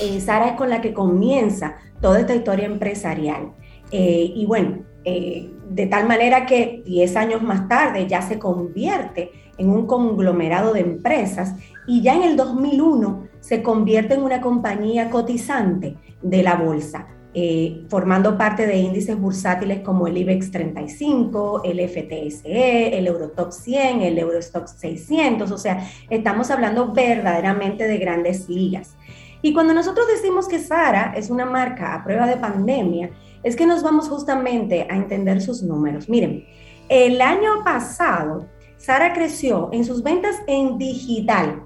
eh, 0.00 0.18
Sara 0.18 0.48
es 0.48 0.52
con 0.54 0.70
la 0.70 0.80
que 0.80 0.94
comienza 0.94 1.76
toda 2.00 2.20
esta 2.20 2.34
historia 2.34 2.64
empresarial. 2.64 3.52
Eh, 3.90 4.32
y 4.34 4.46
bueno, 4.46 4.78
eh, 5.04 5.50
de 5.68 5.86
tal 5.88 6.08
manera 6.08 6.46
que 6.46 6.82
10 6.86 7.16
años 7.16 7.42
más 7.42 7.68
tarde 7.68 8.06
ya 8.06 8.22
se 8.22 8.38
convierte 8.38 9.30
en 9.58 9.68
un 9.68 9.86
conglomerado 9.86 10.72
de 10.72 10.80
empresas 10.80 11.54
y 11.86 12.00
ya 12.00 12.14
en 12.14 12.22
el 12.22 12.34
2001 12.34 13.24
se 13.40 13.62
convierte 13.62 14.14
en 14.14 14.22
una 14.22 14.40
compañía 14.40 15.10
cotizante 15.10 15.98
de 16.22 16.42
la 16.42 16.54
bolsa, 16.54 17.08
eh, 17.34 17.84
formando 17.88 18.38
parte 18.38 18.66
de 18.66 18.76
índices 18.76 19.18
bursátiles 19.18 19.80
como 19.80 20.06
el 20.06 20.16
IBEX 20.16 20.50
35, 20.50 21.62
el 21.64 21.80
FTSE, 21.88 22.98
el 22.98 23.06
Eurotop 23.06 23.52
100, 23.52 24.00
el 24.00 24.18
Eurostock 24.18 24.66
600, 24.66 25.50
o 25.50 25.58
sea, 25.58 25.86
estamos 26.08 26.50
hablando 26.50 26.92
verdaderamente 26.92 27.86
de 27.86 27.98
grandes 27.98 28.48
ligas. 28.48 28.96
Y 29.42 29.52
cuando 29.52 29.74
nosotros 29.74 30.06
decimos 30.08 30.48
que 30.48 30.58
Sara 30.58 31.12
es 31.16 31.30
una 31.30 31.44
marca 31.44 31.94
a 31.94 32.02
prueba 32.02 32.26
de 32.26 32.38
pandemia, 32.38 33.10
es 33.42 33.56
que 33.56 33.66
nos 33.66 33.82
vamos 33.82 34.08
justamente 34.08 34.86
a 34.90 34.96
entender 34.96 35.40
sus 35.40 35.62
números. 35.62 36.08
Miren, 36.08 36.44
el 36.88 37.20
año 37.20 37.62
pasado, 37.64 38.48
Sara 38.78 39.12
creció 39.12 39.68
en 39.72 39.84
sus 39.84 40.02
ventas 40.02 40.36
en 40.46 40.78
digital 40.78 41.62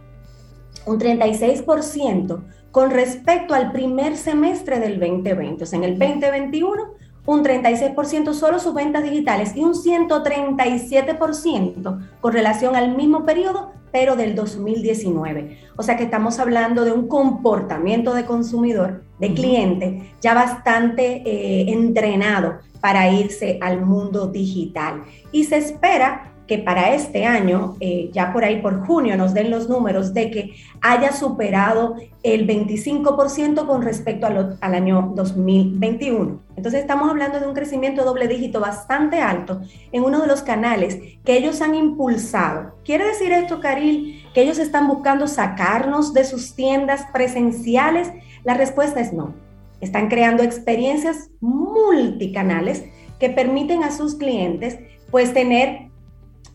un 0.87 0.99
36% 0.99 2.43
con 2.73 2.91
respecto 2.91 3.55
al 3.55 3.71
primer 3.71 4.17
semestre 4.17 4.81
del 4.81 4.99
2020. 4.99 5.63
O 5.63 5.67
sea, 5.67 5.79
en 5.79 5.85
el 5.85 5.97
2021, 5.99 6.83
un 7.25 7.45
36% 7.45 8.33
solo 8.33 8.59
sus 8.59 8.75
ventas 8.75 9.05
digitales 9.05 9.55
y 9.55 9.61
un 9.61 9.75
137% 9.75 12.09
con 12.21 12.33
relación 12.33 12.75
al 12.75 12.97
mismo 12.97 13.25
periodo, 13.25 13.71
pero 13.93 14.17
del 14.17 14.35
2019. 14.35 15.59
O 15.77 15.85
sea 15.85 15.97
que 15.97 16.03
estamos 16.05 16.39
hablando 16.41 16.85
de 16.85 16.93
un 16.93 17.09
comportamiento 17.09 18.15
de 18.15 18.25
consumidor, 18.25 19.05
de 19.21 19.35
cliente, 19.35 20.15
ya 20.21 20.35
bastante 20.35 21.23
eh, 21.25 21.73
entrenado 21.73 22.59
para 22.81 23.09
irse 23.13 23.59
al 23.61 23.83
mundo 23.83 24.27
digital. 24.27 25.05
Y 25.31 25.45
se 25.45 25.59
espera 25.59 26.32
que 26.53 26.59
para 26.59 26.93
este 26.93 27.25
año, 27.25 27.77
eh, 27.81 28.11
ya 28.13 28.31
por 28.31 28.45
ahí 28.45 28.61
por 28.61 28.85
junio, 28.85 29.17
nos 29.17 29.33
den 29.33 29.51
los 29.51 29.71
números 29.71 30.13
de 30.13 30.31
que 30.31 30.53
haya 30.83 31.11
superado 31.11 31.97
el 32.23 32.47
25% 32.47 33.67
con 33.67 33.81
respecto 33.81 34.27
al, 34.27 34.59
al 34.61 34.75
año 34.75 35.15
2021. 35.15 36.43
Entonces 36.55 36.83
estamos 36.83 37.09
hablando 37.09 37.41
de 37.41 37.47
un 37.47 37.55
crecimiento 37.55 38.05
doble 38.05 38.29
dígito 38.29 38.61
bastante 38.61 39.23
alto 39.23 39.63
en 39.93 40.05
uno 40.05 40.21
de 40.21 40.27
los 40.27 40.43
canales 40.43 40.99
que 41.25 41.39
ellos 41.39 41.63
han 41.63 41.75
impulsado. 41.75 42.75
¿Quiere 42.85 43.07
decir 43.07 43.33
esto, 43.33 43.61
Caril, 43.61 44.23
que 44.35 44.43
ellos 44.43 44.59
están 44.59 44.89
buscando 44.89 45.29
sacarnos 45.29 46.13
de 46.13 46.25
sus 46.25 46.55
tiendas 46.55 47.07
presenciales? 47.15 48.13
La 48.45 48.53
respuesta 48.53 49.01
es 49.01 49.15
no. 49.15 49.33
Están 49.81 50.09
creando 50.09 50.43
experiencias 50.43 51.31
multicanales 51.41 52.85
que 53.19 53.31
permiten 53.31 53.85
a 53.85 53.91
sus 53.91 54.17
clientes 54.17 54.79
pues 55.11 55.33
tener 55.33 55.92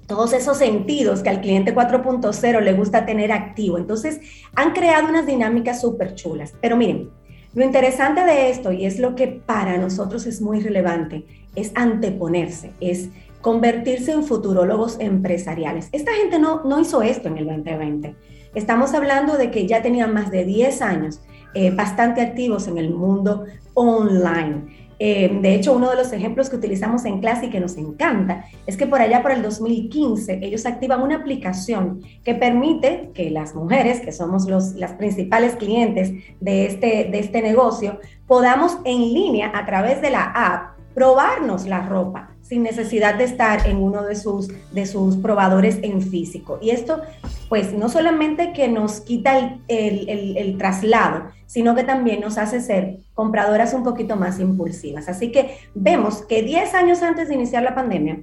todos 0.07 0.33
esos 0.33 0.57
sentidos 0.57 1.21
que 1.21 1.29
al 1.29 1.41
cliente 1.41 1.75
4.0 1.75 2.61
le 2.61 2.73
gusta 2.73 3.05
tener 3.05 3.31
activo. 3.31 3.77
Entonces, 3.77 4.19
han 4.55 4.71
creado 4.71 5.09
unas 5.09 5.25
dinámicas 5.25 5.81
súper 5.81 6.15
chulas. 6.15 6.53
Pero 6.61 6.77
miren, 6.77 7.11
lo 7.53 7.63
interesante 7.63 8.23
de 8.23 8.49
esto, 8.49 8.71
y 8.71 8.85
es 8.85 8.99
lo 8.99 9.15
que 9.15 9.27
para 9.27 9.77
nosotros 9.77 10.25
es 10.25 10.41
muy 10.41 10.61
relevante, 10.61 11.25
es 11.55 11.71
anteponerse, 11.75 12.71
es 12.79 13.09
convertirse 13.41 14.11
en 14.11 14.23
futurólogos 14.23 14.97
empresariales. 14.99 15.89
Esta 15.91 16.13
gente 16.13 16.39
no, 16.39 16.63
no 16.63 16.79
hizo 16.79 17.01
esto 17.01 17.27
en 17.27 17.37
el 17.37 17.47
2020. 17.47 18.15
Estamos 18.55 18.93
hablando 18.93 19.37
de 19.37 19.51
que 19.51 19.67
ya 19.67 19.81
tenían 19.81 20.13
más 20.13 20.31
de 20.31 20.45
10 20.45 20.81
años 20.81 21.21
eh, 21.53 21.71
bastante 21.71 22.21
activos 22.21 22.67
en 22.67 22.77
el 22.77 22.93
mundo 22.93 23.45
online. 23.73 24.76
Eh, 24.99 25.39
de 25.41 25.55
hecho, 25.55 25.73
uno 25.73 25.89
de 25.89 25.95
los 25.95 26.11
ejemplos 26.11 26.49
que 26.49 26.55
utilizamos 26.55 27.05
en 27.05 27.19
clase 27.19 27.47
y 27.47 27.49
que 27.49 27.59
nos 27.59 27.77
encanta 27.77 28.45
es 28.65 28.77
que 28.77 28.87
por 28.87 29.01
allá 29.01 29.21
por 29.21 29.31
el 29.31 29.41
2015 29.41 30.39
ellos 30.41 30.65
activan 30.65 31.01
una 31.01 31.17
aplicación 31.17 32.01
que 32.23 32.33
permite 32.33 33.11
que 33.13 33.29
las 33.29 33.53
mujeres, 33.53 34.01
que 34.01 34.11
somos 34.11 34.47
los, 34.47 34.73
las 34.73 34.93
principales 34.93 35.55
clientes 35.55 36.11
de 36.39 36.65
este, 36.65 37.09
de 37.11 37.19
este 37.19 37.41
negocio, 37.41 37.99
podamos 38.25 38.77
en 38.85 39.13
línea 39.13 39.51
a 39.53 39.65
través 39.65 40.01
de 40.01 40.09
la 40.09 40.23
app 40.23 40.77
probarnos 40.93 41.67
la 41.67 41.81
ropa 41.81 42.31
sin 42.47 42.63
necesidad 42.63 43.15
de 43.15 43.25
estar 43.25 43.67
en 43.67 43.77
uno 43.77 44.03
de 44.03 44.15
sus, 44.15 44.47
de 44.71 44.85
sus 44.85 45.17
probadores 45.17 45.79
en 45.81 46.01
físico. 46.01 46.59
Y 46.61 46.69
esto, 46.69 47.01
pues, 47.49 47.73
no 47.73 47.89
solamente 47.89 48.53
que 48.53 48.67
nos 48.67 49.01
quita 49.01 49.59
el, 49.67 50.55
traslado, 50.57 51.29
sino 51.45 51.75
que 51.75 51.83
también 51.83 52.21
nos 52.21 52.37
hace 52.37 52.61
ser 52.61 52.99
compradoras 53.13 53.73
un 53.73 53.83
poquito 53.83 54.15
más 54.15 54.39
impulsivas. 54.39 55.07
Así 55.07 55.31
que 55.31 55.57
vemos 55.73 56.23
que 56.23 56.43
10 56.43 56.73
años 56.73 57.01
antes 57.01 57.29
de 57.29 57.35
iniciar 57.35 57.63
la 57.63 57.75
pandemia, 57.75 58.21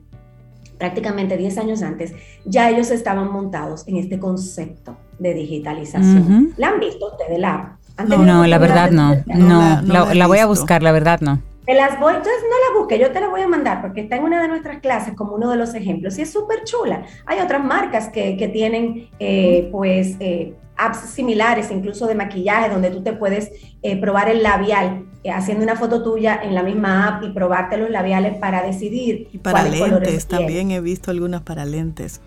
prácticamente 0.79 1.37
10 1.37 1.59
años 1.59 1.83
antes, 1.83 2.12
ya 2.45 2.68
ellos 2.70 2.91
estaban 2.91 3.31
montados 3.31 3.87
en 3.89 3.97
este 3.97 4.18
concepto 4.18 4.97
de 5.18 5.35
digitalización. 5.35 6.53
¿La 6.57 6.68
han 6.68 6.81
visto 6.81 7.11
ustedes? 7.11 7.39
¿La 7.39 7.79
no, 8.09 8.18
no, 8.18 8.47
la 8.47 8.59
verdad 8.59 8.91
no. 8.91 9.14
No, 9.27 10.14
la 10.14 10.27
voy 10.27 10.39
a 10.39 10.47
buscar, 10.47 10.83
la 10.83 10.93
verdad 10.93 11.20
no. 11.20 11.41
Te 11.65 11.73
las 11.73 11.99
voy, 11.99 12.15
entonces 12.15 12.43
no 12.43 12.75
la 12.75 12.79
busque, 12.79 12.99
yo 12.99 13.11
te 13.11 13.21
la 13.21 13.29
voy 13.29 13.41
a 13.41 13.49
mandar 13.49 13.81
porque 13.81 14.03
está 14.03 14.17
en 14.17 14.25
una 14.25 14.43
de 14.43 14.49
nuestras 14.49 14.81
clases 14.81 15.15
como 15.15 15.35
uno 15.35 15.51
de 15.51 15.57
los 15.57 15.75
ejemplos 15.75 16.19
y 16.19 16.23
es 16.23 16.31
súper 16.31 16.65
chula. 16.65 17.05
Hay 17.25 17.41
otras 17.41 17.65
marcas 17.65 18.09
que, 18.11 18.37
que 18.37 18.49
tienen 18.49 19.09
eh, 19.19 19.69
pues 19.73 20.17
eh, 20.21 20.55
apps 20.77 20.99
similares, 20.99 21.71
incluso 21.71 22.07
de 22.07 22.17
maquillaje, 22.17 22.69
donde 22.69 22.91
tú 22.91 23.03
te 23.03 23.15
puedes 23.15 23.51
eh, 23.83 23.99
probar 23.99 24.29
el 24.29 24.43
labial 24.43 25.07
haciendo 25.33 25.65
una 25.65 25.75
foto 25.75 26.03
tuya 26.03 26.39
en 26.43 26.55
la 26.55 26.62
misma 26.62 27.09
app 27.09 27.23
y 27.25 27.31
probarte 27.31 27.79
los 27.79 27.89
labiales 27.89 28.37
para 28.37 28.62
decidir. 28.62 29.29
Y 29.33 29.39
para 29.39 29.65
lentes, 29.65 30.27
también 30.27 30.71
he 30.71 30.83
visto 30.83 31.11
algunas 31.11 31.41
para 31.41 31.65
lentes. 31.65 32.21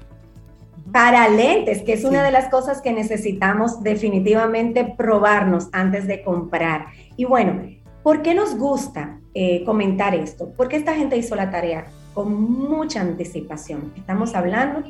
Para 0.92 1.30
lentes, 1.30 1.84
que 1.84 1.94
es 1.94 2.06
una 2.06 2.24
de 2.24 2.32
las 2.32 2.50
cosas 2.50 2.82
que 2.82 2.92
necesitamos 2.92 3.84
definitivamente 3.84 4.96
probarnos 4.98 5.68
antes 5.74 6.08
de 6.08 6.24
comprar. 6.24 6.88
Y 7.18 7.26
bueno, 7.26 7.62
¿por 8.02 8.24
qué 8.24 8.34
nos 8.34 8.58
gusta 8.58 9.20
eh, 9.40 9.64
comentar 9.64 10.16
esto, 10.16 10.52
porque 10.58 10.78
esta 10.78 10.96
gente 10.96 11.16
hizo 11.16 11.36
la 11.36 11.52
tarea 11.52 11.86
con 12.16 12.34
mucha 12.34 13.02
anticipación. 13.02 13.94
Estamos 13.96 14.34
hablando 14.34 14.82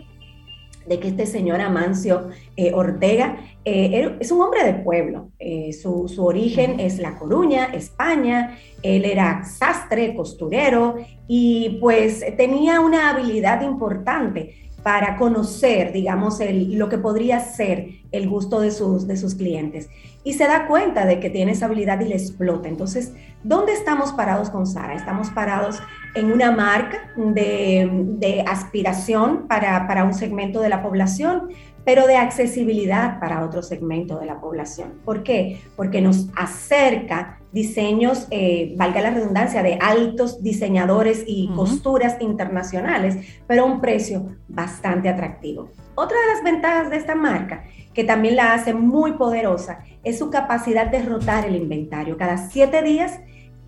de 0.88 1.00
que 1.02 1.10
este 1.10 1.26
señor 1.26 1.60
Amancio 1.60 2.30
eh, 2.56 2.72
Ortega 2.74 3.40
eh, 3.66 4.16
es 4.22 4.32
un 4.32 4.40
hombre 4.40 4.64
de 4.64 4.76
pueblo. 4.76 5.32
Su, 5.74 6.08
su, 6.08 6.26
origen 6.26 6.80
es 6.80 6.98
La 6.98 7.20
Coruña, 7.20 7.66
España. 7.74 8.58
Él 8.84 9.04
era 9.04 9.44
sastre, 9.44 10.16
costurero 10.16 10.96
y 11.28 11.78
pues 11.82 12.24
tenía 12.38 12.80
una 12.80 13.10
habilidad 13.10 13.64
importante 13.64 14.67
para 14.88 15.18
conocer, 15.18 15.92
digamos, 15.92 16.40
el, 16.40 16.78
lo 16.78 16.88
que 16.88 16.98
podría 16.98 17.42
ser 17.42 17.90
el 18.14 18.30
gusto 18.30 18.62
de 18.62 18.72
sus, 18.72 19.06
de 19.06 19.18
sus 19.18 19.36
clientes. 19.36 19.90
Y 20.24 20.36
se 20.36 20.46
da 20.46 20.66
cuenta 20.66 21.06
de 21.06 21.20
que 21.20 21.30
tiene 21.30 21.52
esa 21.52 21.66
habilidad 21.66 22.00
y 22.00 22.06
le 22.06 22.16
explota. 22.16 22.70
Entonces, 22.70 23.12
¿dónde 23.44 23.74
estamos 23.74 24.14
parados 24.14 24.50
con 24.50 24.66
Sara? 24.66 24.94
Estamos 24.94 25.30
parados 25.32 25.82
en 26.16 26.32
una 26.32 26.52
marca 26.52 27.12
de, 27.18 27.90
de 28.18 28.46
aspiración 28.48 29.46
para, 29.50 29.86
para 29.88 30.06
un 30.06 30.14
segmento 30.14 30.62
de 30.62 30.70
la 30.70 30.82
población, 30.82 31.50
pero 31.84 32.08
de 32.08 32.16
accesibilidad 32.16 33.20
para 33.20 33.44
otro 33.44 33.64
segmento 33.64 34.18
de 34.20 34.28
la 34.28 34.40
población. 34.40 35.02
¿Por 35.04 35.22
qué? 35.22 35.60
Porque 35.76 36.00
nos 36.00 36.30
acerca 36.38 37.37
diseños, 37.52 38.28
eh, 38.32 38.74
valga 38.78 39.02
la 39.02 39.12
redundancia, 39.12 39.64
de 39.64 39.78
altos 39.82 40.44
diseñadores 40.44 41.24
y 41.26 41.50
costuras 41.56 42.18
internacionales, 42.20 43.18
pero 43.48 43.64
a 43.64 43.66
un 43.66 43.82
precio 43.82 44.26
bastante 44.48 45.10
atractivo. 45.10 45.72
Otra 45.96 46.18
de 46.20 46.34
las 46.34 46.44
ventajas 46.44 46.90
de 46.90 46.98
esta 46.98 47.16
marca, 47.16 47.64
que 47.94 48.04
también 48.04 48.36
la 48.36 48.54
hace 48.54 48.74
muy 48.74 49.14
poderosa, 49.14 49.80
es 50.04 50.20
su 50.20 50.30
capacidad 50.30 50.88
de 50.88 51.02
rotar 51.02 51.46
el 51.46 51.56
inventario. 51.56 52.18
Cada 52.18 52.50
siete 52.50 52.84
días, 52.84 53.20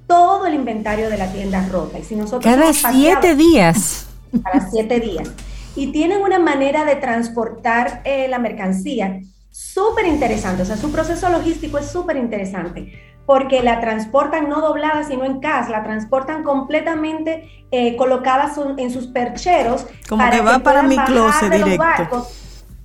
todo 0.07 0.45
el 0.45 0.53
inventario 0.53 1.09
de 1.09 1.17
la 1.17 1.31
tienda 1.31 1.67
rota. 1.71 1.99
Y 1.99 2.03
si 2.03 2.15
nosotros 2.15 2.43
cada 2.43 2.73
siete 2.73 3.35
días. 3.35 4.07
Cada 4.43 4.69
siete 4.69 4.99
días 4.99 5.33
y 5.75 5.87
tienen 5.87 6.21
una 6.21 6.39
manera 6.39 6.85
de 6.85 6.95
transportar 6.95 8.01
eh, 8.03 8.27
la 8.27 8.39
mercancía 8.39 9.21
súper 9.49 10.05
interesante. 10.07 10.63
O 10.63 10.65
sea, 10.65 10.77
su 10.77 10.91
proceso 10.91 11.29
logístico 11.29 11.77
es 11.77 11.87
súper 11.87 12.17
interesante 12.17 12.93
porque 13.29 13.61
la 13.61 13.79
transportan 13.79 14.49
no 14.49 14.59
doblada, 14.59 15.03
sino 15.03 15.23
en 15.23 15.39
casa, 15.39 15.69
la 15.69 15.83
transportan 15.83 16.43
completamente 16.43 17.47
eh, 17.69 17.95
colocadas 17.95 18.59
en 18.77 18.89
sus 18.89 19.05
percheros. 19.05 19.85
Como 20.09 20.27
que 20.31 20.41
va 20.41 20.57
para 20.57 20.81
mi 20.81 20.97
closet 20.97 21.53
directo. 21.53 22.25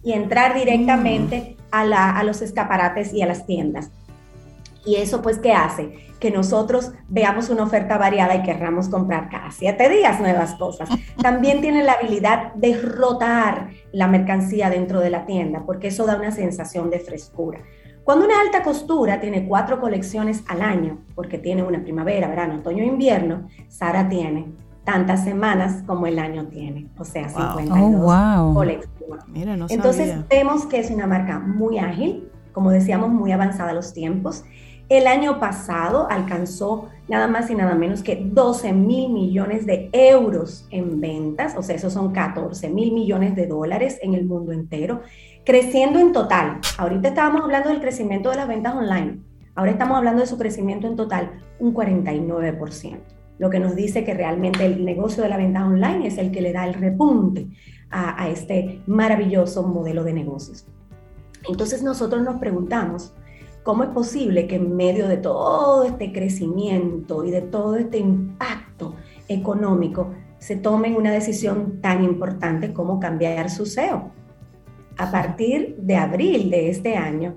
Y 0.03 0.13
entrar 0.13 0.53
directamente 0.53 1.57
mm. 1.57 1.75
a, 1.95 2.19
a 2.19 2.23
los 2.25 2.43
escaparates 2.43 3.15
y 3.15 3.23
a 3.23 3.27
las 3.27 3.47
tiendas. 3.47 3.91
Y 4.85 4.97
eso 4.97 5.23
pues, 5.23 5.39
¿qué 5.39 5.55
hace? 5.55 6.13
Que 6.21 6.31
nosotros 6.31 6.93
veamos 7.09 7.49
una 7.49 7.63
oferta 7.63 7.97
variada 7.97 8.35
y 8.35 8.43
querramos 8.43 8.91
comprar 8.91 9.31
cada 9.31 9.51
siete 9.51 9.89
días 9.89 10.21
nuevas 10.21 10.57
cosas. 10.57 10.91
También 11.23 11.63
tiene 11.63 11.83
la 11.83 11.93
habilidad 11.93 12.53
de 12.53 12.79
rotar 12.83 13.71
la 13.93 14.09
mercancía 14.09 14.69
dentro 14.69 15.01
de 15.01 15.09
la 15.09 15.25
tienda, 15.25 15.63
porque 15.65 15.87
eso 15.89 16.05
da 16.05 16.17
una 16.17 16.33
sensación 16.33 16.91
de 16.91 17.01
frescura. 17.01 17.61
Cuando 18.05 18.27
una 18.27 18.41
alta 18.41 18.63
costura 18.63 19.19
tiene 19.19 19.49
cuatro 19.49 19.81
colecciones 19.81 20.45
al 20.47 20.61
año, 20.61 20.99
porque 21.15 21.39
tiene 21.39 21.63
una 21.63 21.83
primavera, 21.83 22.29
verano, 22.29 22.57
otoño 22.57 22.83
e 22.83 22.87
invierno, 22.87 23.49
Sara 23.69 24.09
tiene 24.09 24.53
tantas 24.85 25.25
semanas 25.25 25.83
como 25.87 26.07
el 26.07 26.19
año 26.19 26.47
tiene, 26.47 26.89
o 26.99 27.05
sea, 27.05 27.31
52 27.31 28.55
colecciones. 28.55 29.71
Entonces 29.71 30.17
vemos 30.29 30.67
que 30.67 30.79
es 30.79 30.91
una 30.91 31.07
marca 31.07 31.39
muy 31.39 31.79
ágil, 31.79 32.29
como 32.53 32.71
decíamos, 32.71 33.09
muy 33.11 33.33
avanzada 33.33 33.71
a 33.71 33.75
los 33.75 33.95
tiempos. 33.95 34.45
El 34.91 35.07
año 35.07 35.41
pasado 35.41 36.07
alcanzó 36.11 36.91
nada 37.09 37.27
más 37.27 37.49
y 37.49 37.55
nada 37.55 37.75
menos 37.75 38.03
que 38.03 38.23
12 38.23 38.75
mil 38.75 39.11
millones 39.11 39.65
de 39.65 39.89
euros 39.93 40.67
en 40.71 41.01
ventas, 41.01 41.55
o 41.57 41.63
sea, 41.63 41.77
esos 41.77 41.95
son 41.95 42.13
14 42.13 42.69
mil 42.69 42.93
millones 42.93 43.35
de 43.35 43.47
dólares 43.47 43.99
en 44.03 44.13
el 44.13 44.27
mundo 44.27 44.53
entero, 44.53 45.01
creciendo 45.45 45.99
en 45.99 46.13
total. 46.13 46.61
Ahorita 46.79 47.09
estábamos 47.09 47.43
hablando 47.43 47.69
del 47.69 47.81
crecimiento 47.81 48.31
de 48.31 48.37
las 48.37 48.49
ventas 48.49 48.75
online, 48.75 49.21
ahora 49.55 49.71
estamos 49.71 49.97
hablando 49.97 50.23
de 50.23 50.27
su 50.27 50.39
crecimiento 50.39 50.87
en 50.87 50.97
total, 50.97 51.33
un 51.59 51.75
49%, 51.75 52.99
lo 53.39 53.51
que 53.51 53.61
nos 53.61 53.77
dice 53.77 54.05
que 54.05 54.15
realmente 54.15 54.65
el 54.65 54.85
negocio 54.85 55.23
de 55.23 55.29
la 55.29 55.37
venta 55.37 55.65
online 55.65 56.07
es 56.07 56.19
el 56.19 56.31
que 56.31 56.41
le 56.41 56.53
da 56.53 56.67
el 56.67 56.75
repunte 56.75 57.49
a, 57.91 58.29
este 58.29 58.83
maravilloso 58.87 59.63
modelo 59.63 60.03
de 60.03 60.13
negocios. 60.13 60.67
Entonces 61.49 61.83
nosotros 61.83 62.23
nos 62.23 62.41
preguntamos, 62.41 63.15
¿cómo 63.63 63.85
es 63.85 63.91
posible 63.91 64.49
que 64.49 64.57
en 64.57 64.75
medio 64.75 65.07
de 65.07 65.19
todo 65.19 65.85
este 65.85 66.11
crecimiento 66.11 67.25
y 67.25 67.31
de 67.31 67.43
todo 67.43 67.77
este 67.77 67.99
impacto 67.99 68.97
económico 69.29 70.11
se 70.39 70.57
tomen 70.57 70.97
una 70.97 71.13
decisión 71.13 71.81
tan 71.81 72.03
importante 72.03 72.73
como 72.73 72.99
cambiar 72.99 73.49
su 73.49 73.65
SEO? 73.65 74.11
A 74.97 75.11
partir 75.11 75.77
de 75.79 75.97
abril 75.97 76.51
de 76.51 76.71
este 76.71 76.97
año, 76.97 77.37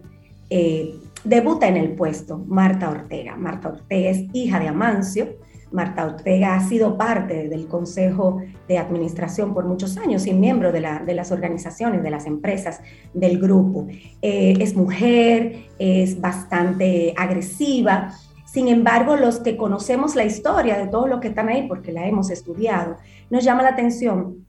eh, 0.49 0.95
debuta 1.23 1.67
en 1.67 1.77
el 1.77 1.93
puesto 1.93 2.37
Marta 2.37 2.89
Ortega. 2.89 3.35
Marta 3.35 3.69
Ortega 3.69 4.09
es 4.09 4.25
hija 4.33 4.59
de 4.59 4.67
Amancio, 4.67 5.27
Marta 5.71 6.05
Ortega 6.05 6.55
ha 6.55 6.61
sido 6.61 6.97
parte 6.97 7.49
del 7.49 7.67
Consejo 7.67 8.41
de 8.67 8.77
Administración 8.77 9.53
por 9.53 9.65
muchos 9.65 9.97
años 9.97 10.25
y 10.25 10.33
miembro 10.33 10.71
de, 10.71 10.81
las 10.81 11.31
organizaciones, 11.31 12.03
de 12.03 12.09
las 12.09 12.25
empresas 12.25 12.79
del 13.13 13.39
grupo. 13.39 13.87
Eh, 14.21 14.55
es 14.59 14.75
mujer, 14.75 15.65
es 15.77 16.21
bastante 16.21 17.13
agresiva. 17.17 18.13
Sin 18.45 18.69
embargo, 18.69 19.17
los 19.17 19.39
que 19.39 19.57
conocemos 19.57 20.15
la 20.15 20.23
historia 20.23 20.77
de 20.77 20.87
todos 20.87 21.09
los 21.09 21.19
que 21.19 21.27
están 21.27 21.49
ahí, 21.49 21.67
porque 21.67 21.91
la 21.91 22.07
hemos 22.07 22.29
estudiado, 22.29 22.97
nos 23.29 23.43
llama 23.43 23.63
la 23.63 23.69
atención 23.69 24.45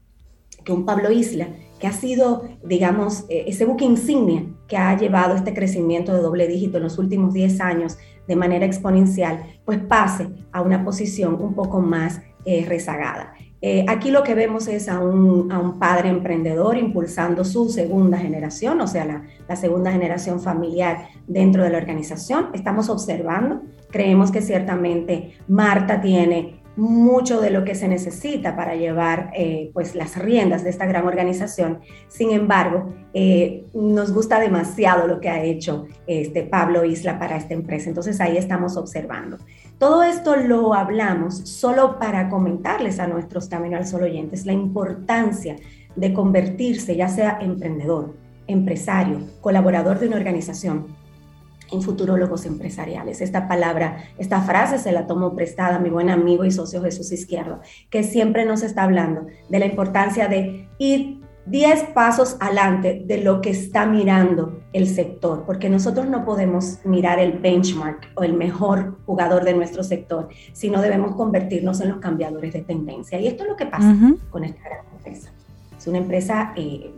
que 0.63 0.71
un 0.71 0.85
Pablo 0.85 1.11
Isla, 1.11 1.47
que 1.79 1.87
ha 1.87 1.93
sido, 1.93 2.43
digamos, 2.63 3.25
eh, 3.29 3.45
ese 3.47 3.65
buque 3.65 3.85
insignia 3.85 4.45
que 4.67 4.77
ha 4.77 4.95
llevado 4.97 5.35
este 5.35 5.53
crecimiento 5.53 6.13
de 6.13 6.21
doble 6.21 6.47
dígito 6.47 6.77
en 6.77 6.83
los 6.83 6.97
últimos 6.97 7.33
10 7.33 7.61
años 7.61 7.97
de 8.27 8.35
manera 8.35 8.65
exponencial, 8.65 9.43
pues 9.65 9.79
pase 9.79 10.27
a 10.51 10.61
una 10.61 10.83
posición 10.83 11.41
un 11.41 11.55
poco 11.55 11.79
más 11.79 12.21
eh, 12.45 12.65
rezagada. 12.67 13.33
Eh, 13.61 13.85
aquí 13.89 14.11
lo 14.11 14.23
que 14.23 14.35
vemos 14.35 14.67
es 14.67 14.87
a 14.87 14.99
un, 14.99 15.51
a 15.51 15.59
un, 15.59 15.79
padre 15.79 16.07
emprendedor 16.07 16.77
impulsando 16.77 17.43
su 17.43 17.69
segunda 17.69 18.17
generación, 18.17 18.79
o 18.79 18.87
sea, 18.87 19.03
la, 19.03 19.23
la, 19.49 19.55
segunda 19.57 19.91
generación 19.91 20.39
familiar 20.39 21.09
dentro 21.27 21.63
de 21.63 21.69
la 21.71 21.77
organización. 21.77 22.51
Estamos 22.53 22.89
observando, 22.89 23.63
creemos 23.91 24.31
que 24.31 24.41
ciertamente 24.41 25.33
Marta 25.49 25.99
tiene 25.99 26.58
mucho 26.79 27.41
de 27.41 27.51
lo 27.51 27.65
que 27.65 27.75
se 27.75 27.87
necesita 27.87 28.55
para 28.55 28.75
llevar 28.75 29.31
eh, 29.35 29.69
pues 29.73 29.95
las 29.95 30.17
riendas 30.17 30.63
de 30.63 30.69
esta 30.69 30.85
gran 30.85 31.05
organización. 31.05 31.81
Sin 32.07 32.31
embargo, 32.31 32.93
eh, 33.13 33.65
nos 33.73 34.13
gusta 34.13 34.39
demasiado 34.39 35.05
lo 35.07 35.19
que 35.19 35.29
ha 35.29 35.43
hecho 35.43 35.87
este 36.07 36.43
Pablo 36.43 36.85
Isla 36.85 37.19
para 37.19 37.35
esta 37.35 37.53
empresa. 37.53 37.89
Entonces 37.89 38.21
ahí 38.21 38.37
estamos 38.37 38.77
observando. 38.77 39.37
Todo 39.77 40.03
esto 40.03 40.35
lo 40.37 40.73
hablamos 40.73 41.37
solo 41.37 41.99
para 41.99 42.29
comentarles 42.29 42.99
a 42.99 43.07
nuestros 43.07 43.49
Camino 43.49 43.77
al 43.77 43.85
Sol 43.85 44.03
oyentes 44.03 44.45
la 44.45 44.53
importancia 44.53 45.57
de 45.95 46.13
convertirse 46.13 46.95
ya 46.95 47.09
sea 47.09 47.39
emprendedor, 47.41 48.15
empresario, 48.47 49.19
colaborador 49.41 49.99
de 49.99 50.07
una 50.07 50.17
organización 50.17 50.98
en 51.71 51.81
futurólogos 51.81 52.45
empresariales. 52.45 53.21
Esta 53.21 53.47
palabra, 53.47 54.03
esta 54.17 54.41
frase 54.41 54.77
se 54.77 54.91
la 54.91 55.07
tomó 55.07 55.35
prestada 55.35 55.75
a 55.75 55.79
mi 55.79 55.89
buen 55.89 56.09
amigo 56.09 56.45
y 56.45 56.51
socio 56.51 56.81
Jesús 56.81 57.11
Izquierdo, 57.11 57.61
que 57.89 58.03
siempre 58.03 58.45
nos 58.45 58.63
está 58.63 58.83
hablando 58.83 59.27
de 59.49 59.59
la 59.59 59.65
importancia 59.65 60.27
de 60.27 60.67
ir 60.77 61.19
10 61.49 61.93
pasos 61.95 62.37
adelante 62.39 63.03
de 63.05 63.23
lo 63.23 63.41
que 63.41 63.49
está 63.49 63.85
mirando 63.85 64.59
el 64.71 64.87
sector, 64.87 65.45
porque 65.45 65.69
nosotros 65.69 66.07
no 66.07 66.23
podemos 66.23 66.79
mirar 66.85 67.19
el 67.19 67.39
benchmark 67.39 68.11
o 68.15 68.23
el 68.23 68.33
mejor 68.33 68.99
jugador 69.05 69.43
de 69.43 69.53
nuestro 69.53 69.83
sector, 69.83 70.29
sino 70.53 70.81
debemos 70.81 71.15
convertirnos 71.15 71.81
en 71.81 71.89
los 71.89 71.97
cambiadores 71.97 72.53
de 72.53 72.61
tendencia. 72.61 73.19
Y 73.19 73.27
esto 73.27 73.43
es 73.43 73.49
lo 73.49 73.55
que 73.55 73.65
pasa 73.65 73.95
con 74.29 74.43
esta 74.43 74.61
gran 74.61 74.85
empresa. 74.95 75.31
Es 75.75 75.87
una 75.87 75.97
empresa 75.97 76.53
eh, 76.55 76.91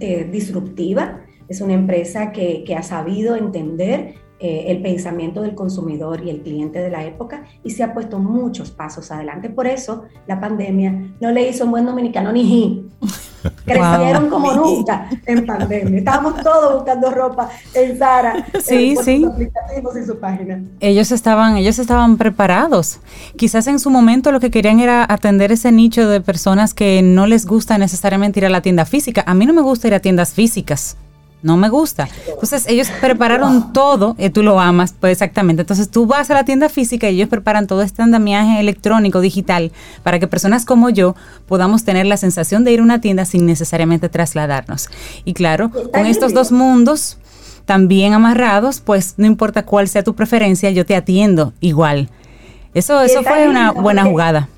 eh, 0.00 0.28
disruptiva, 0.30 1.20
es 1.48 1.60
una 1.60 1.74
empresa 1.74 2.32
que, 2.32 2.64
ha 2.76 2.82
sabido 2.82 3.36
entender 3.36 4.14
eh, 4.40 4.64
el 4.68 4.82
pensamiento 4.82 5.42
del 5.42 5.54
consumidor 5.54 6.24
y 6.24 6.30
el 6.30 6.40
cliente 6.40 6.80
de 6.80 6.90
la 6.90 7.04
época 7.04 7.44
y 7.62 7.70
se 7.70 7.84
ha 7.84 7.94
puesto 7.94 8.18
muchos 8.18 8.70
pasos 8.70 9.10
adelante. 9.10 9.50
Por 9.50 9.66
eso 9.66 10.04
la 10.26 10.40
pandemia 10.40 11.14
no 11.20 11.30
le 11.30 11.48
hizo 11.48 11.64
un 11.64 11.70
buen 11.70 11.86
dominicano 11.86 12.32
ni 12.32 12.44
ji. 12.44 12.88
Crecieron 13.64 14.30
como 14.30 14.52
nunca 14.52 15.08
en 15.26 15.46
pandemia. 15.46 15.98
Estábamos 15.98 16.42
todos 16.42 16.74
buscando 16.74 17.10
ropa 17.10 17.50
en 17.74 17.98
Zara, 17.98 18.46
sí, 18.60 18.96
sí. 19.02 19.20
sus 19.20 19.32
aplicativos 19.32 19.96
y 19.96 20.06
su 20.06 20.18
página. 20.18 20.62
Ellos 20.80 21.12
estaban, 21.12 21.56
ellos 21.56 21.78
estaban 21.78 22.16
preparados. 22.16 23.00
Quizás 23.36 23.66
en 23.66 23.78
su 23.78 23.90
momento 23.90 24.32
lo 24.32 24.40
que 24.40 24.50
querían 24.50 24.80
era 24.80 25.06
atender 25.08 25.52
ese 25.52 25.72
nicho 25.72 26.08
de 26.08 26.20
personas 26.20 26.74
que 26.74 27.02
no 27.02 27.26
les 27.26 27.46
gusta 27.46 27.78
necesariamente 27.78 28.40
ir 28.40 28.46
a 28.46 28.50
la 28.50 28.62
tienda 28.62 28.84
física. 28.84 29.24
A 29.26 29.34
mí 29.34 29.46
no 29.46 29.52
me 29.52 29.62
gusta 29.62 29.88
ir 29.88 29.94
a 29.94 30.00
tiendas 30.00 30.32
físicas 30.32 30.96
no 31.42 31.56
me 31.56 31.68
gusta. 31.68 32.08
Entonces 32.28 32.66
ellos 32.68 32.88
prepararon 33.00 33.72
todo, 33.72 34.16
y 34.18 34.30
tú 34.30 34.42
lo 34.42 34.60
amas, 34.60 34.94
pues 34.98 35.12
exactamente. 35.12 35.62
Entonces 35.62 35.90
tú 35.90 36.06
vas 36.06 36.30
a 36.30 36.34
la 36.34 36.44
tienda 36.44 36.68
física 36.68 37.10
y 37.10 37.16
ellos 37.16 37.28
preparan 37.28 37.66
todo 37.66 37.82
este 37.82 38.02
andamiaje 38.02 38.60
electrónico, 38.60 39.20
digital, 39.20 39.72
para 40.02 40.18
que 40.18 40.26
personas 40.26 40.64
como 40.64 40.90
yo 40.90 41.14
podamos 41.46 41.84
tener 41.84 42.06
la 42.06 42.16
sensación 42.16 42.64
de 42.64 42.72
ir 42.72 42.80
a 42.80 42.82
una 42.82 43.00
tienda 43.00 43.24
sin 43.24 43.46
necesariamente 43.46 44.08
trasladarnos. 44.08 44.88
Y 45.24 45.34
claro, 45.34 45.70
con 45.92 46.06
estos 46.06 46.32
dos 46.32 46.52
mundos 46.52 47.18
también 47.64 48.12
amarrados, 48.12 48.80
pues 48.80 49.14
no 49.16 49.26
importa 49.26 49.64
cuál 49.64 49.88
sea 49.88 50.02
tu 50.02 50.14
preferencia, 50.14 50.70
yo 50.70 50.84
te 50.84 50.96
atiendo 50.96 51.52
igual. 51.60 52.10
Eso, 52.74 53.00
eso 53.02 53.22
fue 53.22 53.48
una 53.48 53.72
buena 53.72 54.04
jugada. 54.04 54.48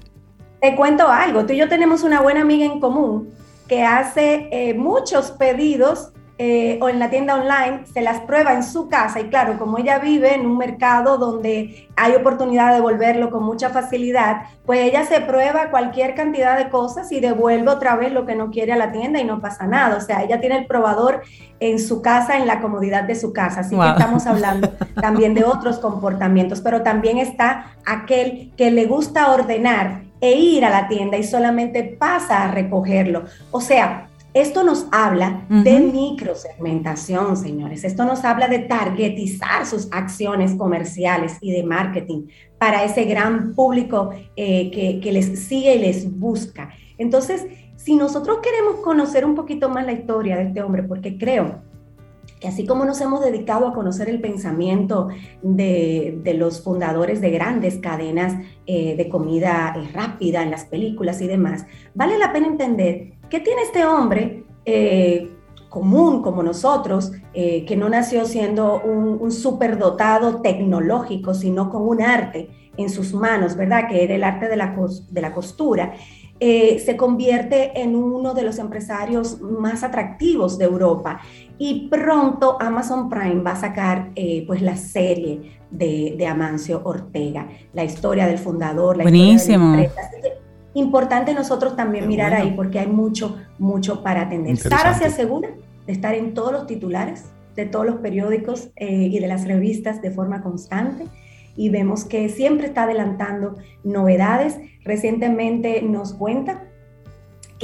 Te 0.60 0.74
cuento 0.76 1.08
algo, 1.08 1.44
tú 1.44 1.52
y 1.52 1.58
yo 1.58 1.68
tenemos 1.68 2.02
una 2.02 2.22
buena 2.22 2.40
amiga 2.40 2.64
en 2.64 2.80
común 2.80 3.28
que 3.68 3.82
hace 3.82 4.48
eh, 4.50 4.74
muchos 4.74 5.30
pedidos 5.32 6.13
eh, 6.36 6.80
o 6.82 6.88
en 6.88 6.98
la 6.98 7.10
tienda 7.10 7.36
online, 7.36 7.86
se 7.92 8.00
las 8.00 8.20
prueba 8.22 8.54
en 8.54 8.64
su 8.64 8.88
casa 8.88 9.20
y 9.20 9.28
claro, 9.28 9.56
como 9.56 9.78
ella 9.78 10.00
vive 10.00 10.34
en 10.34 10.46
un 10.46 10.58
mercado 10.58 11.16
donde 11.16 11.88
hay 11.94 12.14
oportunidad 12.16 12.70
de 12.70 12.74
devolverlo 12.74 13.30
con 13.30 13.44
mucha 13.44 13.70
facilidad, 13.70 14.42
pues 14.66 14.80
ella 14.80 15.04
se 15.04 15.20
prueba 15.20 15.70
cualquier 15.70 16.16
cantidad 16.16 16.58
de 16.58 16.70
cosas 16.70 17.12
y 17.12 17.20
devuelve 17.20 17.70
otra 17.70 17.94
vez 17.94 18.12
lo 18.12 18.26
que 18.26 18.34
no 18.34 18.50
quiere 18.50 18.72
a 18.72 18.76
la 18.76 18.90
tienda 18.90 19.20
y 19.20 19.24
no 19.24 19.40
pasa 19.40 19.68
nada. 19.68 19.96
O 19.96 20.00
sea, 20.00 20.24
ella 20.24 20.40
tiene 20.40 20.58
el 20.58 20.66
probador 20.66 21.22
en 21.60 21.78
su 21.78 22.02
casa, 22.02 22.36
en 22.36 22.48
la 22.48 22.60
comodidad 22.60 23.04
de 23.04 23.14
su 23.14 23.32
casa. 23.32 23.60
Así 23.60 23.76
que 23.76 23.88
estamos 23.88 24.26
hablando 24.26 24.70
también 25.00 25.34
de 25.34 25.44
otros 25.44 25.78
comportamientos, 25.78 26.60
pero 26.60 26.82
también 26.82 27.18
está 27.18 27.76
aquel 27.86 28.50
que 28.56 28.72
le 28.72 28.86
gusta 28.86 29.30
ordenar 29.30 30.02
e 30.20 30.32
ir 30.32 30.64
a 30.64 30.70
la 30.70 30.88
tienda 30.88 31.16
y 31.16 31.22
solamente 31.22 31.84
pasa 31.84 32.42
a 32.42 32.50
recogerlo. 32.50 33.24
O 33.52 33.60
sea, 33.60 34.08
esto 34.34 34.64
nos 34.64 34.88
habla 34.90 35.46
de 35.48 35.78
microsegmentación, 35.78 37.36
señores. 37.36 37.84
Esto 37.84 38.04
nos 38.04 38.24
habla 38.24 38.48
de 38.48 38.58
targetizar 38.58 39.64
sus 39.64 39.88
acciones 39.92 40.56
comerciales 40.56 41.38
y 41.40 41.52
de 41.52 41.62
marketing 41.62 42.26
para 42.58 42.82
ese 42.82 43.04
gran 43.04 43.54
público 43.54 44.10
eh, 44.34 45.00
que, 45.00 45.12
les 45.12 45.38
sigue 45.38 45.76
y 45.76 45.78
les 45.78 46.18
busca. 46.18 46.70
Entonces, 46.98 47.46
si 47.76 47.94
nosotros 47.94 48.38
queremos 48.42 48.76
conocer 48.82 49.24
un 49.24 49.36
poquito 49.36 49.68
más 49.68 49.86
la 49.86 49.92
historia 49.92 50.36
de 50.36 50.48
este 50.48 50.62
hombre, 50.62 50.82
porque 50.82 51.16
creo 51.16 51.62
que 52.40 52.48
así 52.48 52.66
como 52.66 52.84
nos 52.84 53.00
hemos 53.00 53.24
dedicado 53.24 53.68
a 53.68 53.72
conocer 53.72 54.08
el 54.08 54.20
pensamiento 54.20 55.08
de, 55.42 56.20
los 56.36 56.60
fundadores 56.60 57.20
de 57.20 57.30
grandes 57.30 57.78
cadenas 57.78 58.34
eh, 58.66 58.96
de 58.96 59.08
comida 59.08 59.74
eh, 59.76 59.88
rápida 59.92 60.42
en 60.42 60.50
las 60.50 60.64
películas 60.64 61.20
y 61.22 61.28
demás, 61.28 61.66
vale 61.94 62.18
la 62.18 62.32
pena 62.32 62.48
entender 62.48 63.13
¿Qué 63.34 63.40
tiene 63.40 63.62
este 63.62 63.84
hombre 63.84 64.44
eh, 64.64 65.28
común 65.68 66.22
como 66.22 66.44
nosotros, 66.44 67.10
eh, 67.32 67.64
que 67.64 67.74
no 67.74 67.88
nació 67.88 68.26
siendo 68.26 68.80
un, 68.80 69.32
superdotado 69.32 70.40
tecnológico, 70.40 71.34
sino 71.34 71.68
con 71.68 71.82
un 71.82 72.00
arte 72.00 72.70
en 72.76 72.88
sus 72.88 73.12
manos, 73.12 73.56
¿verdad? 73.56 73.88
Que 73.88 74.04
era 74.04 74.14
el 74.14 74.22
arte 74.22 74.48
de 74.48 74.56
la, 74.56 74.76
de 75.10 75.20
la 75.20 75.34
costura. 75.34 75.94
Eh, 76.38 76.78
se 76.78 76.96
convierte 76.96 77.72
en 77.80 77.96
uno 77.96 78.34
de 78.34 78.44
los 78.44 78.60
empresarios 78.60 79.40
más 79.40 79.82
atractivos 79.82 80.56
de 80.56 80.66
Europa 80.66 81.20
y 81.58 81.88
pronto 81.88 82.56
Amazon 82.60 83.08
Prime 83.08 83.42
va 83.42 83.52
a 83.52 83.56
sacar 83.56 84.12
pues 84.46 84.62
la 84.62 84.76
serie 84.76 85.58
de, 85.72 86.24
Amancio 86.28 86.82
Ortega, 86.84 87.48
la 87.72 87.82
historia 87.82 88.28
del 88.28 88.38
fundador, 88.38 88.96
la 88.96 89.02
Buenísimo. 89.02 89.74
historia 89.74 89.90
de 90.22 90.43
importante 90.74 91.34
nosotros 91.34 91.76
también 91.76 92.06
mirar 92.08 92.34
ahí 92.34 92.52
porque 92.54 92.78
hay 92.78 92.86
mucho, 92.86 93.36
mucho 93.58 94.02
para 94.02 94.22
atender. 94.22 94.56
Sara 94.56 94.94
se 94.94 95.06
asegura 95.06 95.50
de 95.86 95.92
estar 95.92 96.14
en 96.14 96.34
todos 96.34 96.52
los 96.52 96.66
titulares 96.66 97.24
de 97.54 97.66
todos 97.66 97.86
los 97.86 97.96
periódicos 97.96 98.70
eh, 98.76 99.08
y 99.10 99.18
de 99.18 99.28
las 99.28 99.46
revistas 99.46 100.02
de 100.02 100.10
forma 100.10 100.42
constante 100.42 101.06
y 101.56 101.68
vemos 101.68 102.04
que 102.04 102.28
siempre 102.28 102.66
está 102.66 102.84
adelantando 102.84 103.56
novedades. 103.84 104.58
Recientemente 104.84 105.82
nos 105.82 106.14
cuenta 106.14 106.64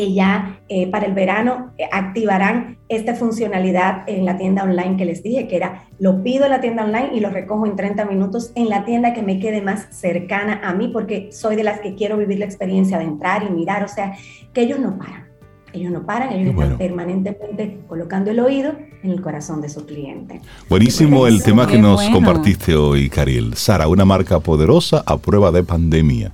que 0.00 0.14
ya 0.14 0.62
eh, 0.70 0.90
para 0.90 1.04
el 1.04 1.12
verano 1.12 1.72
eh, 1.76 1.84
activarán 1.92 2.78
esta 2.88 3.14
funcionalidad 3.14 4.08
en 4.08 4.24
la 4.24 4.38
tienda 4.38 4.62
online 4.62 4.96
que 4.96 5.04
les 5.04 5.22
dije, 5.22 5.46
que 5.46 5.56
era 5.56 5.84
lo 5.98 6.22
pido 6.22 6.44
en 6.44 6.52
la 6.52 6.62
tienda 6.62 6.84
online 6.84 7.10
y 7.12 7.20
lo 7.20 7.28
recojo 7.28 7.66
en 7.66 7.76
30 7.76 8.06
minutos 8.06 8.50
en 8.54 8.70
la 8.70 8.86
tienda 8.86 9.12
que 9.12 9.20
me 9.20 9.38
quede 9.38 9.60
más 9.60 9.88
cercana 9.90 10.62
a 10.64 10.72
mí, 10.72 10.88
porque 10.88 11.28
soy 11.32 11.54
de 11.54 11.64
las 11.64 11.80
que 11.80 11.96
quiero 11.96 12.16
vivir 12.16 12.38
la 12.38 12.46
experiencia 12.46 12.96
de 12.96 13.04
entrar 13.04 13.42
y 13.42 13.50
mirar, 13.50 13.84
o 13.84 13.88
sea, 13.88 14.14
que 14.54 14.62
ellos 14.62 14.78
no 14.78 14.96
paran. 14.96 15.28
Ellos 15.74 15.92
no 15.92 16.06
paran, 16.06 16.32
ellos 16.32 16.54
están 16.54 16.78
permanentemente 16.78 17.80
colocando 17.86 18.30
el 18.30 18.40
oído 18.40 18.72
en 19.02 19.10
el 19.10 19.20
corazón 19.20 19.60
de 19.60 19.68
su 19.68 19.84
cliente. 19.84 20.40
Buenísimo 20.70 21.26
el 21.26 21.42
tema 21.42 21.66
que 21.66 21.78
nos 21.78 22.08
compartiste 22.08 22.74
hoy, 22.74 23.10
Cariel. 23.10 23.52
Sara, 23.52 23.86
una 23.86 24.06
marca 24.06 24.40
poderosa 24.40 25.02
a 25.04 25.18
prueba 25.18 25.52
de 25.52 25.62
pandemia. 25.62 26.32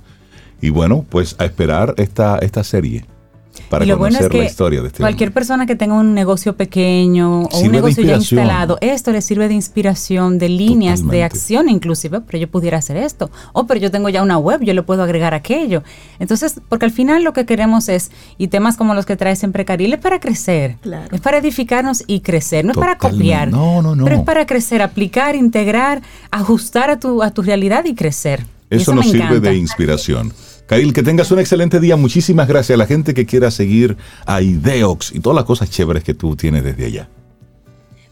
Y 0.61 0.69
bueno, 0.69 1.05
pues 1.09 1.35
a 1.37 1.43
esperar 1.43 1.93
esta, 1.97 2.39
esta 2.39 2.63
serie 2.63 3.03
para 3.69 3.85
y 3.85 3.87
lo 3.87 3.97
conocer 3.97 4.19
bueno 4.19 4.27
es 4.27 4.31
que 4.31 4.37
la 4.39 4.45
historia 4.45 4.81
de 4.81 4.87
este 4.87 4.99
Cualquier 5.01 5.31
persona 5.31 5.65
que 5.65 5.75
tenga 5.75 5.95
un 5.95 6.13
negocio 6.13 6.55
pequeño 6.55 7.43
o 7.43 7.59
un 7.59 7.71
negocio 7.71 8.03
ya 8.03 8.15
instalado, 8.15 8.77
esto 8.81 9.11
le 9.11 9.21
sirve 9.21 9.47
de 9.47 9.53
inspiración, 9.53 10.39
de 10.39 10.49
líneas 10.49 11.05
de 11.07 11.23
acción 11.23 11.69
inclusive, 11.69 12.21
pero 12.21 12.37
yo 12.37 12.47
pudiera 12.49 12.77
hacer 12.77 12.97
esto. 12.97 13.29
O 13.53 13.67
pero 13.67 13.79
yo 13.79 13.91
tengo 13.91 14.09
ya 14.09 14.23
una 14.23 14.37
web, 14.37 14.61
yo 14.61 14.73
le 14.73 14.83
puedo 14.83 15.03
agregar 15.03 15.33
aquello. 15.33 15.83
Entonces, 16.19 16.59
porque 16.69 16.85
al 16.85 16.91
final 16.91 17.23
lo 17.23 17.33
que 17.33 17.45
queremos 17.45 17.89
es, 17.89 18.11
y 18.37 18.47
temas 18.47 18.77
como 18.77 18.93
los 18.93 19.05
que 19.05 19.15
trae 19.15 19.35
siempre 19.35 19.65
Caril, 19.65 19.93
es 19.93 19.99
para 19.99 20.19
crecer. 20.19 20.77
Es 21.11 21.21
para 21.21 21.37
edificarnos 21.37 22.03
y 22.07 22.21
crecer, 22.21 22.65
no 22.65 22.71
es 22.71 22.77
para 22.77 22.97
copiar. 22.97 23.49
No, 23.49 23.81
no, 23.81 23.95
no. 23.95 24.03
Pero 24.03 24.17
es 24.17 24.23
para 24.23 24.45
crecer, 24.45 24.81
aplicar, 24.81 25.35
integrar, 25.35 26.01
ajustar 26.31 26.89
a 26.89 26.99
tu, 26.99 27.23
a 27.23 27.31
tu 27.31 27.41
realidad 27.41 27.85
y 27.85 27.95
crecer. 27.95 28.45
Eso, 28.69 28.93
nos 28.93 29.09
sirve 29.09 29.39
de 29.39 29.55
inspiración. 29.55 30.33
Karil, 30.67 30.93
que 30.93 31.01
tengas 31.01 31.31
un 31.31 31.39
excelente 31.39 31.79
día. 31.79 31.95
Muchísimas 31.95 32.45
gracias 32.45 32.75
a 32.75 32.77
la 32.77 32.85
gente 32.85 33.13
que 33.13 33.25
quiera 33.25 33.51
seguir 33.51 33.95
a 34.25 34.41
Ideox 34.41 35.15
y 35.15 35.21
todas 35.21 35.37
las 35.37 35.45
cosas 35.45 35.69
chéveres 35.69 36.03
que 36.03 36.13
tú 36.13 36.35
tienes 36.35 36.61
desde 36.61 36.85
allá. 36.85 37.09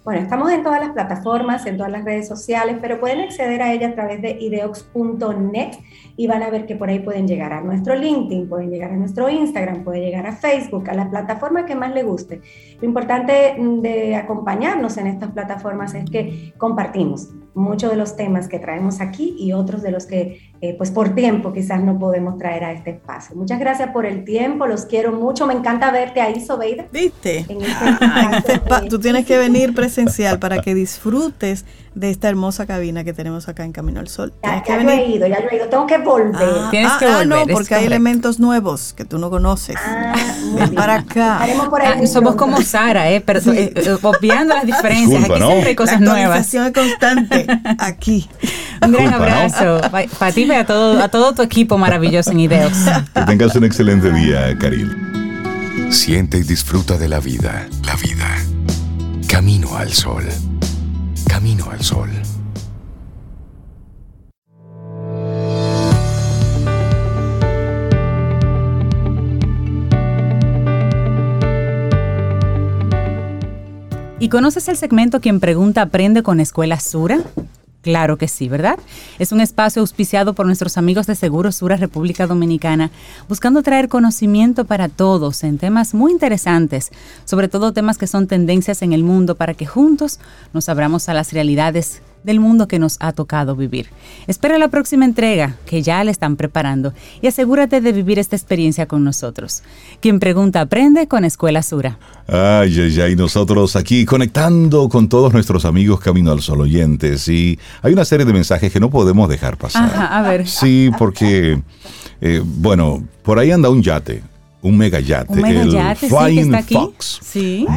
Bueno, 0.06 0.22
estamos 0.22 0.52
en 0.52 0.64
todas 0.64 0.80
las 0.80 0.92
plataformas, 0.92 1.66
en 1.66 1.78
todas 1.78 1.92
las 1.92 2.06
redes 2.06 2.28
sociales, 2.28 2.78
pero 2.80 3.00
pueden 3.00 3.22
acceder 3.22 3.62
a 3.62 3.74
ella 3.74 3.90
a 3.90 3.94
través 3.94 4.22
de 4.22 4.38
ideox.net 4.40 5.72
y 6.16 6.28
van 6.28 6.44
a 6.44 6.50
ver 6.50 6.66
que 6.66 6.76
por 6.76 6.90
ahí 6.90 7.00
pueden 7.00 7.28
llegar 7.28 7.52
a 7.52 7.62
nuestro 7.62 7.96
LinkedIn, 7.96 8.48
pueden 8.48 8.70
llegar 8.70 8.92
a 8.92 8.96
nuestro 8.96 9.30
Instagram, 9.30 9.84
pueden 9.84 10.04
llegar 10.04 10.26
a 10.28 10.32
Facebook, 10.34 10.90
a 10.90 10.94
la 10.94 11.10
plataforma 11.10 11.66
que 11.66 11.76
más 11.76 11.94
les 11.94 12.06
guste. 12.06 12.40
Lo 12.80 12.88
importante 12.88 13.58
de 13.58 14.16
acompañarnos 14.16 14.96
en 14.98 15.08
estas 15.08 15.32
plataformas 15.32 15.94
es 15.96 16.10
que 16.10 16.54
compartimos 16.58 17.30
muchos 17.56 17.90
de 17.90 17.98
los 17.98 18.16
temas 18.16 18.48
que 18.48 18.60
traemos 18.60 19.02
aquí 19.02 19.36
y 19.40 19.54
otros 19.54 19.82
de 19.82 19.92
los 19.92 20.06
que, 20.06 20.52
eh, 20.62 20.76
pues 20.78 20.92
por 20.92 21.16
tiempo, 21.16 21.54
quizás 21.54 21.82
no 21.82 21.98
podemos 21.98 22.38
traer 22.38 22.66
a 22.66 22.72
este 22.74 22.92
espacio. 22.92 23.36
Muchas 23.36 23.60
gracias 23.60 23.90
por 23.92 24.06
el 24.06 24.26
tiempo, 24.26 24.68
los 24.68 24.86
quiero 24.86 25.14
mucho. 25.14 25.48
Me 25.48 25.54
encanta 25.54 25.90
verte 25.90 26.22
ahí, 26.22 26.46
Sobeida. 26.46 26.86
¿Viste? 26.92 27.46
En 27.48 27.62
este, 27.62 28.54
este 28.54 28.90
tú 28.90 29.00
tienes 29.00 29.26
que 29.26 29.38
venir 29.38 29.74
presencial 29.74 30.38
para 30.38 30.62
que 30.62 30.76
disfrutes 30.76 31.66
de 31.96 32.10
esta 32.10 32.28
hermosa 32.28 32.66
cabina 32.66 33.06
que 33.06 33.14
tenemos 33.14 33.48
acá 33.48 33.64
en 33.64 33.72
Camino 33.72 34.02
al 34.02 34.10
Sol. 34.10 34.34
Ya, 34.44 34.62
ya 34.68 34.84
lo 34.84 34.92
he 34.92 35.08
ido, 35.08 35.28
ya 35.28 35.40
lo 35.40 35.50
he 35.50 35.56
ido. 35.56 35.70
Tengo 35.70 35.88
que 35.88 35.98
volver. 35.98 36.36
Ah, 36.42 36.68
Tienes 36.70 36.92
ah, 36.92 36.98
que 37.00 37.06
ah, 37.06 37.18
volver. 37.20 37.48
no, 37.48 37.54
porque 37.54 37.74
hay 37.74 37.86
elementos 37.86 38.40
nuevos 38.40 38.94
que 38.94 39.06
tú 39.06 39.18
no 39.18 39.30
conoces. 39.30 39.78
Ah, 39.80 40.14
para 40.76 40.96
acá. 40.96 41.40
Por 41.70 41.82
ahí 41.82 42.06
somos 42.06 42.36
como 42.36 42.62
Sara, 42.62 43.10
¿eh? 43.10 43.22
Pero, 43.22 43.40
eh, 43.54 43.72
eh, 43.74 43.98
obviando 44.02 44.54
las 44.54 44.66
diferencias. 44.66 45.24
Aquí 45.24 45.40
siempre 45.42 45.70
hay 45.70 45.76
cosas 45.76 46.02
nuevas. 46.02 46.54
La 46.54 46.74
constante 46.74 47.45
aquí. 47.80 48.28
Un 48.82 48.92
gran 48.92 49.14
abrazo 49.14 49.82
para 50.20 50.32
ti 50.32 50.44
y 50.44 50.52
a 50.52 50.66
todo, 50.66 51.02
a 51.02 51.08
todo 51.10 51.34
tu 51.34 51.42
equipo 51.42 51.78
maravilloso 51.78 52.32
en 52.32 52.40
Ideos. 52.42 52.74
Que 53.14 53.22
tengas 53.22 53.56
un 53.56 53.64
excelente 53.64 54.12
día, 54.12 54.58
Karil. 54.58 54.96
Siente 55.90 56.38
y 56.38 56.44
disfruta 56.44 56.98
de 56.98 57.08
la 57.08 57.20
vida. 57.20 57.68
La 57.86 57.96
vida. 57.96 58.36
Camino 59.28 59.76
al 59.76 59.92
sol. 59.94 60.24
Camino 61.28 61.70
al 61.72 61.82
sol. 61.82 62.10
¿Y 74.18 74.30
conoces 74.30 74.70
el 74.70 74.78
segmento 74.78 75.20
Quien 75.20 75.42
Pregunta 75.42 75.82
Aprende 75.82 76.24
con 76.24 76.40
Escuela 76.40 76.80
Sura? 76.80 77.20
Claro 77.82 78.18
que 78.18 78.30
sí, 78.30 78.48
¿verdad? 78.48 78.80
Es 79.20 79.34
un 79.34 79.42
espacio 79.42 79.82
auspiciado 79.82 80.34
por 80.34 80.46
nuestros 80.46 80.78
amigos 80.78 81.06
de 81.06 81.16
Seguro 81.16 81.52
Sura 81.52 81.76
República 81.76 82.26
Dominicana, 82.26 82.92
buscando 83.28 83.62
traer 83.62 83.90
conocimiento 83.90 84.64
para 84.64 84.88
todos 84.88 85.44
en 85.44 85.58
temas 85.58 85.94
muy 85.94 86.14
interesantes, 86.14 86.92
sobre 87.26 87.50
todo 87.50 87.74
temas 87.74 87.98
que 87.98 88.08
son 88.08 88.26
tendencias 88.26 88.82
en 88.84 88.94
el 88.94 89.04
mundo 89.04 89.36
para 89.36 89.54
que 89.54 89.66
juntos 89.66 90.20
nos 90.54 90.70
abramos 90.70 91.10
a 91.10 91.14
las 91.14 91.34
realidades 91.34 92.02
del 92.26 92.40
mundo 92.40 92.68
que 92.68 92.80
nos 92.80 92.98
ha 93.00 93.14
tocado 93.14 93.56
vivir. 93.56 93.88
Espera 94.28 94.58
la 94.58 94.68
próxima 94.68 95.06
entrega, 95.06 95.56
que 95.66 95.82
ya 95.82 96.04
le 96.04 96.12
están 96.12 96.36
preparando, 96.36 96.94
y 97.22 97.28
asegúrate 97.28 97.82
de 97.82 97.92
vivir 97.92 98.20
esta 98.20 98.36
experiencia 98.36 98.88
con 98.88 99.04
nosotros. 99.04 99.62
Quien 100.02 100.20
pregunta 100.20 100.62
aprende 100.62 101.08
con 101.08 101.24
Escuela 101.24 101.62
Sura. 101.62 102.00
Ay, 102.28 102.80
ay, 102.80 103.02
ay, 103.02 103.16
nosotros 103.16 103.76
aquí 103.76 104.06
conectando 104.06 104.90
con 104.90 105.08
todos 105.08 105.32
nuestros 105.32 105.64
amigos 105.66 106.00
Camino 106.00 106.32
al 106.32 106.42
Sol 106.42 106.62
oyentes, 106.62 107.28
y 107.28 107.60
hay 107.82 107.94
una 107.94 108.06
serie 108.06 108.26
de 108.26 108.34
mensajes 108.34 108.74
que 108.74 108.80
no 108.80 108.90
podemos 108.90 109.30
dejar 109.30 109.58
pasar. 109.58 109.86
Ajá, 109.86 110.18
a 110.18 110.22
ver. 110.24 110.48
Sí, 110.48 110.90
porque, 110.98 111.62
eh, 112.22 112.42
bueno, 112.44 113.08
por 113.24 113.40
ahí 113.40 113.52
anda 113.52 113.70
un 113.70 113.82
yate 113.82 114.24
un 114.66 114.78
megayate. 114.78 115.32
Un 115.32 115.46
el 115.46 115.96
Flying 115.96 116.64
Fox. 116.64 117.22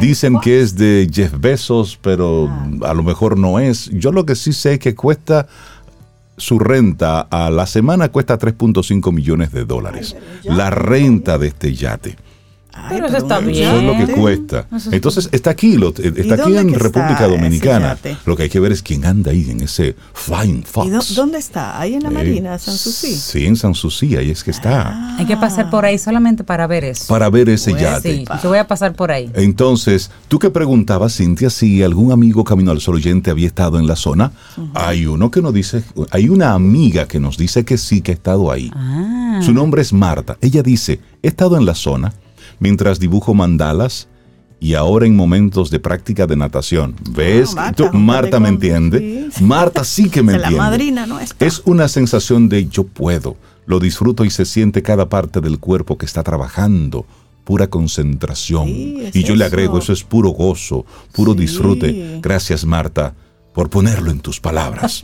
Dicen 0.01 0.39
que 0.39 0.61
es 0.61 0.75
de 0.75 1.07
Jeff 1.11 1.33
Bezos, 1.37 1.99
pero 2.01 2.47
ah. 2.49 2.89
a 2.89 2.93
lo 2.93 3.03
mejor 3.03 3.37
no 3.37 3.59
es. 3.59 3.89
Yo 3.93 4.11
lo 4.11 4.25
que 4.25 4.35
sí 4.35 4.53
sé 4.53 4.73
es 4.73 4.79
que 4.79 4.95
cuesta 4.95 5.47
su 6.37 6.57
renta 6.57 7.21
a 7.21 7.49
la 7.51 7.67
semana 7.67 8.09
cuesta 8.09 8.39
3.5 8.39 9.11
millones 9.13 9.51
de 9.51 9.65
dólares. 9.65 10.15
la 10.43 10.69
renta 10.69 11.37
de 11.37 11.47
este 11.47 11.73
yate 11.73 12.15
pero, 12.89 13.07
eso 13.07 13.17
está 13.17 13.39
bien. 13.39 13.67
Eso 13.67 13.77
es 13.77 13.83
lo 13.83 14.05
que 14.05 14.13
cuesta. 14.13 14.67
Entonces 14.91 15.29
está 15.31 15.51
aquí, 15.51 15.77
está 16.15 16.35
aquí 16.35 16.57
en 16.57 16.73
República 16.73 17.27
Dominicana. 17.27 17.97
Lo 18.25 18.35
que 18.35 18.43
hay 18.43 18.49
que 18.49 18.59
ver 18.59 18.71
es 18.71 18.81
quién 18.81 19.05
anda 19.05 19.31
ahí 19.31 19.49
en 19.49 19.61
ese 19.61 19.95
Flying 20.13 20.63
Fox. 20.63 21.11
¿Y 21.11 21.15
dónde 21.15 21.37
está? 21.37 21.79
Ahí 21.79 21.95
en 21.95 22.03
la 22.03 22.09
Marina, 22.09 22.57
San 22.57 22.75
Susi. 22.75 23.13
Sí, 23.15 23.45
en 23.45 23.55
San 23.55 23.75
Susi, 23.75 24.15
ahí 24.15 24.29
es 24.29 24.43
que 24.43 24.51
está. 24.51 25.17
Hay 25.17 25.25
que 25.25 25.37
pasar 25.37 25.69
por 25.69 25.85
ahí 25.85 25.97
solamente 25.97 26.43
para 26.43 26.67
ver 26.67 26.83
eso. 26.83 27.07
Para 27.07 27.29
ver 27.29 27.49
ese 27.49 27.73
yate. 27.73 28.17
Sí, 28.19 28.25
yo 28.43 28.49
voy 28.49 28.59
a 28.59 28.67
pasar 28.67 28.93
por 28.93 29.11
ahí. 29.11 29.31
Entonces, 29.33 30.11
tú 30.27 30.39
que 30.39 30.49
preguntabas, 30.49 31.15
Cintia, 31.15 31.49
si 31.49 31.83
algún 31.83 32.11
amigo 32.11 32.43
Camino 32.43 32.71
al 32.71 32.81
Sol 32.81 32.95
oyente 32.95 33.31
había 33.31 33.47
estado 33.47 33.79
en 33.79 33.87
la 33.87 33.95
zona, 33.95 34.31
hay 34.73 35.05
uno 35.05 35.31
que 35.31 35.41
nos 35.41 35.53
dice, 35.53 35.83
hay 36.11 36.29
una 36.29 36.53
amiga 36.53 37.07
que 37.07 37.19
nos 37.19 37.37
dice 37.37 37.65
que 37.65 37.77
sí 37.77 38.01
que 38.01 38.11
ha 38.11 38.15
estado 38.15 38.51
ahí. 38.51 38.71
Ah. 38.73 39.39
Su 39.41 39.53
nombre 39.53 39.81
es 39.81 39.93
Marta. 39.93 40.37
Ella 40.41 40.63
dice, 40.63 40.99
he 41.21 41.27
estado 41.27 41.57
en 41.57 41.65
la 41.65 41.75
zona 41.75 42.13
mientras 42.59 42.99
dibujo 42.99 43.33
mandalas 43.33 44.07
y 44.59 44.73
ahora 44.73 45.05
en 45.05 45.15
momentos 45.15 45.69
de 45.71 45.79
práctica 45.79 46.27
de 46.27 46.35
natación. 46.35 46.95
¿Ves? 47.11 47.55
Marta, 47.93 48.39
me 48.39 48.49
entiende. 48.49 49.29
Marta 49.41 49.83
sí 49.83 50.09
que 50.09 50.21
me 50.21 50.33
entiende. 50.33 50.57
La 50.57 50.63
madrina 50.63 51.05
no 51.05 51.19
Es 51.39 51.61
una 51.65 51.87
sensación 51.87 52.49
de 52.49 52.67
yo 52.67 52.83
puedo. 52.83 53.37
Lo 53.65 53.79
disfruto 53.79 54.25
y 54.25 54.29
se 54.29 54.45
siente 54.45 54.81
cada 54.81 55.07
parte 55.07 55.41
del 55.41 55.59
cuerpo 55.59 55.97
que 55.97 56.05
está 56.05 56.23
trabajando. 56.23 57.05
Pura 57.43 57.67
concentración. 57.67 58.67
y 58.67 59.23
yo 59.23 59.35
le 59.35 59.45
agrego, 59.45 59.79
eso 59.79 59.93
es 59.93 60.03
puro 60.03 60.29
gozo, 60.29 60.85
puro 61.13 61.33
disfrute. 61.33 62.19
Gracias, 62.21 62.63
Marta, 62.63 63.15
por 63.53 63.69
ponerlo 63.69 64.11
en 64.11 64.19
tus 64.19 64.39
palabras. 64.39 65.01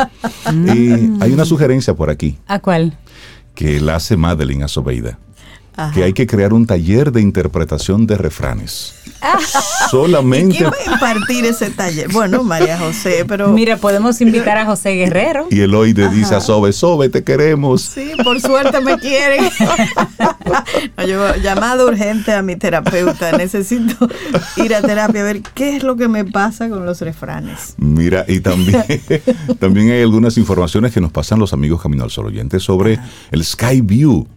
y 0.52 0.92
hay 1.22 1.32
una 1.32 1.46
sugerencia 1.46 1.96
por 1.96 2.10
aquí. 2.10 2.38
¿A 2.46 2.60
cuál? 2.60 2.98
Que 3.56 3.80
la 3.80 3.96
hace 3.96 4.18
Madeline 4.18 4.64
Azobeida 4.64 5.18
que 5.94 6.04
hay 6.04 6.14
que 6.14 6.28
crear 6.28 6.54
un 6.54 6.66
taller 6.66 7.12
de 7.12 7.22
interpretación 7.22 8.08
de 8.08 8.18
refranes. 8.18 8.96
Solamente. 9.90 10.58
¿Quién 10.58 10.70
va 10.70 10.76
a 10.86 10.94
impartir 10.94 11.46
ese 11.46 11.70
taller? 11.70 12.12
Bueno, 12.12 12.44
María 12.44 12.78
José, 12.78 13.26
pero. 13.28 13.50
Mira, 13.50 13.78
podemos 13.78 14.22
invitar 14.22 14.58
a 14.58 14.66
José 14.66 14.92
Guerrero. 14.92 15.48
Y 15.50 15.62
Eloide 15.62 16.10
dice 16.10 16.36
a 16.36 16.42
Sobe, 16.42 16.74
Sobe, 16.74 17.10
te 17.10 17.24
queremos. 17.24 17.82
Sí, 17.82 18.12
por 18.24 18.40
suerte 18.40 18.82
me 18.82 19.00
quieren. 19.00 19.50
yo, 21.08 21.36
llamado 21.38 21.88
urgente 21.88 22.34
a 22.34 22.42
mi 22.42 22.56
terapeuta. 22.56 23.32
Necesito 23.38 24.08
ir 24.58 24.76
a 24.76 24.82
terapia 24.82 25.22
a 25.22 25.24
ver 25.24 25.42
qué 25.42 25.78
es 25.78 25.84
lo 25.84 25.96
que 25.96 26.08
me 26.08 26.26
pasa 26.26 26.70
con 26.70 26.86
los 26.86 27.02
refranes. 27.02 27.76
Mira, 27.78 28.26
y 28.28 28.40
también, 28.40 28.84
también 29.60 29.92
hay 29.92 30.02
algunas 30.02 30.38
informaciones 30.38 30.94
que 30.94 31.02
nos 31.02 31.12
pasan 31.12 31.40
los 31.40 31.54
amigos 31.54 31.82
Camino 31.82 32.04
al 32.04 32.12
Sol 32.12 32.28
oyentes 32.28 32.64
sobre 32.64 33.00
el 33.32 33.44
Sky 33.44 33.82
View 33.82 34.28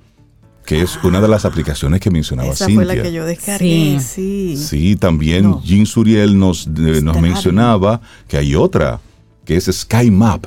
que 0.68 0.82
es 0.82 1.02
una 1.02 1.22
de 1.22 1.28
las 1.28 1.46
aplicaciones 1.46 1.98
que 1.98 2.10
mencionaba 2.10 2.52
Esa 2.52 2.66
Cintia. 2.66 2.84
fue 2.84 2.94
la 2.94 3.02
que 3.02 3.10
yo 3.10 3.24
descargué, 3.24 4.00
sí. 4.00 4.54
Sí, 4.54 4.96
también 4.96 5.62
Jean 5.62 5.86
Suriel 5.86 6.38
nos, 6.38 6.66
eh, 6.66 7.00
nos 7.02 7.18
mencionaba 7.22 8.02
que 8.28 8.36
hay 8.36 8.54
otra, 8.54 9.00
que 9.46 9.56
es 9.56 9.64
Sky 9.64 10.10
Map. 10.10 10.44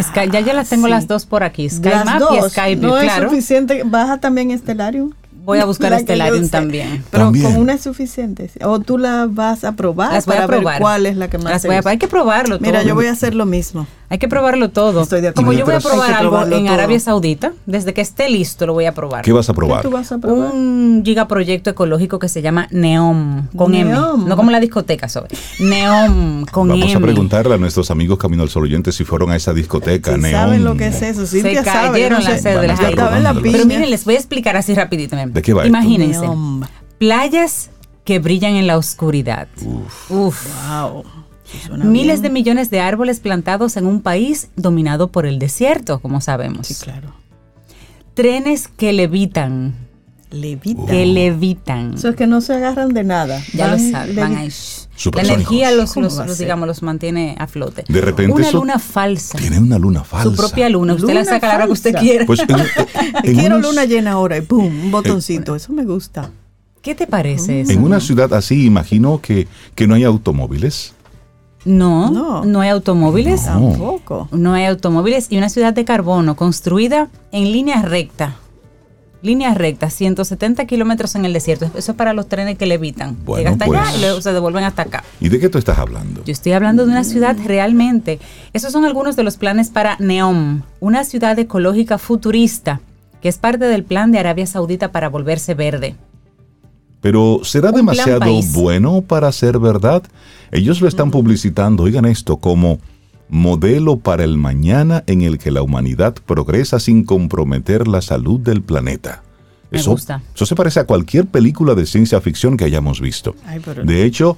Sky, 0.00 0.30
ya 0.30 0.38
ya 0.38 0.52
las 0.52 0.68
tengo 0.68 0.86
las 0.86 1.08
dos 1.08 1.26
por 1.26 1.42
aquí, 1.42 1.68
Sky 1.68 1.88
Map 2.04 2.22
y 2.34 2.50
Sky 2.50 2.76
View, 2.76 2.82
no 2.82 3.00
claro. 3.00 3.24
es 3.24 3.30
suficiente, 3.32 3.82
baja 3.84 4.20
también 4.20 4.56
Stellarium. 4.56 5.12
Voy 5.44 5.58
a 5.58 5.66
buscar 5.66 5.98
Stellarium 5.98 6.48
también. 6.48 7.04
Pero 7.10 7.26
con 7.26 7.56
una 7.56 7.74
es 7.74 7.82
suficiente. 7.82 8.50
O 8.64 8.80
tú 8.80 8.96
la 8.98 9.26
vas 9.30 9.64
a 9.64 9.72
probar 9.72 10.12
las 10.12 10.24
voy 10.26 10.34
para 10.34 10.44
a 10.44 10.48
probar. 10.48 10.74
ver 10.74 10.80
cuál 10.82 11.06
es 11.06 11.16
la 11.16 11.28
que 11.28 11.36
más 11.38 11.52
las 11.52 11.66
voy 11.66 11.76
a, 11.76 11.82
Hay 11.84 11.98
que 11.98 12.08
probarlo. 12.08 12.58
Mira, 12.60 12.82
yo 12.82 12.94
voy 12.94 13.06
a 13.06 13.12
hacer 13.12 13.34
lo 13.34 13.44
mismo. 13.44 13.86
Hay 14.10 14.18
que 14.18 14.28
probarlo 14.28 14.70
todo. 14.70 15.02
Estoy 15.02 15.20
de 15.22 15.32
Como 15.32 15.50
acuerdo. 15.50 15.58
yo 15.60 15.64
voy 15.66 15.74
a 15.74 15.80
probar 15.80 16.12
algo 16.14 16.42
en 16.44 16.64
todo. 16.66 16.74
Arabia 16.74 17.00
Saudita, 17.00 17.52
desde 17.66 17.92
que 17.94 18.00
esté 18.00 18.28
listo 18.28 18.64
lo 18.66 18.72
voy 18.74 18.84
a 18.86 18.92
probar. 18.94 19.24
¿Qué 19.24 19.32
vas 19.32 19.48
a 19.48 19.52
¿Qué 19.52 19.56
probar? 19.56 19.82
tú 19.82 19.90
vas 19.90 20.12
a 20.12 20.18
probar? 20.18 20.52
Un 20.52 21.02
gigaproyecto 21.04 21.70
ecológico 21.70 22.18
que 22.18 22.28
se 22.28 22.40
llama 22.40 22.68
Neom, 22.70 23.48
con 23.56 23.72
Neom. 23.72 23.88
M. 24.20 24.28
No 24.28 24.36
como 24.36 24.50
la 24.50 24.60
discoteca, 24.60 25.08
sobre. 25.08 25.36
Neom, 25.58 26.44
con 26.46 26.68
Vamos 26.68 26.84
M. 26.84 26.94
a 26.94 27.00
preguntarle 27.00 27.54
a 27.54 27.58
nuestros 27.58 27.90
amigos 27.90 28.18
Camino 28.18 28.42
al 28.44 28.50
Sol 28.50 28.62
oyentes 28.64 28.94
si 28.94 29.04
fueron 29.04 29.30
a 29.30 29.36
esa 29.36 29.52
discoteca. 29.52 30.14
Si 30.14 30.20
Neón. 30.20 30.32
saben 30.32 30.64
lo 30.64 30.76
que 30.76 30.86
es 30.88 31.02
eso. 31.02 31.26
Se 31.26 31.40
Cintia 31.42 31.64
sabe, 31.64 31.90
cayeron 31.92 32.22
no 32.22 32.28
las 32.28 32.40
sé. 32.40 32.50
cédulas 32.52 32.80
ahí. 32.80 32.94
Pero 33.42 33.66
miren, 33.66 33.90
les 33.90 34.04
voy 34.04 34.14
a 34.14 34.18
explicar 34.18 34.56
así 34.56 34.74
rapidito. 34.74 35.16
miren. 35.16 35.32
¿De 35.34 35.42
qué 35.42 35.52
va? 35.52 35.66
Imagínense. 35.66 36.26
Playas 36.98 37.70
que 38.04 38.20
brillan 38.20 38.54
en 38.54 38.68
la 38.68 38.78
oscuridad. 38.78 39.48
Uf. 40.08 40.46
Wow. 40.68 41.04
Sí 41.44 41.58
suena 41.58 41.84
Miles 41.84 42.20
bien. 42.20 42.22
de 42.22 42.30
millones 42.30 42.70
de 42.70 42.80
árboles 42.80 43.18
plantados 43.18 43.76
en 43.76 43.86
un 43.86 44.00
país 44.00 44.48
dominado 44.54 45.08
por 45.08 45.26
el 45.26 45.40
desierto, 45.40 45.98
como 45.98 46.20
sabemos. 46.20 46.68
Sí, 46.68 46.76
claro. 46.76 47.12
Trenes 48.14 48.68
que 48.68 48.92
levitan. 48.92 49.74
Que 50.88 51.06
levitan. 51.06 51.94
Eso 51.94 52.08
es 52.10 52.16
que 52.16 52.26
no 52.26 52.40
se 52.40 52.54
agarran 52.54 52.92
de 52.94 53.04
nada. 53.04 53.40
Ya 53.52 53.68
lo 53.68 53.78
saben, 53.78 54.16
van 54.16 54.36
ahí. 54.36 54.50
La 55.14 55.22
energía 55.22 55.70
los, 55.72 55.94
digamos, 56.38 56.66
los 56.68 56.82
mantiene 56.82 57.34
a 57.38 57.46
flote. 57.46 57.84
De 57.88 58.00
repente 58.00 58.32
Una 58.32 58.48
eso 58.48 58.58
luna 58.58 58.78
falsa. 58.78 59.38
Tiene 59.38 59.58
una 59.58 59.78
luna 59.78 60.04
falsa. 60.04 60.30
Su 60.30 60.36
propia 60.36 60.68
luna. 60.68 60.94
Usted 60.94 61.14
la 61.14 61.24
saca 61.24 61.46
a 61.46 61.48
la 61.50 61.54
hora 61.56 61.66
que 61.66 61.72
usted 61.72 61.94
quiera. 61.96 62.26
Pues 62.26 62.40
en, 62.48 62.50
en 63.30 63.36
Quiero 63.38 63.56
unos- 63.56 63.70
luna 63.70 63.84
llena 63.86 64.12
ahora 64.12 64.36
y 64.38 64.40
pum, 64.42 64.66
un 64.66 64.72
Eh, 64.86 64.90
botoncito. 64.90 65.54
Eso 65.56 65.72
me 65.72 65.84
gusta. 65.84 66.30
¿Qué 66.82 66.94
te 66.94 67.06
parece 67.06 67.62
eso? 67.62 67.72
en 67.72 67.82
una 67.82 67.98
ciudad 67.98 68.32
así, 68.34 68.66
imagino 68.66 69.20
que, 69.20 69.48
que 69.74 69.86
no 69.86 69.94
hay 69.94 70.04
automóviles. 70.04 70.92
No, 71.64 72.10
No. 72.10 72.44
no, 72.44 72.60
hay 72.60 72.68
automóviles. 72.68 73.46
No. 73.46 73.70
Tampoco. 73.70 74.28
No 74.32 74.52
hay 74.52 74.66
automóviles 74.66 75.28
y 75.30 75.38
una 75.38 75.48
ciudad 75.48 75.72
de 75.72 75.84
carbono 75.86 76.36
construida 76.36 77.08
en 77.32 77.44
línea 77.52 77.80
recta. 77.82 78.36
Línea 79.24 79.52
recta, 79.54 79.90
170 79.90 80.64
kilómetros 80.66 81.16
en 81.16 81.24
el 81.24 81.32
desierto. 81.32 81.68
Eso 81.74 81.92
es 81.92 81.96
para 81.96 82.12
los 82.12 82.28
trenes 82.28 82.56
que 82.56 82.66
levitan. 82.66 83.16
Bueno, 83.24 83.38
Llega 83.38 83.50
hasta 83.50 83.64
allá 83.64 83.82
pues. 83.90 83.96
y 83.96 84.00
luego 84.02 84.20
se 84.20 84.32
devuelven 84.32 84.62
hasta 84.62 84.82
acá. 84.82 85.02
¿Y 85.18 85.30
de 85.30 85.40
qué 85.40 85.48
tú 85.48 85.58
estás 85.58 85.78
hablando? 85.78 86.22
Yo 86.24 86.32
estoy 86.32 86.52
hablando 86.52 86.84
de 86.84 86.92
una 86.92 87.02
ciudad 87.02 87.36
realmente. 87.44 88.20
Esos 88.52 88.70
son 88.70 88.84
algunos 88.84 89.16
de 89.16 89.24
los 89.24 89.36
planes 89.36 89.70
para 89.70 89.96
Neom, 89.98 90.62
una 90.78 91.02
ciudad 91.02 91.36
ecológica 91.38 91.98
futurista 91.98 92.80
que 93.24 93.30
es 93.30 93.38
parte 93.38 93.64
del 93.64 93.84
plan 93.84 94.12
de 94.12 94.18
Arabia 94.18 94.46
Saudita 94.46 94.92
para 94.92 95.08
volverse 95.08 95.54
verde. 95.54 95.94
Pero 97.00 97.40
¿será 97.42 97.72
demasiado 97.72 98.26
bueno 98.52 99.00
para 99.00 99.32
ser 99.32 99.58
verdad? 99.58 100.02
Ellos 100.52 100.82
lo 100.82 100.88
están 100.88 101.10
publicitando, 101.10 101.84
oigan 101.84 102.04
esto, 102.04 102.36
como 102.36 102.80
modelo 103.34 103.96
para 103.98 104.22
el 104.22 104.38
mañana 104.38 105.02
en 105.08 105.22
el 105.22 105.38
que 105.38 105.50
la 105.50 105.60
humanidad 105.60 106.14
progresa 106.24 106.78
sin 106.78 107.02
comprometer 107.04 107.88
la 107.88 108.00
salud 108.00 108.38
del 108.38 108.62
planeta. 108.62 109.22
Me 109.72 109.80
Eso, 109.80 109.90
gusta. 109.90 110.22
eso 110.32 110.46
se 110.46 110.54
parece 110.54 110.78
a 110.78 110.84
cualquier 110.84 111.26
película 111.26 111.74
de 111.74 111.84
ciencia 111.84 112.20
ficción 112.20 112.56
que 112.56 112.64
hayamos 112.64 113.00
visto. 113.00 113.34
Ay, 113.44 113.60
pero 113.64 113.82
De 113.82 114.04
hecho, 114.04 114.36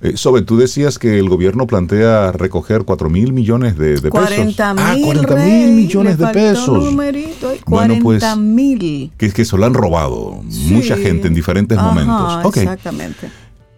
eh, 0.00 0.16
Sobe, 0.16 0.40
tú 0.40 0.56
decías 0.56 0.98
que 0.98 1.18
el 1.18 1.28
gobierno 1.28 1.66
plantea 1.66 2.32
recoger 2.32 2.84
4 2.84 3.10
mil 3.10 3.34
millones 3.34 3.76
de, 3.76 3.96
de 3.96 4.10
pesos. 4.10 4.12
40 4.28 4.74
mil. 4.74 4.82
Ah, 4.82 4.96
40 5.04 5.34
rey, 5.34 5.52
mil 5.66 5.72
millones 5.76 6.18
le 6.18 6.26
de 6.26 6.32
pesos. 6.32 6.68
un 6.70 6.84
numerito 6.86 7.50
ahí, 7.50 7.60
Bueno, 7.66 7.96
pues, 8.02 8.20
40 8.22 8.36
mil. 8.36 9.12
Que, 9.18 9.30
que 9.30 9.44
se 9.44 9.56
lo 9.58 9.66
han 9.66 9.74
robado 9.74 10.40
mucha 10.70 10.96
gente 10.96 11.28
en 11.28 11.34
diferentes 11.34 11.76
Ajá, 11.76 11.86
momentos. 11.86 12.46
Ok. 12.46 12.56
Exactamente. 12.56 13.28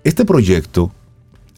Este 0.04 0.24
proyecto 0.24 0.92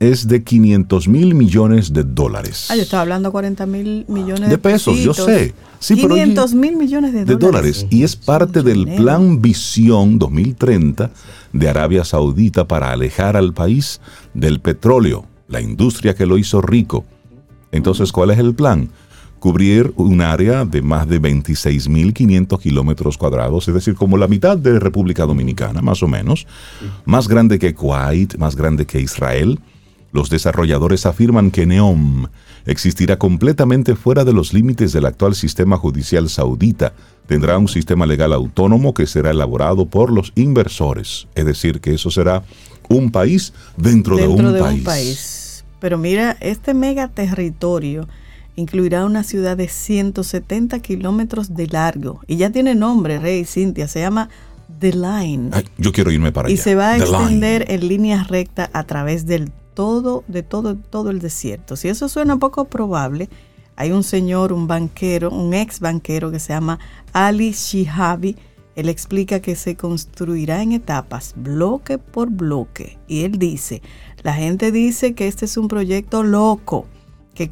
es 0.03 0.27
de 0.27 0.43
500 0.43 1.07
mil 1.07 1.35
millones 1.37 1.93
de 1.93 2.03
dólares. 2.03 2.67
Ah, 2.71 2.77
yo 2.77 2.83
estaba 2.83 3.03
hablando 3.03 3.31
40 3.31 3.67
mil 3.67 4.05
millones 4.09 4.43
de, 4.43 4.49
De 4.49 4.59
pesos, 4.59 4.99
yo 4.99 5.15
sé. 5.15 5.55
Sí, 5.79 5.95
pero 5.95 6.15
oye, 6.15 6.25
500 6.25 6.55
mil 6.55 6.77
millones 6.77 7.13
de, 7.13 7.25
de 7.25 7.37
dólares. 7.37 7.87
Y 7.89 8.03
es 8.03 8.17
parte 8.17 8.65
del 8.65 8.85
dinero. 8.85 9.03
Plan 9.03 9.41
Visión 9.41 10.19
2030 10.19 11.11
de 11.53 11.69
Arabia 11.69 12.05
Saudita 12.05 12.67
para 12.67 12.91
alejar 12.91 13.37
al 13.37 13.55
país 13.55 14.01
del 14.35 14.61
petróleo, 14.61 15.25
la 15.47 15.61
industria 15.61 16.17
que 16.17 16.27
lo 16.27 16.37
hizo 16.37 16.61
rico. 16.61 17.05
Entonces, 17.71 18.11
¿cuál 18.11 18.31
es 18.31 18.39
el 18.39 18.55
plan? 18.55 18.91
Cubrir 19.39 19.93
un 19.97 20.21
área 20.21 20.65
de 20.65 20.83
más 20.83 21.09
de 21.09 21.23
26.500 21.23 22.61
kilómetros 22.61 23.17
cuadrados, 23.17 23.69
es 23.69 23.75
decir, 23.75 23.95
como 23.95 24.17
la 24.17 24.27
mitad 24.27 24.57
de 24.57 24.81
República 24.81 25.27
Dominicana, 25.27 25.81
más 25.81 26.03
o 26.03 26.09
menos, 26.09 26.47
más 27.05 27.29
grande 27.29 27.61
que 27.61 27.73
Kuwait, 27.73 28.37
más 28.37 28.57
grande 28.57 28.85
que 28.85 29.01
Israel. 29.01 29.61
Los 30.13 30.29
desarrolladores 30.29 31.07
afirman 31.07 31.51
que 31.51 31.65
Neom 31.67 32.27
existirá 32.67 33.19
completamente 33.19 33.97
fuera 33.97 34.25
de 34.25 34.35
los 34.35 34.53
límites 34.53 34.93
del 34.93 35.07
actual 35.07 35.35
sistema 35.35 35.79
judicial 35.79 36.29
saudita. 36.29 36.93
Tendrá 37.27 37.57
un 37.57 37.69
sistema 37.69 38.05
legal 38.05 38.33
autónomo 38.35 38.93
que 38.93 39.07
será 39.07 39.31
elaborado 39.31 39.87
por 39.87 40.13
los 40.13 40.33
inversores. 40.35 41.29
Es 41.35 41.47
decir, 41.47 41.81
que 41.81 41.95
eso 41.95 42.11
será 42.11 42.43
un 42.91 43.11
país 43.11 43.55
dentro, 43.79 44.17
dentro 44.17 44.37
de, 44.37 44.49
un, 44.49 44.55
de 44.55 44.61
país. 44.61 44.79
un 44.79 44.85
país. 44.85 45.65
Pero 45.81 45.97
mira, 45.97 46.37
este 46.41 46.75
mega 46.75 47.09
territorio 47.09 48.07
incluirá 48.55 49.07
una 49.07 49.23
ciudad 49.23 49.57
de 49.57 49.69
170 49.69 50.79
kilómetros 50.81 51.55
de 51.55 51.69
largo. 51.69 52.21
Y 52.27 52.37
ya 52.37 52.51
tiene 52.51 52.75
nombre, 52.75 53.19
Rey 53.19 53.47
Cintia, 53.47 53.89
se 53.89 54.01
llama 54.01 54.29
The 54.79 54.93
Line. 54.93 55.51
Ay, 55.53 55.65
yo 55.79 55.91
quiero 55.91 56.11
irme 56.11 56.33
para 56.33 56.51
y 56.51 56.55
allá. 56.55 56.63
se 56.63 56.75
va 56.75 56.93
a 56.93 56.99
The 56.99 57.07
Line. 57.07 57.17
extender 57.17 57.65
en 57.69 57.89
línea 57.89 58.25
recta 58.25 58.69
a 58.75 58.85
través 58.85 59.27
del 59.27 59.51
todo, 59.75 60.25
de 60.29 60.43
todo, 60.43 60.77
todo 60.77 61.11
el 61.11 61.21
desierto. 61.21 61.77
Si 61.77 61.89
eso 61.89 62.09
suena 62.09 62.39
poco 62.39 62.67
probable, 62.67 63.29
hay 63.77 63.93
un 63.93 64.03
señor, 64.03 64.53
un 64.53 64.67
banquero, 64.67 65.31
un 65.31 65.55
ex 65.55 65.81
banquero 65.81 66.31
que 66.31 66.39
se 66.39 66.53
llama 66.53 66.79
Ali 67.13 67.53
Shihabi. 67.53 68.37
Él 68.75 68.89
explica 68.89 69.41
que 69.41 69.57
se 69.57 69.77
construirá 69.77 70.63
en 70.63 70.73
etapas, 70.73 71.35
bloque 71.37 71.99
por 71.99 72.31
bloque. 72.31 72.99
Y 73.07 73.25
él 73.25 73.39
dice, 73.39 73.83
la 74.23 74.35
gente 74.35 74.73
dice 74.73 75.15
que 75.15 75.29
este 75.29 75.45
es 75.45 75.57
un 75.57 75.69
proyecto 75.69 76.23
loco, 76.23 76.87
que, 77.35 77.51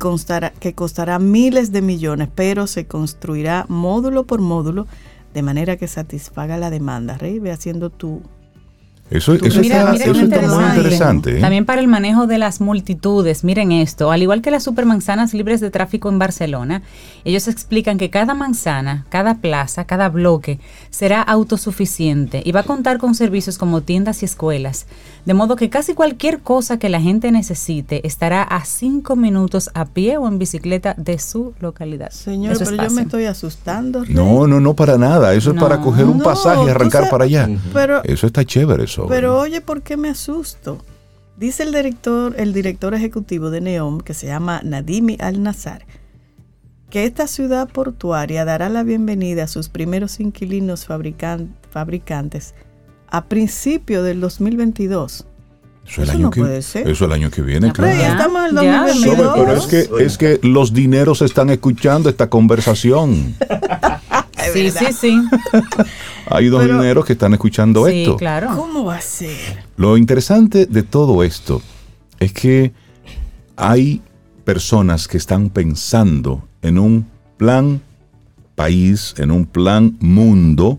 que 0.61 0.75
costará 0.75 1.19
miles 1.19 1.73
de 1.73 1.83
millones, 1.83 2.29
pero 2.35 2.67
se 2.67 2.87
construirá 2.87 3.67
módulo 3.69 4.25
por 4.25 4.41
módulo 4.41 4.87
de 5.35 5.43
manera 5.43 5.77
que 5.77 5.89
satisfaga 5.89 6.57
la 6.57 6.71
demanda. 6.71 7.19
Rey, 7.19 7.39
ve 7.39 7.51
haciendo 7.53 7.91
tu, 7.91 8.23
Eso, 9.11 9.35
eso 9.35 9.61
mira, 9.61 9.79
está, 9.81 9.93
mira 9.93 10.05
eso 10.05 10.13
qué 10.15 10.21
está 10.23 10.41
muy 10.43 10.65
interesante. 10.65 11.39
¿eh? 11.39 11.41
También 11.41 11.67
para 11.67 11.81
el 11.81 11.89
manejo 11.89 12.27
de 12.29 12.39
las 12.39 12.61
multitudes, 12.61 13.43
miren 13.45 13.73
esto, 13.73 14.13
al 14.13 14.23
igual 14.23 14.41
que 14.41 14.51
las 14.53 14.63
supermanzanas 14.63 15.35
libres 15.35 15.61
de 15.61 15.71
tráfico 15.71 16.09
en 16.09 16.19
Barcelona, 16.21 16.83
ellos 17.25 17.49
explican 17.49 17.99
que 17.99 18.09
cada 18.11 18.35
manzana, 18.35 19.07
cada 19.09 19.35
plaza, 19.35 19.85
cada 19.85 20.09
bloque 20.11 20.61
será 20.91 21.23
autosuficiente 21.23 22.43
y 22.45 22.53
va 22.53 22.61
a 22.61 22.65
contar 22.65 22.99
con 22.99 23.15
servicios 23.15 23.59
como 23.59 23.81
tiendas 23.83 24.23
y 24.23 24.25
escuelas, 24.27 24.87
de 25.27 25.35
modo 25.35 25.57
que 25.57 25.69
casi 25.71 25.95
cualquier 25.95 26.41
cosa 26.41 26.79
que 26.79 26.89
la 26.89 27.01
gente 27.01 27.31
necesite 27.33 28.07
estará 28.07 28.43
a 28.43 28.65
cinco 28.65 29.17
minutos 29.17 29.71
a 29.75 29.85
pie 29.87 30.17
o 30.19 30.27
en 30.29 30.39
bicicleta 30.39 30.95
de 30.97 31.19
su 31.19 31.53
localidad. 31.61 32.11
Señor, 32.11 32.57
pero 32.59 32.77
yo 32.85 32.91
me 32.91 33.03
estoy 33.03 33.25
asustando. 33.27 34.05
Rey. 34.05 34.15
No, 34.15 34.47
no, 34.47 34.61
no 34.61 34.75
para 34.75 34.97
nada. 34.97 35.35
Eso 35.35 35.51
es 35.53 35.61
para 35.61 35.81
coger 35.81 36.07
un 36.07 36.19
No, 36.19 36.25
pasaje 36.25 36.65
y 36.67 36.69
arrancar 36.71 37.03
sabes- 37.03 37.11
para 37.11 37.25
allá. 37.25 37.49
Pero, 37.73 38.03
Eso 38.05 38.27
está 38.27 38.45
chévere, 38.45 38.85
eso. 38.85 39.00
Pero 39.09 39.39
oye, 39.39 39.61
¿por 39.61 39.83
qué 39.83 39.97
me 39.97 40.09
asusto? 40.11 40.85
Dice 41.37 41.63
el 41.63 41.73
director, 41.73 42.35
el 42.39 42.53
director 42.53 42.95
ejecutivo 42.95 43.51
de 43.51 43.61
NEOM, 43.61 44.01
que 44.01 44.15
se 44.15 44.27
llama 44.27 44.61
Nadimi 44.63 45.17
Al-Nazar, 45.21 45.87
que 46.91 47.05
esta 47.05 47.27
ciudad 47.27 47.69
portuaria 47.69 48.45
dará 48.45 48.69
la 48.69 48.83
bienvenida 48.83 49.45
a 49.45 49.49
sus 49.49 49.69
primeros 49.69 50.21
inquilinos 50.21 50.87
fabrican- 50.87 51.49
fabricantes 51.71 52.55
a 53.09 53.25
principio 53.27 54.03
del 54.03 54.21
2022. 54.21 55.27
Eso, 55.87 56.03
el 56.03 56.09
eso 56.09 56.13
año 56.13 56.23
no 56.25 56.31
que, 56.31 56.41
puede 56.43 56.63
ser. 56.63 56.89
eso 56.89 57.05
el 57.07 57.13
año 57.13 57.31
que 57.31 57.43
viene, 57.43 57.69
Ya, 57.69 57.73
claro. 57.73 57.99
Ya, 57.99 58.13
estamos 58.13 58.51
en 58.51 58.59
el 58.59 58.65
ya, 58.65 58.87
2022. 58.87 59.17
Sobe, 59.17 59.45
pero 59.45 59.57
es 59.57 59.67
que, 59.67 60.05
es 60.05 60.19
que 60.19 60.41
los 60.47 60.73
dineros 60.75 61.23
están 61.23 61.51
escuchando 61.51 62.09
esta 62.11 62.29
conversación. 62.29 63.35
Sí, 64.55 64.71
sí, 64.71 64.87
sí. 64.93 65.23
Hay 66.31 66.47
dos 66.49 66.65
Pero- 66.67 67.05
que 67.05 67.13
están 67.15 67.33
escuchando 67.33 67.87
Sí, 67.87 68.03
esto. 68.03 68.17
claro. 68.17 68.49
¿Cómo 68.57 68.85
va 68.85 68.97
a 68.97 69.01
ser? 69.01 69.65
Lo 69.77 69.97
interesante 69.97 70.67
de 70.67 70.83
todo 70.83 71.23
esto 71.25 71.61
es 72.19 72.33
que 72.33 72.73
hay 73.57 74.01
personas 74.45 75.09
que 75.09 75.17
están 75.17 75.51
pensando 75.51 76.43
en 76.63 76.79
un 76.79 77.07
plan 77.37 77.81
país, 78.55 79.15
en 79.19 79.31
un 79.31 79.47
plan 79.47 79.97
mundo, 80.01 80.79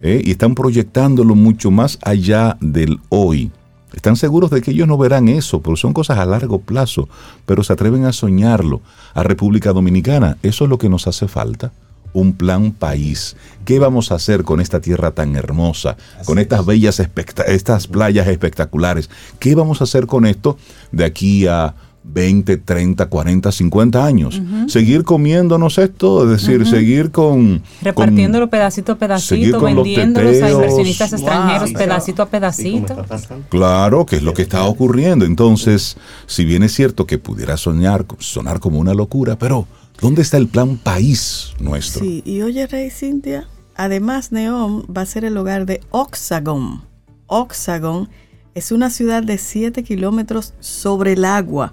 ¿eh? 0.00 0.20
y 0.24 0.32
están 0.32 0.54
proyectándolo 0.54 1.34
mucho 1.34 1.70
más 1.70 1.98
allá 2.02 2.56
del 2.60 2.98
hoy. 3.08 3.50
Están 3.94 4.16
seguros 4.16 4.50
de 4.50 4.62
que 4.62 4.70
ellos 4.70 4.88
no 4.88 4.96
verán 4.98 5.28
eso, 5.28 5.60
pero 5.60 5.76
son 5.76 5.92
cosas 5.92 6.18
a 6.18 6.24
largo 6.26 6.58
plazo, 6.60 7.08
pero 7.46 7.62
se 7.62 7.72
atreven 7.74 8.04
a 8.06 8.12
soñarlo. 8.12 8.80
A 9.14 9.22
República 9.22 9.72
Dominicana, 9.72 10.38
eso 10.42 10.64
es 10.64 10.70
lo 10.70 10.78
que 10.78 10.88
nos 10.88 11.06
hace 11.06 11.28
falta. 11.28 11.72
Un 12.14 12.34
plan 12.34 12.72
país. 12.72 13.36
¿Qué 13.64 13.78
vamos 13.78 14.12
a 14.12 14.16
hacer 14.16 14.44
con 14.44 14.60
esta 14.60 14.80
tierra 14.80 15.12
tan 15.12 15.34
hermosa? 15.36 15.96
con 16.26 16.38
estas 16.38 16.64
bellas, 16.66 17.00
especta- 17.00 17.44
estas 17.44 17.86
playas 17.86 18.26
espectaculares. 18.28 19.08
¿Qué 19.38 19.54
vamos 19.54 19.80
a 19.80 19.84
hacer 19.84 20.06
con 20.06 20.26
esto 20.26 20.56
de 20.90 21.04
aquí 21.04 21.46
a 21.46 21.74
20, 22.04 22.56
30, 22.56 23.06
40, 23.06 23.52
50 23.52 24.04
años. 24.04 24.42
Seguir 24.66 25.04
comiéndonos 25.04 25.78
esto, 25.78 26.24
es 26.24 26.30
decir, 26.42 26.66
seguir 26.66 27.12
con... 27.12 27.62
Repartiéndolo 27.80 28.50
pedacito 28.50 28.92
a 28.92 28.96
pedacito, 28.96 29.60
vendiéndolos 29.60 30.42
a 30.42 30.50
inversionistas 30.50 31.12
extranjeros 31.12 31.70
pedacito 31.72 32.22
a 32.22 32.26
pedacito. 32.26 33.06
Claro, 33.48 34.04
que 34.04 34.16
es 34.16 34.22
lo 34.24 34.34
que 34.34 34.42
está 34.42 34.64
ocurriendo. 34.64 35.24
Entonces, 35.24 35.96
si 36.26 36.44
bien 36.44 36.64
es 36.64 36.74
cierto 36.74 37.06
que 37.06 37.18
pudiera 37.18 37.56
soñar, 37.56 38.04
sonar 38.18 38.58
como 38.58 38.80
una 38.80 38.94
locura, 38.94 39.38
pero 39.38 39.66
¿dónde 40.02 40.20
está 40.20 40.36
el 40.36 40.48
plan 40.48 40.76
país 40.76 41.54
nuestro? 41.60 42.04
Sí, 42.04 42.22
y 42.26 42.42
oye, 42.42 42.66
Rey 42.66 42.90
Cintia, 42.90 43.48
además 43.76 44.32
Neom 44.32 44.82
va 44.94 45.02
a 45.02 45.06
ser 45.06 45.24
el 45.24 45.36
hogar 45.36 45.64
de 45.64 45.80
Oxagon. 45.90 46.82
Oxagon 47.28 48.08
es 48.54 48.72
una 48.72 48.90
ciudad 48.90 49.22
de 49.22 49.38
7 49.38 49.84
kilómetros 49.84 50.54
sobre 50.58 51.12
el 51.12 51.24
agua 51.24 51.72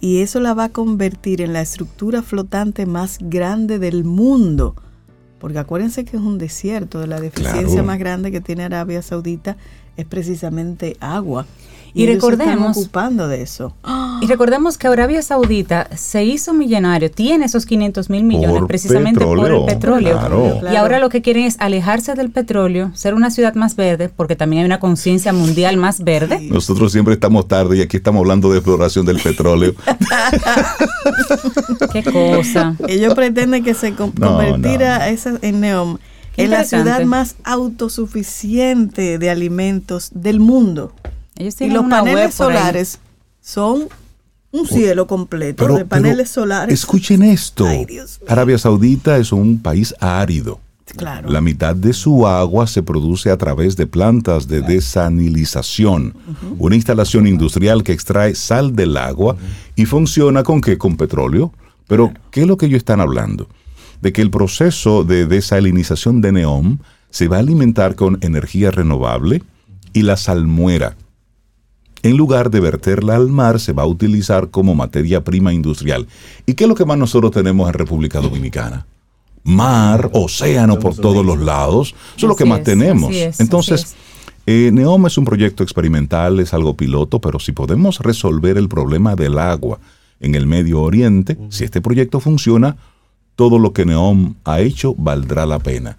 y 0.00 0.22
eso 0.22 0.40
la 0.40 0.54
va 0.54 0.64
a 0.64 0.68
convertir 0.70 1.40
en 1.40 1.52
la 1.52 1.60
estructura 1.60 2.22
flotante 2.22 2.84
más 2.84 3.18
grande 3.20 3.78
del 3.78 4.02
mundo. 4.02 4.74
Porque 5.38 5.60
acuérdense 5.60 6.04
que 6.04 6.16
es 6.16 6.22
un 6.22 6.36
desierto, 6.36 6.98
de 6.98 7.06
la 7.06 7.20
deficiencia 7.20 7.84
más 7.84 8.00
grande 8.00 8.32
que 8.32 8.40
tiene 8.40 8.64
Arabia 8.64 9.02
Saudita 9.02 9.56
es 9.96 10.04
precisamente 10.04 10.96
agua. 10.98 11.46
Y, 11.94 12.06
recordemos, 12.06 12.76
ocupando 12.76 13.28
de 13.28 13.42
eso. 13.42 13.74
Y 14.20 14.26
recordemos 14.26 14.78
que 14.78 14.88
Arabia 14.88 15.22
Saudita 15.22 15.88
se 15.96 16.24
hizo 16.24 16.52
millonario, 16.52 17.08
tiene 17.08 17.44
esos 17.44 17.66
500 17.66 18.10
mil 18.10 18.24
millones 18.24 18.64
precisamente 18.66 19.24
por 19.24 19.48
el 19.48 19.64
petróleo. 19.64 20.18
Y 20.72 20.74
ahora 20.74 20.98
lo 20.98 21.08
que 21.08 21.22
quieren 21.22 21.44
es 21.44 21.54
alejarse 21.60 22.14
del 22.14 22.30
petróleo, 22.30 22.90
ser 22.94 23.14
una 23.14 23.30
ciudad 23.30 23.54
más 23.54 23.76
verde, 23.76 24.08
porque 24.08 24.34
también 24.34 24.62
hay 24.62 24.66
una 24.66 24.80
conciencia 24.80 25.32
mundial 25.32 25.76
más 25.76 26.02
verde. 26.02 26.40
Nosotros 26.50 26.90
siempre 26.90 27.14
estamos 27.14 27.46
tarde 27.46 27.76
y 27.76 27.80
aquí 27.80 27.98
estamos 27.98 28.20
hablando 28.20 28.50
de 28.50 28.58
exploración 28.58 29.06
del 29.06 29.20
petróleo. 29.20 29.74
Qué 31.92 32.02
cosa. 32.02 32.74
Ellos 32.88 33.14
pretenden 33.14 33.62
que 33.62 33.74
se 33.74 33.94
convirtiera 33.94 35.08
en 35.08 35.60
Neom 35.60 35.98
en 36.38 36.50
la 36.50 36.64
ciudad 36.64 37.04
más 37.04 37.36
autosuficiente 37.44 39.18
de 39.18 39.30
alimentos 39.30 40.10
del 40.14 40.40
mundo 40.40 40.92
y 41.38 41.70
los 41.70 41.86
paneles 41.86 42.34
solares 42.34 42.98
son 43.40 43.88
un 44.50 44.66
cielo 44.66 45.06
completo 45.06 45.66
de 45.76 45.84
paneles 45.84 46.30
solares. 46.30 46.72
Escuchen 46.72 47.22
esto. 47.22 47.66
Arabia 48.26 48.58
Saudita 48.58 49.18
es 49.18 49.32
un 49.32 49.60
país 49.60 49.94
árido. 50.00 50.60
Claro. 50.96 51.28
La 51.28 51.42
mitad 51.42 51.76
de 51.76 51.92
su 51.92 52.26
agua 52.26 52.66
se 52.66 52.82
produce 52.82 53.30
a 53.30 53.36
través 53.36 53.76
de 53.76 53.86
plantas 53.86 54.48
de 54.48 54.62
desanilización, 54.62 56.14
una 56.58 56.76
instalación 56.76 57.26
industrial 57.26 57.82
que 57.82 57.92
extrae 57.92 58.34
sal 58.34 58.74
del 58.74 58.96
agua 58.96 59.36
y 59.76 59.84
funciona 59.84 60.42
con 60.42 60.62
qué? 60.62 60.78
Con 60.78 60.96
petróleo. 60.96 61.52
Pero, 61.86 62.12
¿qué 62.30 62.42
es 62.42 62.46
lo 62.46 62.56
que 62.56 62.66
ellos 62.66 62.78
están 62.78 63.00
hablando? 63.00 63.48
De 64.00 64.14
que 64.14 64.22
el 64.22 64.30
proceso 64.30 65.04
de 65.04 65.26
desalinización 65.26 66.22
de 66.22 66.32
neón 66.32 66.80
se 67.10 67.28
va 67.28 67.36
a 67.36 67.40
alimentar 67.40 67.94
con 67.94 68.18
energía 68.22 68.70
renovable 68.70 69.42
y 69.92 70.02
la 70.02 70.16
salmuera, 70.16 70.96
en 72.02 72.16
lugar 72.16 72.50
de 72.50 72.60
verterla 72.60 73.16
al 73.16 73.28
mar, 73.28 73.60
se 73.60 73.72
va 73.72 73.82
a 73.82 73.86
utilizar 73.86 74.50
como 74.50 74.74
materia 74.74 75.24
prima 75.24 75.52
industrial. 75.52 76.06
¿Y 76.46 76.54
qué 76.54 76.64
es 76.64 76.68
lo 76.68 76.74
que 76.74 76.84
más 76.84 76.98
nosotros 76.98 77.32
tenemos 77.32 77.68
en 77.68 77.74
República 77.74 78.20
Dominicana? 78.20 78.86
Mar, 79.44 80.10
océano 80.12 80.78
por 80.78 80.94
todos 80.94 81.24
los 81.24 81.38
lados. 81.38 81.94
Eso 82.16 82.26
es 82.26 82.28
lo 82.28 82.36
que 82.36 82.44
más 82.44 82.62
tenemos. 82.62 83.14
Entonces, 83.38 83.96
eh, 84.46 84.70
Neom 84.72 85.06
es 85.06 85.18
un 85.18 85.24
proyecto 85.24 85.62
experimental, 85.62 86.40
es 86.40 86.54
algo 86.54 86.76
piloto, 86.76 87.20
pero 87.20 87.38
si 87.38 87.52
podemos 87.52 87.98
resolver 87.98 88.58
el 88.58 88.68
problema 88.68 89.14
del 89.14 89.38
agua 89.38 89.78
en 90.20 90.34
el 90.34 90.46
Medio 90.46 90.80
Oriente, 90.80 91.38
si 91.50 91.64
este 91.64 91.80
proyecto 91.80 92.20
funciona, 92.20 92.76
todo 93.36 93.58
lo 93.58 93.72
que 93.72 93.84
Neom 93.84 94.34
ha 94.44 94.60
hecho 94.60 94.94
valdrá 94.96 95.46
la 95.46 95.58
pena. 95.58 95.96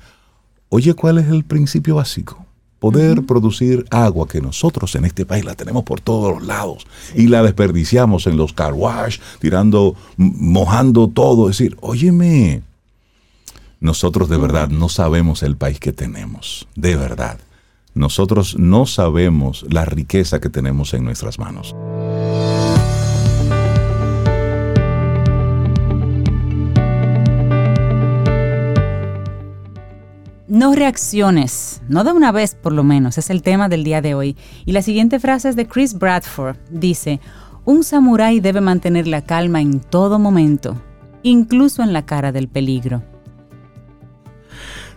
Oye, 0.70 0.94
¿cuál 0.94 1.18
es 1.18 1.28
el 1.28 1.44
principio 1.44 1.96
básico? 1.96 2.46
Poder 2.80 3.26
producir 3.26 3.86
agua 3.92 4.28
que 4.28 4.42
nosotros 4.42 4.96
en 4.96 5.06
este 5.06 5.26
país 5.26 5.46
la 5.46 5.56
tenemos 5.56 5.84
por 5.84 6.02
todos 6.02 6.34
los 6.34 6.48
lados 6.48 6.88
y 7.16 7.28
la 7.28 7.44
desperdiciamos 7.44 8.28
en 8.28 8.38
los 8.38 8.54
car 8.54 8.74
wash, 8.74 9.20
tirando, 9.40 9.96
mojando 10.18 11.08
todo. 11.08 11.50
Es 11.50 11.58
decir, 11.58 11.78
óyeme, 11.82 12.64
nosotros 13.80 14.30
de 14.30 14.38
verdad 14.38 14.70
no 14.70 14.90
sabemos 14.90 15.44
el 15.44 15.56
país 15.56 15.80
que 15.80 15.94
tenemos, 15.94 16.68
de 16.76 16.96
verdad. 16.96 17.40
Nosotros 17.94 18.58
no 18.58 18.86
sabemos 18.86 19.66
la 19.70 19.84
riqueza 19.84 20.40
que 20.40 20.50
tenemos 20.50 20.94
en 20.94 21.04
nuestras 21.04 21.40
manos. 21.40 21.76
No 30.50 30.74
reacciones, 30.74 31.84
no 31.90 32.04
de 32.04 32.12
una 32.12 32.32
vez 32.32 32.56
por 32.56 32.74
lo 32.74 32.84
menos, 32.84 33.20
es 33.20 33.30
el 33.30 33.44
tema 33.44 33.70
del 33.70 33.84
día 33.84 34.02
de 34.02 34.16
hoy. 34.16 34.36
Y 34.66 34.72
la 34.72 34.82
siguiente 34.82 35.20
frase 35.20 35.50
es 35.50 35.56
de 35.56 35.68
Chris 35.68 35.94
Bradford. 35.94 36.58
Dice, 36.72 37.20
un 37.66 37.84
samurái 37.84 38.40
debe 38.40 38.60
mantener 38.60 39.06
la 39.06 39.22
calma 39.22 39.62
en 39.62 39.80
todo 39.80 40.18
momento, 40.18 40.76
incluso 41.22 41.84
en 41.84 41.94
la 41.94 42.08
cara 42.08 42.32
del 42.32 42.48
peligro. 42.48 43.04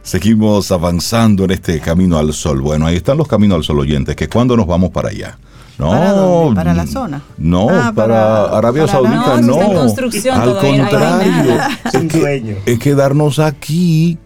Seguimos 0.01 0.73
avanzando 0.73 1.45
en 1.45 1.51
este 1.51 1.81
camino 1.81 2.17
al 2.17 2.33
sol. 2.33 2.63
Bueno, 2.63 2.87
ahí 2.87 2.97
están 2.97 3.19
los 3.19 3.29
caminos 3.29 3.57
al 3.57 3.65
sol 3.65 3.79
oyentes, 3.81 4.17
que 4.17 4.31
cuando 4.31 4.57
nos 4.57 4.67
vamos 4.67 4.89
para 4.89 5.11
allá. 5.11 5.39
No, 5.79 6.53
¿Para, 6.55 6.73
la 6.73 6.87
zona? 6.87 7.21
No, 7.37 7.69
ah, 7.69 7.93
para, 7.95 8.45
Arabia 8.57 8.87
Saudita 8.87 9.39
no. 9.43 9.61
Al 10.33 10.59
contrario, 10.59 12.57
es 12.65 12.79
quedarnos 12.79 13.39
aquí 13.39 14.19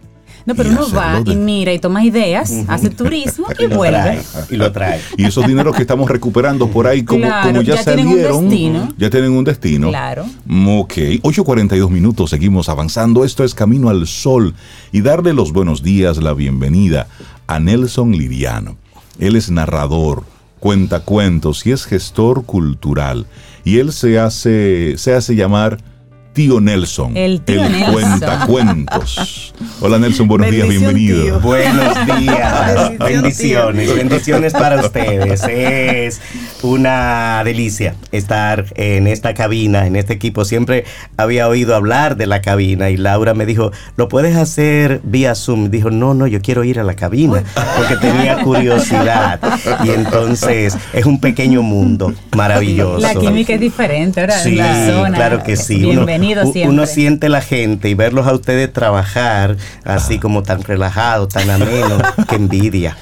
no, 0.47 0.55
pero 0.55 0.71
uno 0.71 0.89
va 0.95 1.21
y 1.27 1.35
mira 1.35 1.73
y 1.73 1.81
toma 1.81 2.05
ideas, 2.05 2.55
hace 2.69 2.89
turismo 2.89 3.49
y, 3.59 3.67
vuelve. 3.67 4.23
y 4.49 4.57
lo 4.57 4.71
trae. 4.71 5.01
Y 5.17 5.25
esos 5.25 5.47
dineros 5.47 5.75
que 5.75 5.83
estamos 5.83 6.09
recuperando 6.09 6.69
por 6.69 6.87
ahí, 6.87 7.03
como, 7.03 7.27
como 7.43 7.63
ya, 7.63 7.83
salieron, 7.83 8.49
ya 8.97 9.11
tienen 9.11 9.33
un 9.33 9.45
destino. 9.45 9.89
Claro. 9.89 10.23
Ok, 10.25 10.93
8.42 11.23 11.91
minutos, 11.91 12.31
seguimos 12.31 12.69
avanzando. 12.69 13.25
Esto 13.25 13.43
es 13.43 13.55
Camino 13.55 13.89
al 13.89 14.07
Sol. 14.07 14.55
Y 14.93 15.01
darle 15.01 15.33
los 15.33 15.53
buenos 15.53 15.83
días, 15.83 16.19
la 16.19 16.33
bienvenida 16.33 17.09
a 17.49 17.59
Nelson 17.59 18.13
Liriano. 18.13 18.77
Él 19.19 19.35
es 19.35 19.51
narrador, 19.51 20.25
cuenta 20.61 21.01
cuentos 21.01 21.67
y 21.67 21.73
es 21.73 21.87
gestor 21.87 22.45
cultural. 22.45 23.27
Y 23.65 23.79
él 23.79 23.93
se 23.93 24.21
hace, 24.21 24.95
se 24.97 25.15
hace 25.15 25.35
llamar 25.35 25.79
tío 26.37 26.61
Nelson. 26.61 27.17
El 27.17 27.41
tío 27.41 27.63
cuenta 27.91 28.45
cuentos. 28.47 29.55
Hola 29.81 29.99
Nelson, 29.99 30.29
buenos 30.29 30.51
días, 30.51 30.69
bienvenido. 30.69 31.41
Buenos 31.41 31.95
días, 32.19 32.99
bendiciones, 32.99 33.95
bendiciones 33.95 34.53
para 34.53 34.83
ustedes. 34.83 35.43
Es 35.45 36.21
una 36.63 37.41
delicia 37.43 37.95
estar 38.13 38.67
en 38.75 39.07
esta 39.07 39.33
cabina, 39.33 39.87
en 39.87 39.97
este 39.97 40.13
equipo. 40.13 40.45
Siempre 40.45 40.85
había 41.17 41.49
oído 41.49 41.75
hablar 41.75 42.19
de 42.19 42.27
la 42.27 42.43
cabina 42.43 42.91
y 42.91 42.99
Laura 42.99 43.33
me 43.33 43.47
dijo, 43.47 43.73
¿lo 43.97 44.11
puedes 44.11 44.37
hacer 44.37 45.01
vía 45.05 45.35
Zoom? 45.35 45.71
Dijo, 45.71 45.91
no, 45.91 46.13
no, 46.13 46.27
yo 46.27 46.43
quiero 46.43 46.65
ir 46.65 46.79
a 46.79 46.85
la 46.85 46.97
cabina 46.97 47.45
porque 47.79 47.97
tenía 47.97 48.43
curiosidad. 48.43 49.41
Y 49.85 49.89
entonces 49.89 50.77
es 50.93 51.07
un 51.07 51.19
pequeño 51.19 51.63
mundo 51.63 52.13
maravilloso. 52.37 52.99
La 52.99 53.15
química 53.15 53.55
es 53.55 53.61
diferente, 53.61 54.21
¿verdad? 54.21 54.43
Sí, 54.43 54.57
claro 55.15 55.43
que 55.43 55.57
sí. 55.57 55.77
Bienvenido 55.77 56.26
uno 56.26 56.26
siente 56.87 57.29
la 57.29 57.41
gente 57.41 57.89
y 57.89 57.95
verlos 57.95 58.27
a 58.27 58.33
ustedes 58.33 58.73
trabajar 58.73 59.57
así 59.85 60.19
como 60.19 60.43
tan 60.43 60.63
relajado, 60.63 61.29
tan 61.29 61.51
ameno, 61.51 61.99
que 62.29 62.37
envidia. 62.37 62.97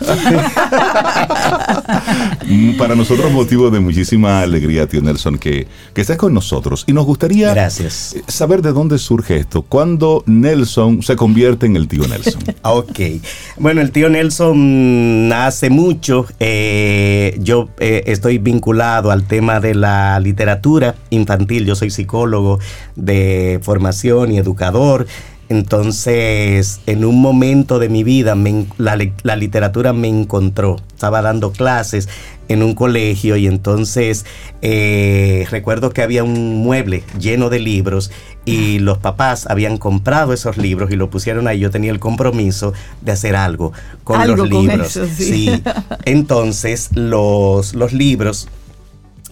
Mm, 2.46 2.76
para 2.76 2.94
nosotros 2.94 3.32
motivo 3.32 3.70
de 3.70 3.80
muchísima 3.80 4.40
alegría, 4.40 4.86
tío 4.86 5.00
Nelson, 5.00 5.38
que, 5.38 5.66
que 5.92 6.00
estés 6.00 6.16
con 6.16 6.34
nosotros. 6.34 6.84
Y 6.86 6.92
nos 6.92 7.06
gustaría 7.06 7.52
Gracias. 7.54 8.16
saber 8.26 8.62
de 8.62 8.72
dónde 8.72 8.98
surge 8.98 9.36
esto. 9.36 9.62
¿Cuándo 9.62 10.22
Nelson 10.26 11.02
se 11.02 11.16
convierte 11.16 11.66
en 11.66 11.76
el 11.76 11.88
tío 11.88 12.06
Nelson? 12.06 12.42
ok. 12.62 13.00
Bueno, 13.58 13.80
el 13.80 13.90
tío 13.90 14.08
Nelson 14.08 15.30
hace 15.32 15.70
mucho. 15.70 16.26
Eh, 16.40 17.36
yo 17.40 17.68
eh, 17.78 18.04
estoy 18.06 18.38
vinculado 18.38 19.10
al 19.10 19.24
tema 19.24 19.60
de 19.60 19.74
la 19.74 20.18
literatura 20.20 20.94
infantil. 21.10 21.66
Yo 21.66 21.74
soy 21.74 21.90
psicólogo 21.90 22.58
de 22.96 23.13
formación 23.62 24.32
y 24.32 24.38
educador. 24.38 25.06
Entonces, 25.50 26.80
en 26.86 27.04
un 27.04 27.20
momento 27.20 27.78
de 27.78 27.90
mi 27.90 28.02
vida, 28.02 28.34
la, 28.78 29.36
literatura 29.36 29.92
me 29.92 30.08
encontró. 30.08 30.76
Estaba 30.94 31.20
dando 31.20 31.52
clases 31.52 32.08
en 32.48 32.62
un 32.62 32.74
colegio 32.74 33.36
y 33.36 33.46
entonces 33.46 34.24
eh, 34.62 35.46
recuerdo 35.50 35.90
que 35.90 36.02
había 36.02 36.24
un 36.24 36.56
mueble 36.56 37.02
lleno 37.18 37.50
de 37.50 37.58
libros 37.58 38.10
y 38.44 38.78
los 38.78 38.98
papás 38.98 39.46
habían 39.48 39.76
comprado 39.76 40.32
esos 40.32 40.56
libros 40.56 40.90
y 40.90 40.96
lo 40.96 41.10
pusieron 41.10 41.46
ahí. 41.46 41.58
Yo 41.60 41.70
tenía 41.70 41.92
el 41.92 42.00
compromiso 42.00 42.72
de 43.02 43.12
hacer 43.12 43.36
algo 43.36 43.72
con 44.02 44.26
los 44.26 44.48
libros. 44.48 44.98
sí. 45.14 45.62
Entonces, 46.06 46.90
los, 46.94 47.74
los 47.74 47.92
libros 47.92 48.48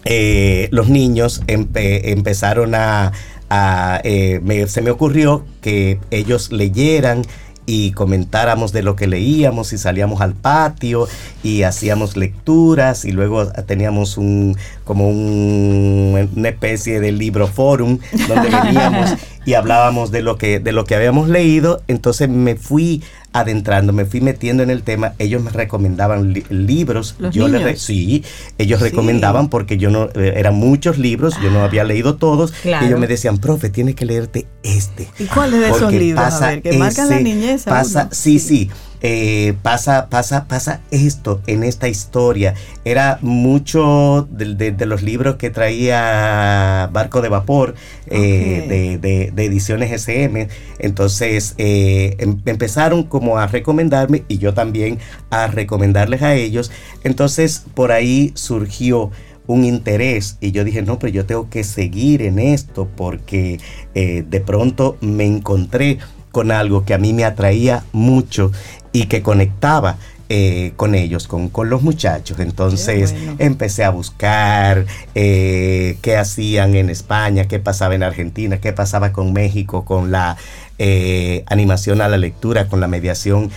eh, 0.05 0.67
los 0.71 0.89
niños 0.89 1.41
empezaron 1.47 2.75
a... 2.75 3.11
Eh, 3.51 4.65
se 4.67 4.81
me 4.81 4.91
ocurrió 4.91 5.45
que 5.61 5.99
ellos 6.11 6.51
leyeran 6.51 7.23
y 7.65 7.91
comentáramos 7.91 8.73
de 8.73 8.83
lo 8.83 8.95
que 8.95 9.07
leíamos 9.07 9.73
y 9.73 9.77
salíamos 9.77 10.21
al 10.21 10.33
patio 10.33 11.07
y 11.43 11.63
hacíamos 11.63 12.17
lecturas 12.17 13.05
y 13.05 13.11
luego 13.11 13.47
teníamos 13.63 14.17
un 14.17 14.57
como 14.83 15.09
un, 15.09 16.29
una 16.35 16.49
especie 16.49 16.99
de 16.99 17.11
libro 17.11 17.47
forum 17.47 17.99
donde 18.27 18.49
veníamos 18.49 19.15
y 19.45 19.53
hablábamos 19.53 20.11
de 20.11 20.21
lo 20.21 20.37
que 20.37 20.59
de 20.59 20.71
lo 20.71 20.85
que 20.85 20.95
habíamos 20.95 21.29
leído 21.29 21.81
entonces 21.87 22.29
me 22.29 22.55
fui 22.55 23.03
adentrando, 23.33 23.93
me 23.93 24.05
fui 24.05 24.21
metiendo 24.21 24.63
en 24.63 24.69
el 24.69 24.83
tema, 24.83 25.13
ellos 25.17 25.43
me 25.43 25.49
recomendaban 25.49 26.33
libros, 26.49 27.15
yo 27.31 27.47
les 27.47 27.81
sí, 27.81 28.23
ellos 28.59 28.79
recomendaban 28.79 29.49
porque 29.49 29.77
yo 29.77 29.89
no 29.89 30.09
eh, 30.13 30.33
eran 30.37 30.55
muchos 30.55 30.99
libros, 30.99 31.33
yo 31.43 31.49
no 31.49 31.61
ah. 31.61 31.65
había 31.65 31.83
leído 31.83 32.15
todos, 32.15 32.53
y 32.63 32.69
ellos 32.69 32.99
me 32.99 33.07
decían, 33.07 33.39
"Profe, 33.39 33.69
tienes 33.69 33.95
que 33.95 34.05
leerte 34.05 34.45
este." 34.61 35.09
¿Y 35.17 35.25
cuáles 35.25 35.61
de 35.61 35.69
esos 35.69 35.91
libros? 35.91 36.33
a 36.33 36.47
ver, 36.47 36.61
que 36.61 36.77
marcan 36.77 37.09
la 37.09 37.19
niñez. 37.19 37.63
Pasa, 37.63 38.07
sí, 38.11 38.39
sí. 38.39 38.69
Eh, 39.05 39.55
pasa, 39.61 40.07
pasa, 40.09 40.47
pasa 40.47 40.79
esto 40.89 41.41
en 41.45 41.63
esta 41.63 41.89
historia. 41.89 42.53
Era 42.85 43.19
mucho 43.21 44.25
de, 44.31 44.73
los 44.85 45.03
libros 45.03 45.35
que 45.35 45.49
traía 45.49 46.89
Barco 46.93 47.21
de 47.21 47.27
Vapor, 47.27 47.75
eh, 48.07 48.97
de, 49.01 49.43
ediciones 49.43 49.91
SM. 49.91 50.47
Entonces 50.79 51.53
eh, 51.57 52.15
em, 52.19 52.39
empezaron 52.45 53.03
como 53.03 53.37
a 53.37 53.47
recomendarme 53.47 54.23
y 54.29 54.37
yo 54.37 54.53
también 54.53 54.99
a 55.29 55.47
recomendarles 55.47 56.21
a 56.21 56.35
ellos. 56.35 56.71
Entonces 57.03 57.65
por 57.73 57.91
ahí 57.91 58.31
surgió 58.35 59.11
un 59.47 59.65
interés 59.65 60.37
y 60.39 60.51
yo 60.51 60.63
dije, 60.63 60.81
no, 60.81 60.97
pero 60.97 61.11
yo 61.11 61.25
tengo 61.25 61.49
que 61.49 61.65
seguir 61.65 62.21
en 62.21 62.39
esto 62.39 62.87
porque 62.95 63.59
de 63.93 64.39
pronto 64.45 64.95
me 65.01 65.25
encontré 65.25 65.99
con 66.31 66.51
algo 66.51 66.85
que 66.85 66.93
a 66.93 66.97
mí 66.97 67.13
me 67.13 67.25
atraía 67.25 67.83
mucho 67.91 68.51
y 68.93 69.07
que 69.07 69.21
conectaba 69.21 69.97
eh, 70.29 70.71
con 70.77 70.95
ellos, 70.95 71.27
con, 71.27 71.51
los 71.69 71.81
muchachos. 71.81 72.39
Entonces 72.39 73.13
empecé 73.39 73.83
a 73.83 73.89
buscar 73.89 74.85
eh, 75.15 75.97
qué 76.01 76.15
hacían 76.15 76.75
en 76.75 76.89
España, 76.89 77.47
qué 77.47 77.59
pasaba 77.59 77.93
en 77.93 78.03
Argentina, 78.03 78.57
qué 78.59 78.71
pasaba 78.71 79.11
con 79.11 79.33
México, 79.33 79.83
con 79.83 80.11
la 80.11 80.37
eh, 80.79 81.43
animación 81.47 81.99
a 82.01 82.07
la 82.07 82.17
lectura, 82.17 82.67
con 82.67 82.79
la 82.79 82.87
mediación. 82.87 83.51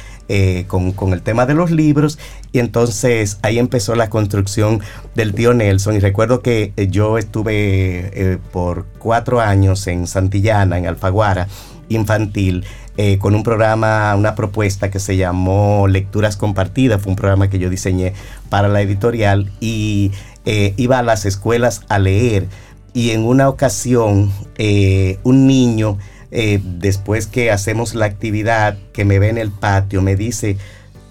Con, 0.66 0.90
con, 0.90 1.12
el 1.12 1.22
tema 1.22 1.46
de 1.46 1.54
los 1.54 1.70
libros 1.70 2.18
y 2.50 2.58
entonces 2.58 3.38
ahí 3.42 3.60
empezó 3.60 3.94
la 3.94 4.10
construcción 4.10 4.80
del 5.14 5.32
tío 5.32 5.54
Nelson 5.54 5.94
y 5.94 6.00
recuerdo 6.00 6.42
que 6.42 6.72
yo 6.90 7.16
estuve 7.16 8.40
por 8.50 8.86
cuatro 8.98 9.40
años 9.40 9.86
en 9.86 10.08
Santillana, 10.08 10.78
en 10.78 10.88
Alfaguara, 10.88 11.46
infantil, 11.88 12.64
eh, 12.96 13.18
con 13.18 13.34
un 13.34 13.42
programa, 13.42 14.14
una 14.16 14.34
propuesta 14.34 14.90
que 14.90 15.00
se 15.00 15.16
llamó 15.16 15.86
Lecturas 15.88 16.36
Compartidas, 16.36 17.02
fue 17.02 17.10
un 17.10 17.16
programa 17.16 17.50
que 17.50 17.58
yo 17.58 17.70
diseñé 17.70 18.14
para 18.48 18.68
la 18.68 18.80
editorial 18.80 19.52
y 19.60 20.12
eh, 20.44 20.74
iba 20.76 20.98
a 20.98 21.02
las 21.02 21.24
escuelas 21.26 21.82
a 21.88 21.98
leer. 21.98 22.46
Y 22.94 23.10
en 23.10 23.24
una 23.24 23.48
ocasión 23.48 24.32
eh, 24.56 25.18
un 25.22 25.46
niño, 25.46 25.98
después 26.30 27.26
que 27.26 27.50
hacemos 27.50 27.94
la 27.94 28.04
actividad, 28.04 28.76
que 28.92 29.06
me 29.06 29.18
ve 29.18 29.30
en 29.30 29.38
el 29.38 29.50
patio, 29.50 30.02
me 30.02 30.16
dice, 30.16 30.58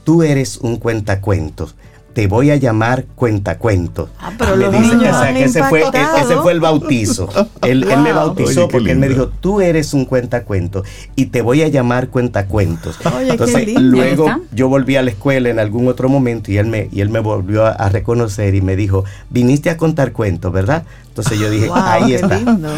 tú 0.04 0.22
eres 0.22 0.58
un 0.58 0.78
cuentacuentos 0.78 1.76
te 2.16 2.28
voy 2.28 2.50
a 2.50 2.56
llamar 2.56 3.04
cuentacuentos. 3.14 4.10
Ah, 4.20 4.32
pero 4.38 4.56
me 4.56 4.70
dice, 4.70 4.96
o 4.96 5.02
sea, 5.02 5.34
que 5.34 5.44
ese 5.44 5.62
fue, 5.66 5.82
ese 5.82 6.38
fue 6.38 6.54
el 6.54 6.62
bautizo. 6.62 7.28
Él, 7.62 7.86
me 7.86 8.14
bautizó 8.14 8.70
porque 8.70 8.92
él 8.92 9.00
me 9.00 9.10
dijo, 9.10 9.28
tú 9.28 9.60
eres 9.60 9.94
un 9.94 10.06
cuentacuentos 10.06 10.88
y 11.18 11.26
te 11.26 11.42
voy 11.42 11.62
a 11.62 11.68
llamar 11.68 12.08
cuentacuentos. 12.08 12.98
Oye, 13.18 13.32
Entonces, 13.32 13.68
luego 13.82 14.34
yo 14.54 14.70
volví 14.70 14.96
a 14.96 15.02
la 15.02 15.12
escuela 15.12 15.50
en 15.50 15.60
algún 15.60 15.90
otro 15.90 16.08
momento 16.08 16.54
y 16.54 16.58
él 16.58 16.68
me, 16.68 16.88
y 16.90 17.02
él 17.02 17.10
me 17.10 17.20
volvió 17.20 17.66
a 17.66 17.90
reconocer 17.90 18.56
y 18.56 18.62
me 18.62 18.78
dijo, 18.78 19.04
viniste 19.30 19.70
a 19.70 19.76
contar 19.76 20.14
cuentos, 20.14 20.54
¿verdad? 20.54 20.86
Entonces 21.18 21.40
yo 21.40 21.50
dije, 21.50 21.70
ahí 21.74 22.14
está. 22.14 22.38
Lindo. 22.38 22.70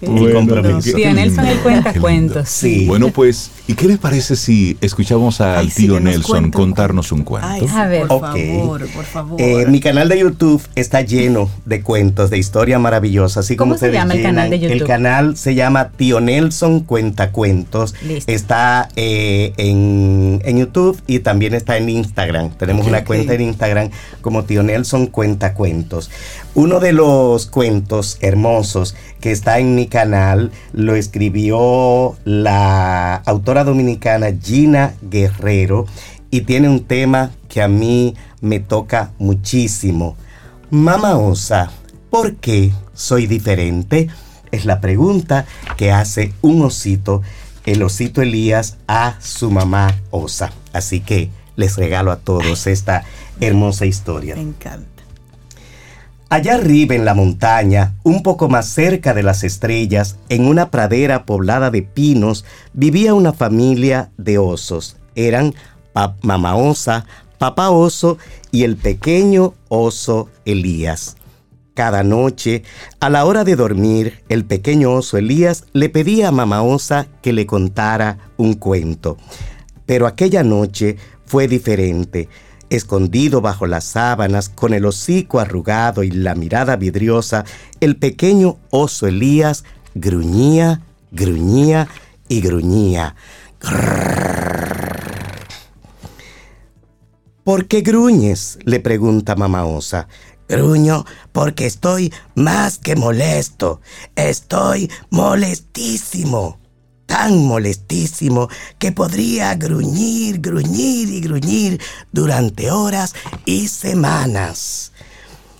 El 0.00 0.32
compromiso. 0.32 0.96
Tío 0.96 1.12
Nelson 1.12 1.44
el 1.44 1.58
cuenta 1.58 1.92
cuentos. 1.92 2.48
Sí. 2.48 2.86
Bueno, 2.86 3.10
pues, 3.10 3.50
¿y 3.66 3.74
qué 3.74 3.86
les 3.86 3.98
parece 3.98 4.34
si 4.34 4.78
escuchamos 4.80 5.42
al 5.42 5.70
tío 5.70 6.00
Nelson 6.00 6.50
contarnos 6.50 7.12
un 7.12 7.22
cuento? 7.22 7.68
a 7.68 7.86
ver, 7.86 8.06
por 8.06 8.20
favor, 8.22 8.88
por 8.88 9.04
favor. 9.04 9.38
Eh, 9.38 9.66
mi 9.68 9.78
canal 9.80 10.08
de 10.08 10.20
YouTube 10.20 10.62
está 10.74 11.02
lleno 11.02 11.50
de 11.66 11.82
cuentos, 11.82 12.30
de 12.30 12.38
historia 12.38 12.78
maravillosa, 12.78 13.40
así 13.40 13.56
como 13.56 13.74
¿Cómo 13.74 13.78
se 13.78 13.92
llama 13.92 14.14
el 14.14 14.22
canal 14.22 14.48
de 14.48 14.58
YouTube? 14.58 14.72
El 14.72 14.84
canal 14.84 15.36
se 15.36 15.54
llama 15.54 15.90
Tío 15.90 16.22
Nelson 16.22 16.80
Cuenta 16.80 17.30
Cuentos. 17.30 17.94
Está 18.26 18.88
eh, 18.96 19.52
en, 19.58 20.40
YouTube 20.56 20.98
y 21.06 21.18
también 21.18 21.52
está 21.52 21.76
en 21.76 21.90
Instagram. 21.90 22.52
Tenemos 22.52 22.86
una 22.86 23.04
cuenta 23.04 23.34
en 23.34 23.42
Instagram 23.42 23.90
como 24.22 24.44
Tío 24.44 24.62
Nelson 24.62 25.08
Cuenta 25.08 25.52
Cuentos. 25.52 26.10
Uno 26.54 26.80
de 26.80 26.92
los 26.92 27.46
cuentos 27.46 27.81
hermosos 28.20 28.94
que 29.20 29.32
está 29.32 29.58
en 29.58 29.74
mi 29.74 29.86
canal 29.86 30.50
lo 30.72 30.94
escribió 30.94 32.16
la 32.24 33.16
autora 33.16 33.64
dominicana 33.64 34.28
Gina 34.42 34.94
Guerrero 35.02 35.86
y 36.30 36.42
tiene 36.42 36.68
un 36.68 36.84
tema 36.84 37.30
que 37.48 37.62
a 37.62 37.68
mí 37.68 38.14
me 38.40 38.58
toca 38.58 39.12
muchísimo. 39.18 40.16
Mamá 40.70 41.16
Osa, 41.16 41.70
¿por 42.10 42.36
qué 42.36 42.72
soy 42.94 43.26
diferente? 43.26 44.08
Es 44.50 44.64
la 44.64 44.80
pregunta 44.80 45.46
que 45.76 45.92
hace 45.92 46.32
un 46.40 46.62
osito, 46.62 47.22
el 47.64 47.82
osito 47.82 48.22
Elías, 48.22 48.78
a 48.88 49.16
su 49.20 49.50
mamá 49.50 49.94
Osa. 50.10 50.52
Así 50.72 51.00
que 51.00 51.30
les 51.56 51.76
regalo 51.76 52.10
a 52.10 52.16
todos 52.16 52.66
esta 52.66 53.04
hermosa 53.40 53.86
historia. 53.86 54.34
Me 54.34 54.42
encanta. 54.42 54.91
Allá 56.32 56.54
arriba 56.54 56.94
en 56.94 57.04
la 57.04 57.12
montaña, 57.12 57.92
un 58.04 58.22
poco 58.22 58.48
más 58.48 58.66
cerca 58.66 59.12
de 59.12 59.22
las 59.22 59.44
estrellas, 59.44 60.16
en 60.30 60.46
una 60.46 60.70
pradera 60.70 61.26
poblada 61.26 61.70
de 61.70 61.82
pinos, 61.82 62.46
vivía 62.72 63.12
una 63.12 63.34
familia 63.34 64.12
de 64.16 64.38
osos. 64.38 64.96
Eran 65.14 65.54
mamá 66.22 66.56
osa, 66.56 67.04
papá 67.36 67.68
oso 67.68 68.16
y 68.50 68.64
el 68.64 68.78
pequeño 68.78 69.52
oso 69.68 70.30
Elías. 70.46 71.18
Cada 71.74 72.02
noche, 72.02 72.62
a 72.98 73.10
la 73.10 73.26
hora 73.26 73.44
de 73.44 73.54
dormir, 73.54 74.24
el 74.30 74.46
pequeño 74.46 74.90
oso 74.90 75.18
Elías 75.18 75.66
le 75.74 75.90
pedía 75.90 76.28
a 76.28 76.32
mamá 76.32 76.62
osa 76.62 77.08
que 77.20 77.34
le 77.34 77.44
contara 77.44 78.30
un 78.38 78.54
cuento. 78.54 79.18
Pero 79.84 80.06
aquella 80.06 80.42
noche 80.42 80.96
fue 81.26 81.46
diferente 81.46 82.30
Escondido 82.74 83.42
bajo 83.42 83.66
las 83.66 83.84
sábanas, 83.84 84.48
con 84.48 84.72
el 84.72 84.86
hocico 84.86 85.40
arrugado 85.40 86.02
y 86.02 86.10
la 86.10 86.34
mirada 86.34 86.76
vidriosa, 86.76 87.44
el 87.80 87.96
pequeño 87.96 88.56
oso 88.70 89.06
Elías 89.06 89.64
gruñía, 89.94 90.80
gruñía 91.10 91.88
y 92.28 92.40
gruñía. 92.40 93.14
¿Por 97.44 97.66
qué 97.66 97.82
gruñes? 97.82 98.58
le 98.64 98.80
pregunta 98.80 99.36
mamá 99.36 99.66
osa. 99.66 100.08
Gruño 100.48 101.04
porque 101.32 101.66
estoy 101.66 102.12
más 102.34 102.78
que 102.78 102.96
molesto. 102.96 103.80
Estoy 104.16 104.90
molestísimo 105.10 106.61
tan 107.06 107.44
molestísimo 107.46 108.48
que 108.78 108.92
podría 108.92 109.54
gruñir, 109.54 110.40
gruñir 110.40 111.08
y 111.08 111.20
gruñir 111.20 111.80
durante 112.12 112.70
horas 112.70 113.14
y 113.44 113.68
semanas. 113.68 114.92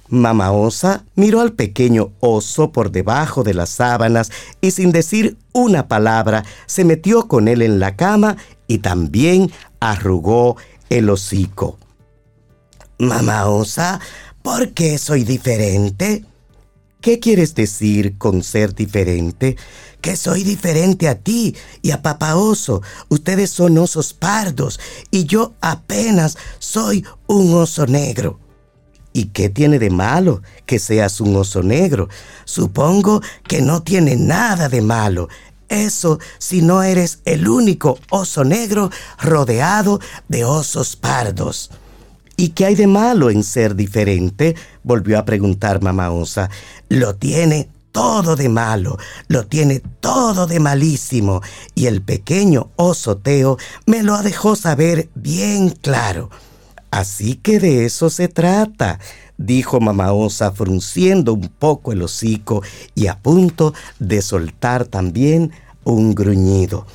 Mamá 0.09 0.53
Osa 0.53 1.05
miró 1.15 1.41
al 1.41 1.53
pequeño 1.53 2.13
oso 2.21 2.71
por 2.71 2.91
debajo 2.91 3.45
de 3.45 3.55
las 3.55 3.71
sábanas 3.71 4.31
y 4.61 4.71
sin 4.71 4.93
decir 4.93 5.39
una 5.53 5.89
palabra 5.89 6.45
se 6.67 6.85
metió 6.85 7.29
con 7.29 7.49
él 7.49 7.63
en 7.63 7.81
la 7.81 7.97
cama 7.97 8.37
y 8.67 8.79
también 8.79 9.51
arrugó 9.81 10.59
el 10.91 11.09
hocico. 11.09 11.79
Mamá 12.99 13.47
Osa, 13.47 14.01
¿por 14.43 14.73
qué 14.75 14.99
soy 14.99 15.25
diferente? 15.25 16.27
¿Qué 17.01 17.19
quieres 17.19 17.55
decir 17.55 18.19
con 18.19 18.43
ser 18.43 18.75
diferente? 18.75 19.57
Que 20.03 20.17
soy 20.17 20.43
diferente 20.43 21.09
a 21.09 21.15
ti 21.15 21.57
y 21.81 21.93
a 21.93 22.03
Papá 22.03 22.37
Oso. 22.37 22.83
Ustedes 23.09 23.51
son 23.51 23.79
osos 23.79 24.13
pardos 24.13 24.79
y 25.11 25.25
yo 25.25 25.55
apenas 25.63 26.37
soy 26.59 27.07
un 27.27 27.55
oso 27.55 27.87
negro. 27.87 28.39
¿Y 29.15 29.27
qué 29.27 29.49
tiene 29.49 29.79
de 29.79 29.91
malo 29.91 30.43
que 30.67 30.79
seas 30.79 31.21
un 31.21 31.37
oso 31.37 31.63
negro? 31.63 32.09
Supongo 32.45 33.23
que 33.47 33.63
no 33.63 33.83
tiene 33.83 34.17
nada 34.17 34.69
de 34.69 34.83
malo. 34.83 35.29
Eso 35.69 36.19
si 36.39 36.63
no 36.63 36.83
eres 36.83 37.21
el 37.25 37.49
único 37.49 37.99
oso 38.11 38.45
negro 38.45 38.91
rodeado 39.19 40.01
de 40.29 40.45
osos 40.45 40.97
pardos. 40.97 41.71
¿Y 42.37 42.51
qué 42.51 42.67
hay 42.67 42.75
de 42.75 42.87
malo 42.87 43.31
en 43.31 43.45
ser 43.45 43.77
diferente? 43.77 44.57
volvió 44.83 45.19
a 45.19 45.25
preguntar 45.25 45.81
mamá 45.81 46.11
osa. 46.11 46.51
Lo 46.89 47.15
tiene 47.15 47.69
todo 47.93 48.35
de 48.35 48.49
malo, 48.49 48.99
lo 49.29 49.47
tiene 49.47 49.83
todo 50.01 50.47
de 50.47 50.59
malísimo, 50.59 51.43
y 51.75 51.87
el 51.87 52.03
pequeño 52.03 52.71
oso 52.77 53.19
Teo 53.19 53.59
me 53.87 54.03
lo 54.03 54.21
dejó 54.23 54.57
saber 54.57 55.09
bien 55.15 55.71
claro. 55.71 56.31
Así 56.91 57.37
que 57.37 57.59
de 57.59 57.85
eso 57.85 58.11
se 58.11 58.29
trata, 58.29 58.99
dijo 59.39 59.81
mamá 59.81 60.13
osa 60.13 60.53
frunciendo 60.53 61.33
un 61.35 61.49
poco 61.49 61.93
el 61.93 62.03
hocico 62.03 62.63
y 62.95 63.07
a 63.07 63.19
punto 63.19 63.73
de 63.99 64.21
soltar 64.21 64.87
también 64.87 65.53
un 65.85 66.15
gruñido. 66.15 66.87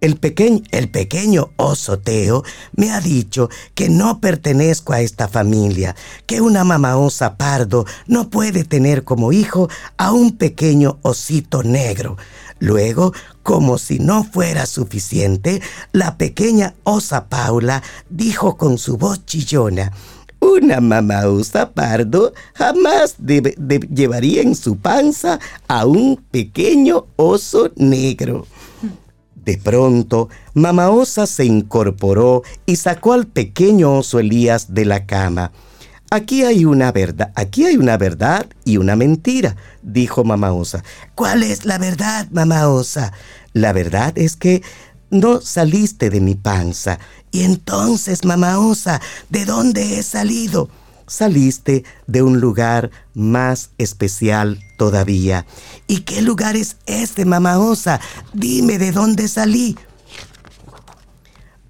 El, 0.00 0.16
pequeño, 0.16 0.62
el 0.70 0.90
pequeño 0.90 1.50
oso 1.56 1.98
Teo 1.98 2.44
me 2.74 2.90
ha 2.90 3.00
dicho 3.00 3.48
que 3.74 3.88
no 3.88 4.20
pertenezco 4.20 4.92
a 4.92 5.00
esta 5.00 5.26
familia, 5.26 5.96
que 6.26 6.40
una 6.40 6.64
mamá 6.64 6.96
osa 6.96 7.36
pardo 7.36 7.86
no 8.06 8.28
puede 8.28 8.64
tener 8.64 9.04
como 9.04 9.32
hijo 9.32 9.68
a 9.96 10.12
un 10.12 10.36
pequeño 10.36 10.98
osito 11.02 11.62
negro. 11.62 12.16
Luego, 12.58 13.12
como 13.42 13.78
si 13.78 13.98
no 13.98 14.24
fuera 14.24 14.66
suficiente, 14.66 15.62
la 15.92 16.16
pequeña 16.16 16.74
osa 16.84 17.28
Paula 17.28 17.82
dijo 18.10 18.56
con 18.56 18.78
su 18.78 18.96
voz 18.96 19.24
chillona, 19.24 19.92
una 20.40 20.80
mamá 20.80 21.26
osa 21.26 21.70
pardo 21.72 22.32
jamás 22.54 23.16
llevaría 23.18 24.42
en 24.42 24.54
su 24.54 24.76
panza 24.76 25.38
a 25.68 25.86
un 25.86 26.16
pequeño 26.30 27.06
oso 27.16 27.70
negro. 27.76 28.46
De 29.46 29.56
pronto, 29.56 30.28
Mamá 30.54 30.90
Osa 30.90 31.26
se 31.26 31.44
incorporó 31.44 32.42
y 32.66 32.76
sacó 32.76 33.12
al 33.12 33.26
pequeño 33.26 33.94
oso 33.98 34.18
Elías 34.18 34.74
de 34.74 34.84
la 34.84 35.06
cama. 35.06 35.52
Aquí 36.10 36.42
hay 36.42 36.64
una 36.64 36.92
verdad, 36.92 37.32
aquí 37.34 37.64
hay 37.64 37.76
una 37.76 37.96
verdad 37.96 38.46
y 38.64 38.76
una 38.76 38.96
mentira, 38.96 39.56
dijo 39.82 40.24
Mamá 40.24 40.52
Osa. 40.52 40.84
¿Cuál 41.14 41.42
es 41.42 41.64
la 41.64 41.78
verdad, 41.78 42.28
Mamá 42.30 42.68
Osa? 42.68 43.12
La 43.52 43.72
verdad 43.72 44.12
es 44.18 44.36
que 44.36 44.62
no 45.10 45.40
saliste 45.40 46.10
de 46.10 46.20
mi 46.20 46.34
panza. 46.34 46.98
Y 47.30 47.42
entonces, 47.42 48.24
Mamá 48.24 48.58
Osa, 48.58 49.00
¿de 49.30 49.44
dónde 49.44 49.98
he 49.98 50.02
salido? 50.02 50.68
saliste 51.06 51.84
de 52.06 52.22
un 52.22 52.40
lugar 52.40 52.90
más 53.14 53.70
especial 53.78 54.58
todavía. 54.76 55.46
¿Y 55.86 56.00
qué 56.00 56.22
lugar 56.22 56.56
es 56.56 56.76
este, 56.86 57.24
mamá 57.24 57.58
osa? 57.58 58.00
Dime 58.32 58.78
de 58.78 58.92
dónde 58.92 59.28
salí. 59.28 59.76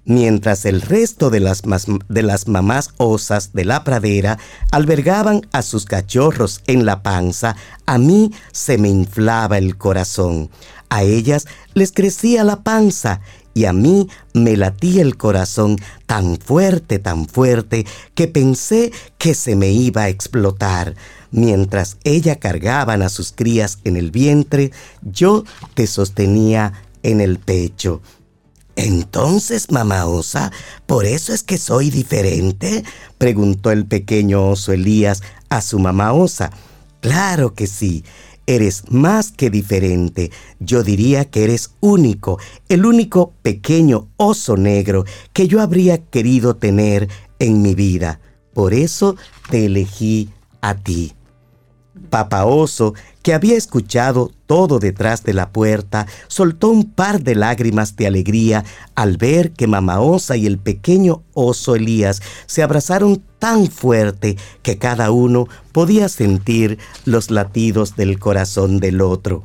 Mientras 0.05 0.63
el 0.63 0.81
resto 0.81 1.29
de 1.29 1.41
las, 1.41 1.63
de 2.07 2.23
las 2.23 2.47
mamás 2.47 2.91
osas 2.95 3.51
de 3.51 3.65
la 3.65 3.83
pradera 3.83 4.39
albergaban 4.71 5.41
a 5.51 5.61
sus 5.61 5.83
cachorros 5.83 6.61
en 6.65 6.85
la 6.85 7.03
panza, 7.03 7.57
a 7.85 7.97
mí 7.97 8.31
se 8.53 8.77
me 8.77 8.87
inflaba 8.87 9.57
el 9.57 9.77
corazón. 9.77 10.49
A 10.87 11.03
ellas 11.03 11.45
les 11.73 11.91
crecía 11.91 12.45
la 12.45 12.63
panza 12.63 13.19
y 13.53 13.65
a 13.65 13.73
mí 13.73 14.07
me 14.33 14.55
latía 14.55 15.01
el 15.01 15.17
corazón 15.17 15.77
tan 16.05 16.37
fuerte, 16.37 16.99
tan 16.99 17.27
fuerte, 17.27 17.85
que 18.15 18.27
pensé 18.27 18.93
que 19.17 19.33
se 19.33 19.55
me 19.55 19.71
iba 19.71 20.03
a 20.03 20.09
explotar. 20.09 20.93
Mientras 21.31 21.97
ella 22.03 22.37
cargaban 22.37 23.01
a 23.01 23.09
sus 23.09 23.31
crías 23.31 23.79
en 23.83 23.97
el 23.97 24.11
vientre, 24.11 24.71
yo 25.01 25.43
te 25.73 25.87
sostenía 25.87 26.73
en 27.03 27.21
el 27.21 27.39
pecho. 27.39 28.01
Entonces, 28.75 29.71
mamá 29.71 30.05
osa, 30.05 30.51
¿por 30.85 31.05
eso 31.05 31.33
es 31.33 31.41
que 31.43 31.57
soy 31.57 31.89
diferente? 31.89 32.83
preguntó 33.17 33.71
el 33.71 33.87
pequeño 33.87 34.49
oso 34.49 34.71
Elías 34.71 35.23
a 35.49 35.61
su 35.61 35.79
mamá 35.79 36.13
osa. 36.13 36.51
Claro 37.01 37.55
que 37.55 37.65
sí, 37.65 38.03
eres 38.45 38.83
más 38.89 39.31
que 39.31 39.49
diferente. 39.49 40.31
Yo 40.59 40.83
diría 40.83 41.25
que 41.25 41.43
eres 41.43 41.71
único, 41.79 42.39
el 42.69 42.85
único 42.85 43.33
pequeño 43.41 44.09
oso 44.15 44.57
negro 44.57 45.05
que 45.33 45.47
yo 45.47 45.61
habría 45.61 45.97
querido 45.97 46.55
tener 46.55 47.09
en 47.39 47.61
mi 47.63 47.73
vida. 47.73 48.19
Por 48.53 48.73
eso 48.73 49.15
te 49.49 49.65
elegí 49.65 50.29
a 50.61 50.75
ti. 50.75 51.16
Papa 52.09 52.45
Oso, 52.45 52.93
que 53.21 53.33
había 53.33 53.55
escuchado 53.55 54.31
todo 54.45 54.79
detrás 54.79 55.23
de 55.23 55.33
la 55.33 55.49
puerta, 55.49 56.07
soltó 56.27 56.69
un 56.69 56.85
par 56.91 57.21
de 57.21 57.35
lágrimas 57.35 57.95
de 57.95 58.07
alegría 58.07 58.63
al 58.95 59.17
ver 59.17 59.51
que 59.51 59.67
Mamá 59.67 59.99
Osa 59.99 60.37
y 60.37 60.45
el 60.45 60.57
pequeño 60.57 61.23
oso 61.33 61.75
Elías 61.75 62.21
se 62.45 62.63
abrazaron 62.63 63.21
tan 63.39 63.67
fuerte 63.67 64.37
que 64.63 64.77
cada 64.77 65.11
uno 65.11 65.47
podía 65.71 66.09
sentir 66.09 66.79
los 67.05 67.29
latidos 67.29 67.95
del 67.95 68.19
corazón 68.19 68.79
del 68.79 69.01
otro. 69.01 69.43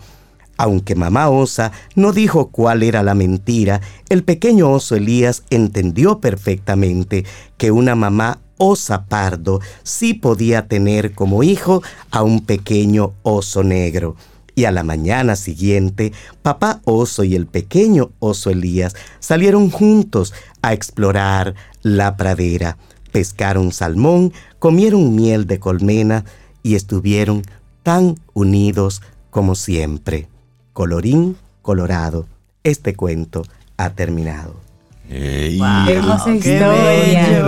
Aunque 0.57 0.95
mamá 0.95 1.29
osa 1.29 1.73
no 1.97 2.13
dijo 2.13 2.49
cuál 2.49 2.83
era 2.83 3.03
la 3.03 3.15
mentira, 3.15 3.81
el 4.09 4.23
pequeño 4.23 4.71
oso 4.71 4.95
Elías 4.95 5.43
entendió 5.51 6.21
perfectamente 6.21 7.25
que 7.57 7.71
una 7.71 7.95
mamá 7.95 8.39
osa 8.59 9.07
pardo 9.07 9.61
sí 9.83 10.15
podía 10.15 10.69
tener 10.69 11.15
como 11.15 11.43
hijo 11.43 11.83
a 12.11 12.23
un 12.23 12.45
pequeño 12.45 13.13
oso 13.23 13.63
negro. 13.63 14.17
Y 14.55 14.67
a 14.67 14.71
la 14.71 14.83
mañana 14.83 15.35
siguiente, 15.35 16.13
papá 16.43 16.81
oso 16.85 17.25
y 17.25 17.35
el 17.35 17.47
pequeño 17.47 18.11
oso 18.19 18.51
Elías 18.51 18.95
salieron 19.19 19.71
juntos 19.71 20.35
a 20.61 20.75
explorar 20.75 21.55
la 21.81 22.17
pradera. 22.17 22.77
Pescaron 23.13 23.73
salmón, 23.73 24.33
comieron 24.59 25.15
miel 25.15 25.47
de 25.47 25.59
colmena 25.59 26.25
y 26.63 26.75
estuvieron 26.75 27.43
tan 27.83 28.17
unidos 28.35 29.03
como 29.31 29.55
siempre. 29.55 30.29
Colorín 30.73 31.37
colorado, 31.63 32.27
este 32.63 32.95
cuento 32.95 33.43
ha 33.77 33.91
terminado. 33.91 34.72
Qué 35.09 35.59
hermosa 35.59 36.35
historia. 36.35 37.45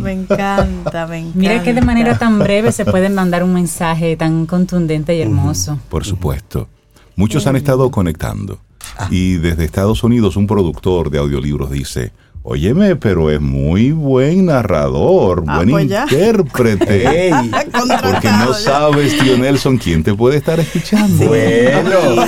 Me 0.00 0.12
encanta, 0.12 1.06
me 1.06 1.18
encanta. 1.18 1.32
Mira 1.34 1.62
que 1.62 1.72
de 1.72 1.80
manera 1.80 2.18
tan 2.18 2.38
breve 2.38 2.72
se 2.72 2.84
puede 2.84 3.08
mandar 3.08 3.42
un 3.42 3.54
mensaje 3.54 4.16
tan 4.16 4.46
contundente 4.46 5.16
y 5.16 5.20
hermoso. 5.20 5.78
por 5.88 6.04
supuesto. 6.04 6.68
Muchos 7.16 7.46
han 7.46 7.56
estado 7.56 7.90
conectando. 7.90 8.58
Ah. 8.98 9.08
Y 9.10 9.36
desde 9.36 9.64
Estados 9.64 10.04
Unidos 10.04 10.36
un 10.36 10.46
productor 10.46 11.10
de 11.10 11.18
audiolibros 11.18 11.70
dice, 11.70 12.12
Óyeme, 12.48 12.94
pero 12.94 13.28
es 13.28 13.40
muy 13.40 13.90
buen 13.90 14.46
narrador, 14.46 15.42
ah, 15.48 15.56
buen 15.56 15.68
pues 15.68 15.90
intérprete. 15.90 17.32
porque 17.72 18.30
no 18.30 18.54
sabes, 18.54 19.18
tío 19.18 19.36
Nelson, 19.36 19.78
quién 19.78 20.04
te 20.04 20.14
puede 20.14 20.36
estar 20.36 20.60
escuchando. 20.60 21.26
Bueno, 21.26 22.24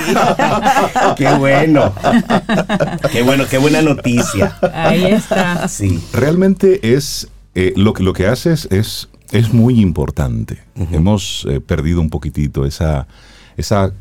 qué 1.16 1.32
bueno. 1.34 1.94
Qué 3.12 3.22
bueno, 3.22 3.44
qué 3.48 3.58
buena 3.58 3.80
noticia. 3.80 4.58
Ahí 4.74 5.04
está. 5.04 5.68
Sí. 5.68 6.02
Realmente 6.12 6.96
es, 6.96 7.28
eh, 7.54 7.72
lo, 7.76 7.92
que, 7.92 8.02
lo 8.02 8.12
que 8.12 8.26
haces 8.26 8.66
es, 8.72 9.10
es 9.30 9.52
muy 9.52 9.80
importante. 9.80 10.58
Hemos 10.90 11.46
eh, 11.48 11.60
perdido 11.60 12.00
un 12.00 12.10
poquitito 12.10 12.66
esa, 12.66 13.06
esa 13.56 13.92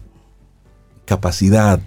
capacidad 1.06 1.80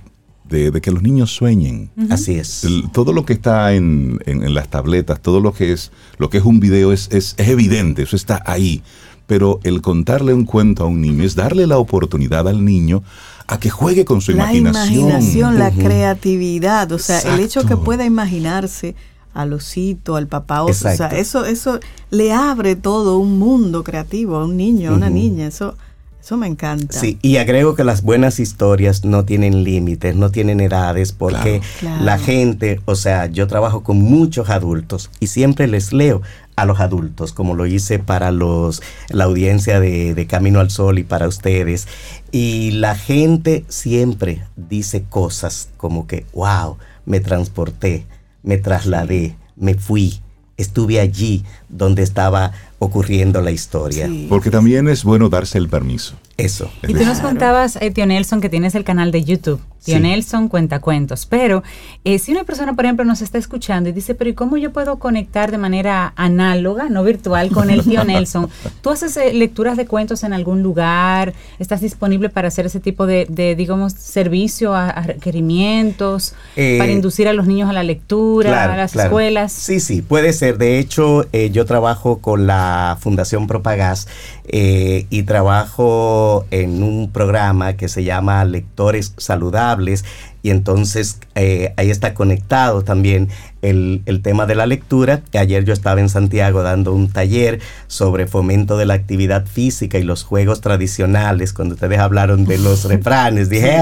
de, 0.51 0.81
que 0.81 0.90
los 0.90 1.02
niños 1.02 1.35
sueñen. 1.35 1.90
Así 2.10 2.35
es. 2.35 2.66
todo 2.93 3.12
lo 3.12 3.24
que 3.24 3.32
está 3.32 3.72
en, 3.72 4.18
las 4.27 4.68
tabletas, 4.68 5.20
todo 5.20 5.40
lo 5.40 5.52
que 5.52 5.72
es, 5.72 5.93
lo 6.18 6.28
que 6.28 6.39
es 6.39 6.44
un 6.44 6.60
video 6.60 6.93
es, 6.93 7.09
es, 7.12 7.35
evidente, 7.39 8.02
eso 8.02 8.16
está 8.16 8.43
ahí. 8.44 8.82
Pero 9.27 9.60
el 9.62 9.81
contarle 9.81 10.35
un 10.35 10.44
cuento 10.44 10.82
a 10.82 10.86
un 10.86 11.01
niño 11.01 11.22
es 11.22 11.36
darle 11.36 11.66
la 11.68 11.78
oportunidad 11.78 12.48
al 12.48 12.64
niño 12.64 13.05
a 13.47 13.60
que 13.60 13.70
juegue 13.70 14.05
con 14.05 14.20
su 14.20 14.32
la 14.32 14.52
imaginación. 14.52 15.09
La 15.09 15.14
imaginación, 15.14 15.59
la 15.59 15.70
creatividad, 15.70 16.90
o 16.90 16.98
sea, 16.98 17.20
el 17.20 17.40
hecho 17.40 17.64
que 17.64 17.77
pueda 17.77 18.05
imaginarse 18.05 18.97
al 19.32 19.52
osito, 19.52 20.16
al 20.16 20.27
papá 20.27 20.62
oso, 20.64 20.89
o 20.89 20.93
sea, 20.93 21.06
eso, 21.09 21.44
eso 21.44 21.78
le 22.10 22.32
abre 22.32 22.74
todo 22.74 23.18
un 23.18 23.39
mundo 23.39 23.85
creativo 23.85 24.36
a 24.36 24.44
un 24.44 24.56
niño, 24.56 24.90
a 24.90 24.94
una 24.94 25.10
niña, 25.10 25.47
eso 25.47 25.77
eso 26.22 26.36
me 26.36 26.47
encanta. 26.47 26.98
Sí, 26.98 27.18
y 27.22 27.38
agrego 27.38 27.74
que 27.74 27.82
las 27.82 28.02
buenas 28.02 28.40
historias 28.40 29.05
no 29.05 29.24
tienen 29.24 29.64
límites, 29.64 30.14
no 30.14 30.30
tienen 30.30 30.60
edades, 30.60 31.12
porque 31.12 31.62
la 32.02 32.18
gente, 32.18 32.80
o 32.84 32.94
sea, 32.94 33.26
yo 33.26 33.47
trabajo 33.47 33.82
con 33.82 34.02
muchos 34.02 34.51
adultos 34.51 35.10
y 35.18 35.28
siempre 35.28 35.66
les 35.66 35.92
leo 35.92 36.20
a 36.56 36.66
los 36.66 36.80
adultos, 36.80 37.32
como 37.32 37.55
lo 37.55 37.64
hice 37.64 37.98
para 37.98 38.32
los 38.32 38.82
la 39.09 39.24
audiencia 39.24 39.80
de, 39.80 40.14
de 40.14 40.26
Camino 40.26 40.60
al 40.60 40.70
Sol 40.70 40.98
y 40.98 41.05
para 41.05 41.26
ustedes. 41.26 41.88
Y 42.32 42.72
la 42.72 42.94
gente 42.94 43.64
siempre 43.68 44.44
dice 44.56 45.05
cosas 45.09 45.70
como 45.78 46.06
que, 46.06 46.26
wow, 46.34 46.76
me 47.06 47.20
transporté, 47.20 48.06
me 48.42 48.59
trasladé, 48.59 49.36
me 49.56 49.74
fui, 49.74 50.20
estuve 50.59 51.01
allí 51.01 51.44
donde 51.68 52.02
estaba 52.02 52.52
ocurriendo 52.81 53.40
la 53.43 53.52
historia. 53.52 54.11
Porque 54.28 54.51
también 54.51 54.89
es 54.89 55.05
bueno 55.05 55.28
darse 55.28 55.59
el 55.59 55.69
permiso. 55.69 56.15
Eso. 56.44 56.70
Y 56.86 56.94
tú 56.94 57.04
nos 57.04 57.20
contabas, 57.20 57.76
eh, 57.76 57.90
tío 57.90 58.06
Nelson, 58.06 58.40
que 58.40 58.48
tienes 58.48 58.74
el 58.74 58.84
canal 58.84 59.12
de 59.12 59.24
YouTube. 59.24 59.60
Tío 59.84 59.98
Nelson 59.98 60.48
cuenta 60.48 60.80
cuentos. 60.80 61.24
Pero 61.24 61.62
eh, 62.04 62.18
si 62.18 62.32
una 62.32 62.44
persona, 62.44 62.74
por 62.74 62.84
ejemplo, 62.84 63.04
nos 63.06 63.22
está 63.22 63.38
escuchando 63.38 63.88
y 63.88 63.92
dice, 63.92 64.14
pero 64.14 64.28
¿y 64.28 64.34
cómo 64.34 64.58
yo 64.58 64.72
puedo 64.72 64.98
conectar 64.98 65.50
de 65.50 65.56
manera 65.56 66.12
análoga, 66.16 66.90
no 66.90 67.02
virtual, 67.02 67.50
con 67.50 67.70
el 67.70 67.82
tío 67.82 68.04
Nelson? 68.04 68.50
¿Tú 68.82 68.90
haces 68.90 69.16
eh, 69.16 69.32
lecturas 69.32 69.78
de 69.78 69.86
cuentos 69.86 70.22
en 70.22 70.34
algún 70.34 70.62
lugar? 70.62 71.32
¿Estás 71.58 71.80
disponible 71.80 72.28
para 72.28 72.48
hacer 72.48 72.66
ese 72.66 72.78
tipo 72.78 73.06
de, 73.06 73.54
digamos, 73.56 73.94
servicio 73.94 74.74
a, 74.74 74.92
requerimientos, 75.00 76.34
para 76.54 76.92
inducir 76.92 77.26
a 77.28 77.32
los 77.32 77.46
niños 77.46 77.70
a 77.70 77.72
la 77.72 77.82
lectura, 77.82 78.64
a 78.64 78.76
las 78.76 78.94
escuelas? 78.94 79.50
Sí, 79.52 79.80
sí, 79.80 80.02
puede 80.02 80.34
ser. 80.34 80.58
De 80.58 80.78
hecho, 80.78 81.30
yo 81.32 81.64
trabajo 81.64 82.18
con 82.18 82.46
la 82.46 82.98
Fundación 83.00 83.46
Propagás 83.46 84.08
y 84.52 85.22
trabajo 85.22 86.30
en 86.51 86.82
un 86.82 87.11
programa 87.11 87.74
que 87.77 87.89
se 87.89 88.05
llama 88.05 88.44
Lectores 88.44 89.15
Saludables 89.16 90.05
y 90.43 90.51
entonces 90.51 91.19
eh, 91.35 91.74
ahí 91.77 91.90
está 91.90 92.15
conectado 92.15 92.82
también 92.82 93.28
el, 93.62 94.20
tema 94.23 94.47
de 94.47 94.55
la 94.55 94.66
lectura. 94.66 95.23
Ayer 95.39 95.65
yo 95.65 95.73
estaba 95.73 96.01
en 96.01 96.09
Santiago 96.09 96.62
dando 96.62 96.95
un 96.95 97.11
taller 97.11 97.61
sobre 97.87 98.27
fomento 98.27 98.77
de 98.77 98.87
la 98.87 98.95
actividad 98.95 99.47
física 99.47 99.99
y 99.99 100.03
los 100.03 100.24
juegos 100.24 100.61
tradicionales. 100.61 101.53
Cuando 101.53 101.74
ustedes 101.74 101.99
hablaron 101.99 102.45
de 102.45 102.59
los 102.59 102.85
refranes, 102.89 103.49
dije, 103.51 103.77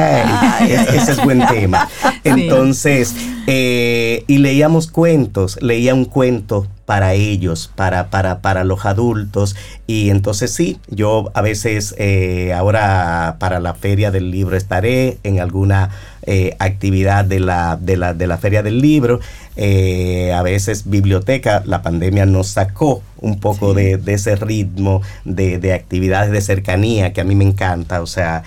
ese 0.95 1.13
es 1.13 1.25
buen 1.25 1.47
tema. 1.47 1.89
Entonces, 2.25 3.15
eh, 3.47 4.25
y 4.27 4.39
leíamos 4.39 4.89
cuentos, 4.89 5.59
leía 5.63 5.95
un 5.95 6.05
cuento 6.05 6.67
para 6.89 7.13
ellos, 7.13 7.71
para, 7.75 8.09
para, 8.09 8.41
para 8.41 8.65
los 8.65 8.87
adultos. 8.87 9.57
Y 9.87 10.09
entonces 10.09 10.55
sí, 10.55 10.79
yo 10.89 11.31
a 11.35 11.43
veces 11.43 11.95
eh, 11.99 12.55
ahora 12.55 13.37
para 13.39 13.61
la 13.61 13.75
feria 13.75 14.11
del 14.11 14.31
libro 14.31 14.57
estaré 14.57 15.19
en 15.23 15.39
alguna 15.39 15.91
eh, 16.23 16.57
actividad 16.59 17.27
de 17.27 17.41
la, 17.41 17.77
de, 17.81 17.97
la, 17.97 18.15
de 18.15 18.27
la 18.27 18.39
feria 18.39 18.63
del 18.63 18.81
libro. 18.81 19.21
Eh, 19.61 20.33
a 20.33 20.43
veces 20.43 20.89
biblioteca, 20.89 21.65
la 21.67 21.83
pandemia 21.83 22.27
nos 22.27 22.47
sacó 22.47 23.03
un 23.21 23.41
poco 23.41 23.75
de, 23.75 24.01
ese 24.07 24.37
ritmo 24.37 25.03
de, 25.25 25.59
de, 25.59 25.73
actividades 25.73 26.31
de 26.31 26.41
cercanía 26.41 27.13
que 27.13 27.21
a 27.21 27.25
mí 27.25 27.35
me 27.35 27.45
encanta. 27.45 28.01
O 28.01 28.07
sea, 28.07 28.45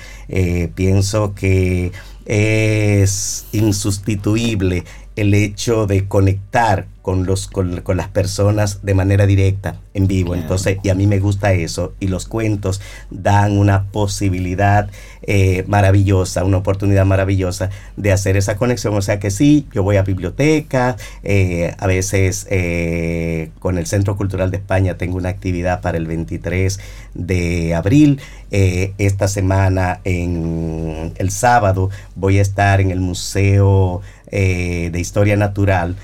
pienso 0.73 1.35
que 1.35 1.91
es 2.25 3.45
insustituible 3.51 4.85
el 5.15 5.33
hecho 5.33 5.88
de 5.88 6.07
conectar 6.07 6.88
con, 7.01 7.25
los, 7.25 7.47
con, 7.47 7.81
las 7.97 8.07
personas 8.09 8.79
de 8.83 8.93
manera 8.93 9.25
directa, 9.25 9.75
en 9.93 10.07
vivo. 10.07 10.35
Entonces, 10.35 10.77
y 10.83 10.89
a 10.89 10.95
mí 10.95 11.07
me 11.07 11.19
gusta 11.19 11.51
eso. 11.53 11.93
Y 11.99 12.07
los 12.07 12.27
cuentos 12.27 12.79
dan 13.09 13.57
una 13.57 13.85
posibilidad 13.91 14.89
eh, 15.23 15.63
maravillosa, 15.67 16.43
una 16.43 16.57
oportunidad 16.57 17.05
maravillosa 17.05 17.69
de 17.97 18.11
hacer 18.11 18.38
esa 18.38 18.55
conexión. 18.55 18.95
O 18.95 19.01
sea 19.01 19.19
que 19.19 19.31
sí, 19.31 19.67
yo 19.73 19.83
voy 19.83 19.97
a 19.97 20.03
biblioteca, 20.03 20.95
eh, 21.23 21.75
a 21.77 21.88
veces 21.88 22.47
eh, 22.49 23.51
con 23.59 23.77
el 23.77 23.88
Centro 23.88 24.15
Cultural 24.15 24.51
de 24.51 24.57
España 24.57 24.97
tengo 24.97 25.17
una 25.17 25.29
actividad 25.29 25.81
para 25.81 25.97
el 25.97 26.07
23 26.07 26.79
de 27.13 27.75
abril. 27.75 28.19
esta 28.51 29.27
semana, 29.27 30.01
en 30.03 31.13
el 31.15 31.31
sábado, 31.31 31.89
voy 32.15 32.38
a 32.38 32.41
estar 32.41 32.81
en 32.81 32.91
el 32.91 32.99
Museo 32.99 34.01
de 34.32 34.99
Historia 34.99 35.36
Natural 35.36 35.95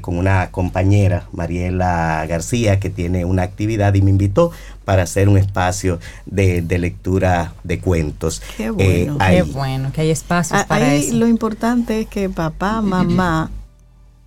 con 0.00 0.16
una 0.16 0.50
compañera, 0.50 1.28
Mariela 1.32 2.24
García, 2.28 2.80
que 2.80 2.90
tiene 2.90 3.24
una 3.24 3.42
actividad 3.42 3.94
y 3.94 4.02
me 4.02 4.10
invitó 4.10 4.52
para 4.86 5.02
hacer 5.02 5.28
un 5.28 5.36
espacio 5.36 5.98
de, 6.24 6.64
lectura 6.78 7.52
de 7.64 7.80
cuentos. 7.80 8.40
Qué 8.56 8.66
eh, 8.66 8.70
bueno, 8.70 9.18
qué 9.18 9.42
bueno, 9.42 9.92
que 9.92 10.00
hay 10.02 10.10
espacios 10.10 10.60
ah, 10.60 10.66
para 10.66 10.94
eso. 10.94 11.14
Lo 11.14 11.26
importante 11.26 12.00
es 12.00 12.06
que 12.06 12.30
papá, 12.30 12.80
mamá 12.80 13.50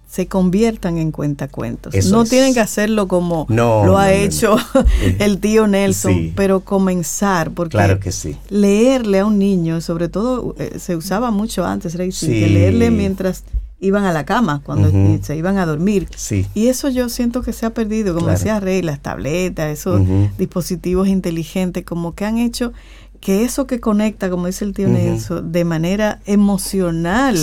se 0.10 0.28
conviertan 0.28 0.98
en 0.98 1.12
cuentacuentos. 1.12 1.94
no 2.08 2.26
tienen 2.26 2.56
que 2.56 2.60
hacerlo 2.60 3.08
como 3.08 3.46
lo 3.50 3.98
ha 3.98 4.12
hecho 4.12 4.58
el 5.20 5.40
tío 5.40 5.68
Nelson, 5.68 6.34
pero 6.36 6.62
comenzar, 6.62 7.52
porque 7.52 7.78
claro 7.78 8.00
que 8.00 8.12
sí. 8.12 8.36
leerle 8.50 9.20
a 9.20 9.28
un 9.28 9.38
niño, 9.38 9.82
sobre 9.82 10.10
todo 10.10 10.56
eh, 10.58 10.80
se 10.80 10.96
usaba 10.96 11.30
mucho 11.30 11.64
antes, 11.64 11.96
que 11.96 12.48
leerle 12.50 12.90
mientras 12.90 13.44
iban 13.80 14.04
a 14.04 14.12
la 14.12 14.26
cama, 14.26 14.62
cuando 14.66 14.92
se 15.22 15.38
iban 15.38 15.58
a 15.58 15.66
dormir. 15.68 16.08
Sí. 16.16 16.48
Y 16.56 16.68
eso 16.68 16.90
yo 16.90 17.08
siento 17.08 17.44
que 17.44 17.54
se 17.54 17.68
ha 17.68 17.70
perdido, 17.70 18.16
como 18.16 18.28
decía 18.28 18.60
Rey, 18.60 18.82
las 18.82 19.00
tabletas, 19.00 19.72
esos 19.72 20.02
dispositivos 20.40 21.08
inteligentes, 21.08 21.86
como 21.86 22.16
que 22.16 22.26
han 22.26 22.40
hecho 22.40 22.74
que 23.20 23.44
eso 23.44 23.68
que 23.68 23.80
conecta, 23.80 24.30
como 24.30 24.48
dice 24.48 24.66
el 24.66 24.74
tío 24.74 24.88
Nelson, 24.88 25.52
de 25.52 25.66
manera 25.66 26.20
emocional 26.26 27.38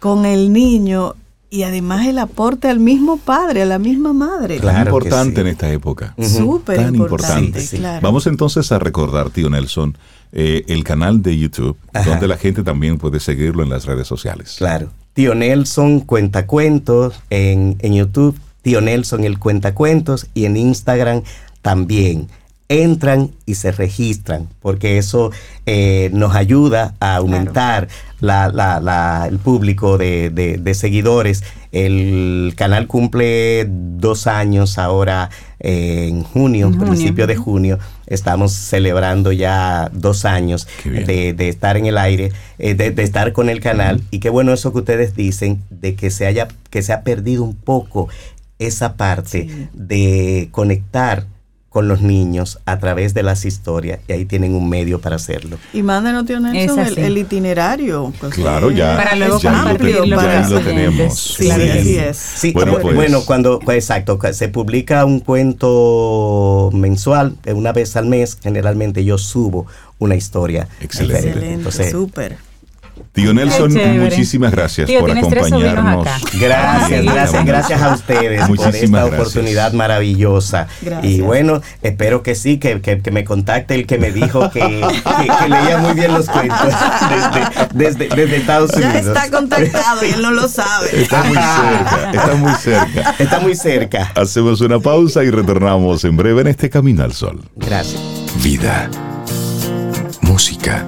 con 0.00 0.26
el 0.26 0.52
niño 0.52 1.16
y 1.50 1.62
además 1.62 2.06
el 2.06 2.18
aporte 2.18 2.68
al 2.68 2.78
mismo 2.78 3.16
padre, 3.16 3.62
a 3.62 3.66
la 3.66 3.78
misma 3.78 4.12
madre. 4.12 4.60
Tan 4.60 4.86
importante 4.86 5.40
en 5.40 5.46
esta 5.46 5.70
época. 5.72 6.14
Súper 6.18 6.80
importante. 6.94 7.62
Vamos 8.02 8.26
entonces 8.26 8.70
a 8.72 8.78
recordar, 8.78 9.30
tío 9.30 9.48
Nelson, 9.48 9.96
eh, 10.32 10.64
el 10.68 10.84
canal 10.84 11.22
de 11.22 11.38
YouTube, 11.38 11.76
donde 12.04 12.28
la 12.28 12.36
gente 12.36 12.62
también 12.62 12.98
puede 12.98 13.20
seguirlo 13.20 13.62
en 13.62 13.70
las 13.70 13.86
redes 13.86 14.06
sociales. 14.06 14.56
Claro. 14.58 14.90
Tío 15.14 15.34
Nelson 15.34 16.00
cuenta 16.00 16.46
cuentos 16.46 17.20
en, 17.30 17.76
en 17.80 17.94
YouTube, 17.94 18.38
Tío 18.62 18.80
Nelson 18.80 19.24
el 19.24 19.38
cuenta 19.38 19.74
cuentos 19.74 20.26
y 20.34 20.44
en 20.44 20.56
Instagram 20.56 21.22
también 21.62 22.28
entran 22.68 23.30
y 23.46 23.54
se 23.54 23.72
registran, 23.72 24.48
porque 24.60 24.98
eso 24.98 25.32
eh, 25.64 26.10
nos 26.12 26.34
ayuda 26.34 26.94
a 27.00 27.16
aumentar 27.16 27.88
el 28.20 29.38
público 29.38 29.96
de, 29.96 30.72
seguidores. 30.74 31.44
El 31.72 32.54
canal 32.56 32.86
cumple 32.86 33.66
dos 33.68 34.26
años 34.26 34.78
ahora 34.78 35.30
eh, 35.60 36.08
en 36.08 36.22
junio, 36.24 36.70
principio 36.78 37.26
de 37.26 37.36
junio. 37.36 37.78
Estamos 38.06 38.52
celebrando 38.52 39.32
ya 39.32 39.90
dos 39.92 40.24
años 40.24 40.66
de, 40.84 41.34
estar 41.48 41.76
en 41.76 41.86
el 41.86 41.96
aire, 41.96 42.32
eh, 42.58 42.74
de, 42.74 43.02
estar 43.02 43.32
con 43.32 43.48
el 43.48 43.60
canal. 43.60 44.02
Y 44.10 44.18
qué 44.18 44.28
bueno 44.28 44.52
eso 44.52 44.72
que 44.72 44.80
ustedes 44.80 45.14
dicen, 45.14 45.62
de 45.70 45.94
que 45.94 46.10
se 46.10 46.26
haya, 46.26 46.48
que 46.70 46.82
se 46.82 46.92
ha 46.92 47.02
perdido 47.02 47.44
un 47.44 47.54
poco 47.54 48.08
esa 48.58 48.94
parte 48.94 49.68
de 49.72 50.48
conectar 50.50 51.26
con 51.68 51.86
los 51.86 52.00
niños 52.00 52.58
a 52.64 52.78
través 52.78 53.12
de 53.12 53.22
las 53.22 53.44
historias 53.44 54.00
y 54.08 54.12
ahí 54.12 54.24
tienen 54.24 54.54
un 54.54 54.68
medio 54.68 55.00
para 55.00 55.16
hacerlo. 55.16 55.58
Y 55.72 55.82
mándenos, 55.82 56.24
tío 56.24 56.40
Nelson, 56.40 56.86
el, 56.96 57.18
itinerario. 57.18 58.12
Pues, 58.18 58.34
claro, 58.34 58.70
ya, 58.70 58.96
para 58.96 59.14
luego 59.16 59.38
ya, 59.38 59.52
compartirlo 59.52 60.16
para 60.16 60.48
lo 60.48 60.60
tenemos. 60.60 61.18
Sí, 61.18 61.50
así 61.50 61.98
es. 61.98 62.52
bueno, 62.54 62.78
pues, 62.80 62.94
bueno, 62.94 63.20
cuando, 63.26 63.58
pues, 63.58 63.84
exacto, 63.84 64.18
se 64.32 64.48
publica 64.48 65.04
un 65.04 65.20
cuento 65.20 66.70
mensual, 66.72 67.36
una 67.54 67.72
vez 67.72 67.96
al 67.96 68.06
mes, 68.06 68.38
generalmente 68.42 69.04
yo 69.04 69.18
subo 69.18 69.66
una 69.98 70.16
historia. 70.16 70.68
Excelente. 70.80 71.28
Excelente, 71.28 71.90
súper. 71.90 72.47
Tío 73.12 73.34
Nelson, 73.34 73.72
muchísimas 74.00 74.52
gracias 74.52 74.90
por 74.90 75.10
acompañarnos. 75.10 76.06
Gracias, 76.38 77.04
gracias, 77.04 77.44
gracias 77.44 77.82
a 77.82 77.94
ustedes 77.94 78.48
por 78.48 78.74
esta 78.74 79.04
oportunidad 79.06 79.72
maravillosa. 79.72 80.68
Y 81.02 81.20
bueno, 81.20 81.60
espero 81.82 82.22
que 82.22 82.34
sí, 82.34 82.58
que, 82.58 82.80
me 83.10 83.24
contacte 83.24 83.74
el 83.74 83.86
que 83.86 83.98
me 83.98 84.12
dijo 84.12 84.50
que, 84.50 84.60
leía 85.48 85.78
muy 85.78 85.94
bien 85.94 86.12
los 86.12 86.28
cuentos 86.28 86.72
desde, 87.74 88.08
desde, 88.08 88.36
Estados 88.36 88.72
Unidos. 88.74 88.92
Ya 88.92 89.00
está 89.00 89.30
contactado 89.30 90.04
y 90.04 90.10
él 90.10 90.22
no 90.22 90.30
lo 90.30 90.48
sabe. 90.48 91.02
Está 91.02 91.22
muy 91.24 91.34
cerca, 91.34 92.10
está 92.12 92.34
muy 92.34 92.52
cerca. 92.54 93.14
Está 93.18 93.40
muy 93.40 93.56
cerca. 93.56 94.12
Hacemos 94.14 94.60
una 94.60 94.78
pausa 94.78 95.24
y 95.24 95.30
retornamos 95.30 96.04
en 96.04 96.16
breve 96.16 96.42
en 96.42 96.46
este 96.48 96.70
Camino 96.70 97.04
al 97.04 97.12
Sol. 97.12 97.40
Gracias. 97.56 98.00
Vida. 98.42 98.90
Música. 100.22 100.86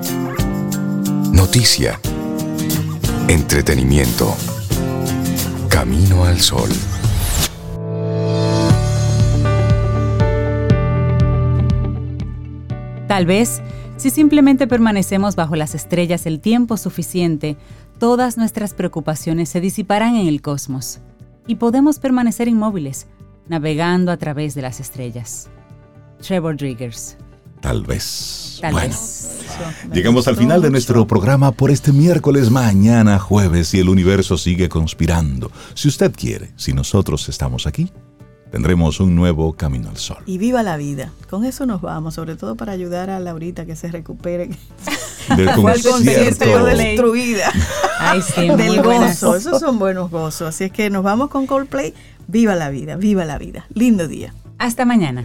Noticia 1.40 1.98
Entretenimiento. 3.26 4.36
Camino 5.70 6.24
al 6.26 6.38
sol. 6.38 6.68
Tal 13.08 13.24
vez, 13.24 13.62
si 13.96 14.10
simplemente 14.10 14.66
permanecemos 14.66 15.34
bajo 15.34 15.56
las 15.56 15.74
estrellas 15.74 16.26
el 16.26 16.40
tiempo 16.40 16.76
suficiente, 16.76 17.56
todas 17.98 18.36
nuestras 18.36 18.74
preocupaciones 18.74 19.48
se 19.48 19.62
disiparán 19.62 20.16
en 20.16 20.26
el 20.26 20.42
cosmos 20.42 21.00
y 21.46 21.54
podemos 21.54 21.98
permanecer 21.98 22.48
inmóviles, 22.48 23.06
navegando 23.48 24.12
a 24.12 24.18
través 24.18 24.54
de 24.54 24.60
las 24.60 24.78
estrellas. 24.78 25.48
Trevor 26.20 26.58
Driggers. 26.58 27.16
Tal 27.60 27.82
vez. 27.84 28.58
Tal 28.60 28.74
vez. 28.74 29.28
Llegamos 29.92 30.28
al 30.28 30.36
final 30.36 30.62
de 30.62 30.70
nuestro 30.70 31.06
programa 31.06 31.52
por 31.52 31.70
este 31.70 31.92
miércoles, 31.92 32.50
mañana 32.50 33.18
jueves, 33.18 33.74
y 33.74 33.80
el 33.80 33.88
universo 33.88 34.38
sigue 34.38 34.68
conspirando. 34.68 35.50
Si 35.74 35.88
usted 35.88 36.12
quiere, 36.14 36.52
si 36.56 36.72
nosotros 36.72 37.28
estamos 37.28 37.66
aquí, 37.66 37.90
tendremos 38.50 39.00
un 39.00 39.14
nuevo 39.14 39.52
Camino 39.52 39.90
al 39.90 39.96
Sol. 39.98 40.18
Y 40.26 40.38
viva 40.38 40.62
la 40.62 40.76
vida. 40.76 41.12
Con 41.28 41.44
eso 41.44 41.66
nos 41.66 41.82
vamos, 41.82 42.14
sobre 42.14 42.36
todo 42.36 42.56
para 42.56 42.72
ayudar 42.72 43.10
a 43.10 43.20
Laurita 43.20 43.66
que 43.66 43.76
se 43.76 43.88
recupere. 43.88 44.50
Del 45.36 45.50
concierto 45.54 46.64
destruida. 46.64 47.52
Ay, 48.00 48.22
sí, 48.22 48.48
Del 48.48 48.80
buenas. 48.80 49.22
gozo. 49.22 49.36
Esos 49.36 49.60
son 49.60 49.78
buenos 49.78 50.10
gozos. 50.10 50.48
Así 50.48 50.64
es 50.64 50.72
que 50.72 50.88
nos 50.90 51.02
vamos 51.02 51.28
con 51.28 51.46
Coldplay. 51.46 51.94
Viva 52.26 52.54
la 52.54 52.70
vida, 52.70 52.96
viva 52.96 53.24
la 53.24 53.38
vida. 53.38 53.66
Lindo 53.74 54.08
día. 54.08 54.34
Hasta 54.58 54.84
mañana. 54.84 55.24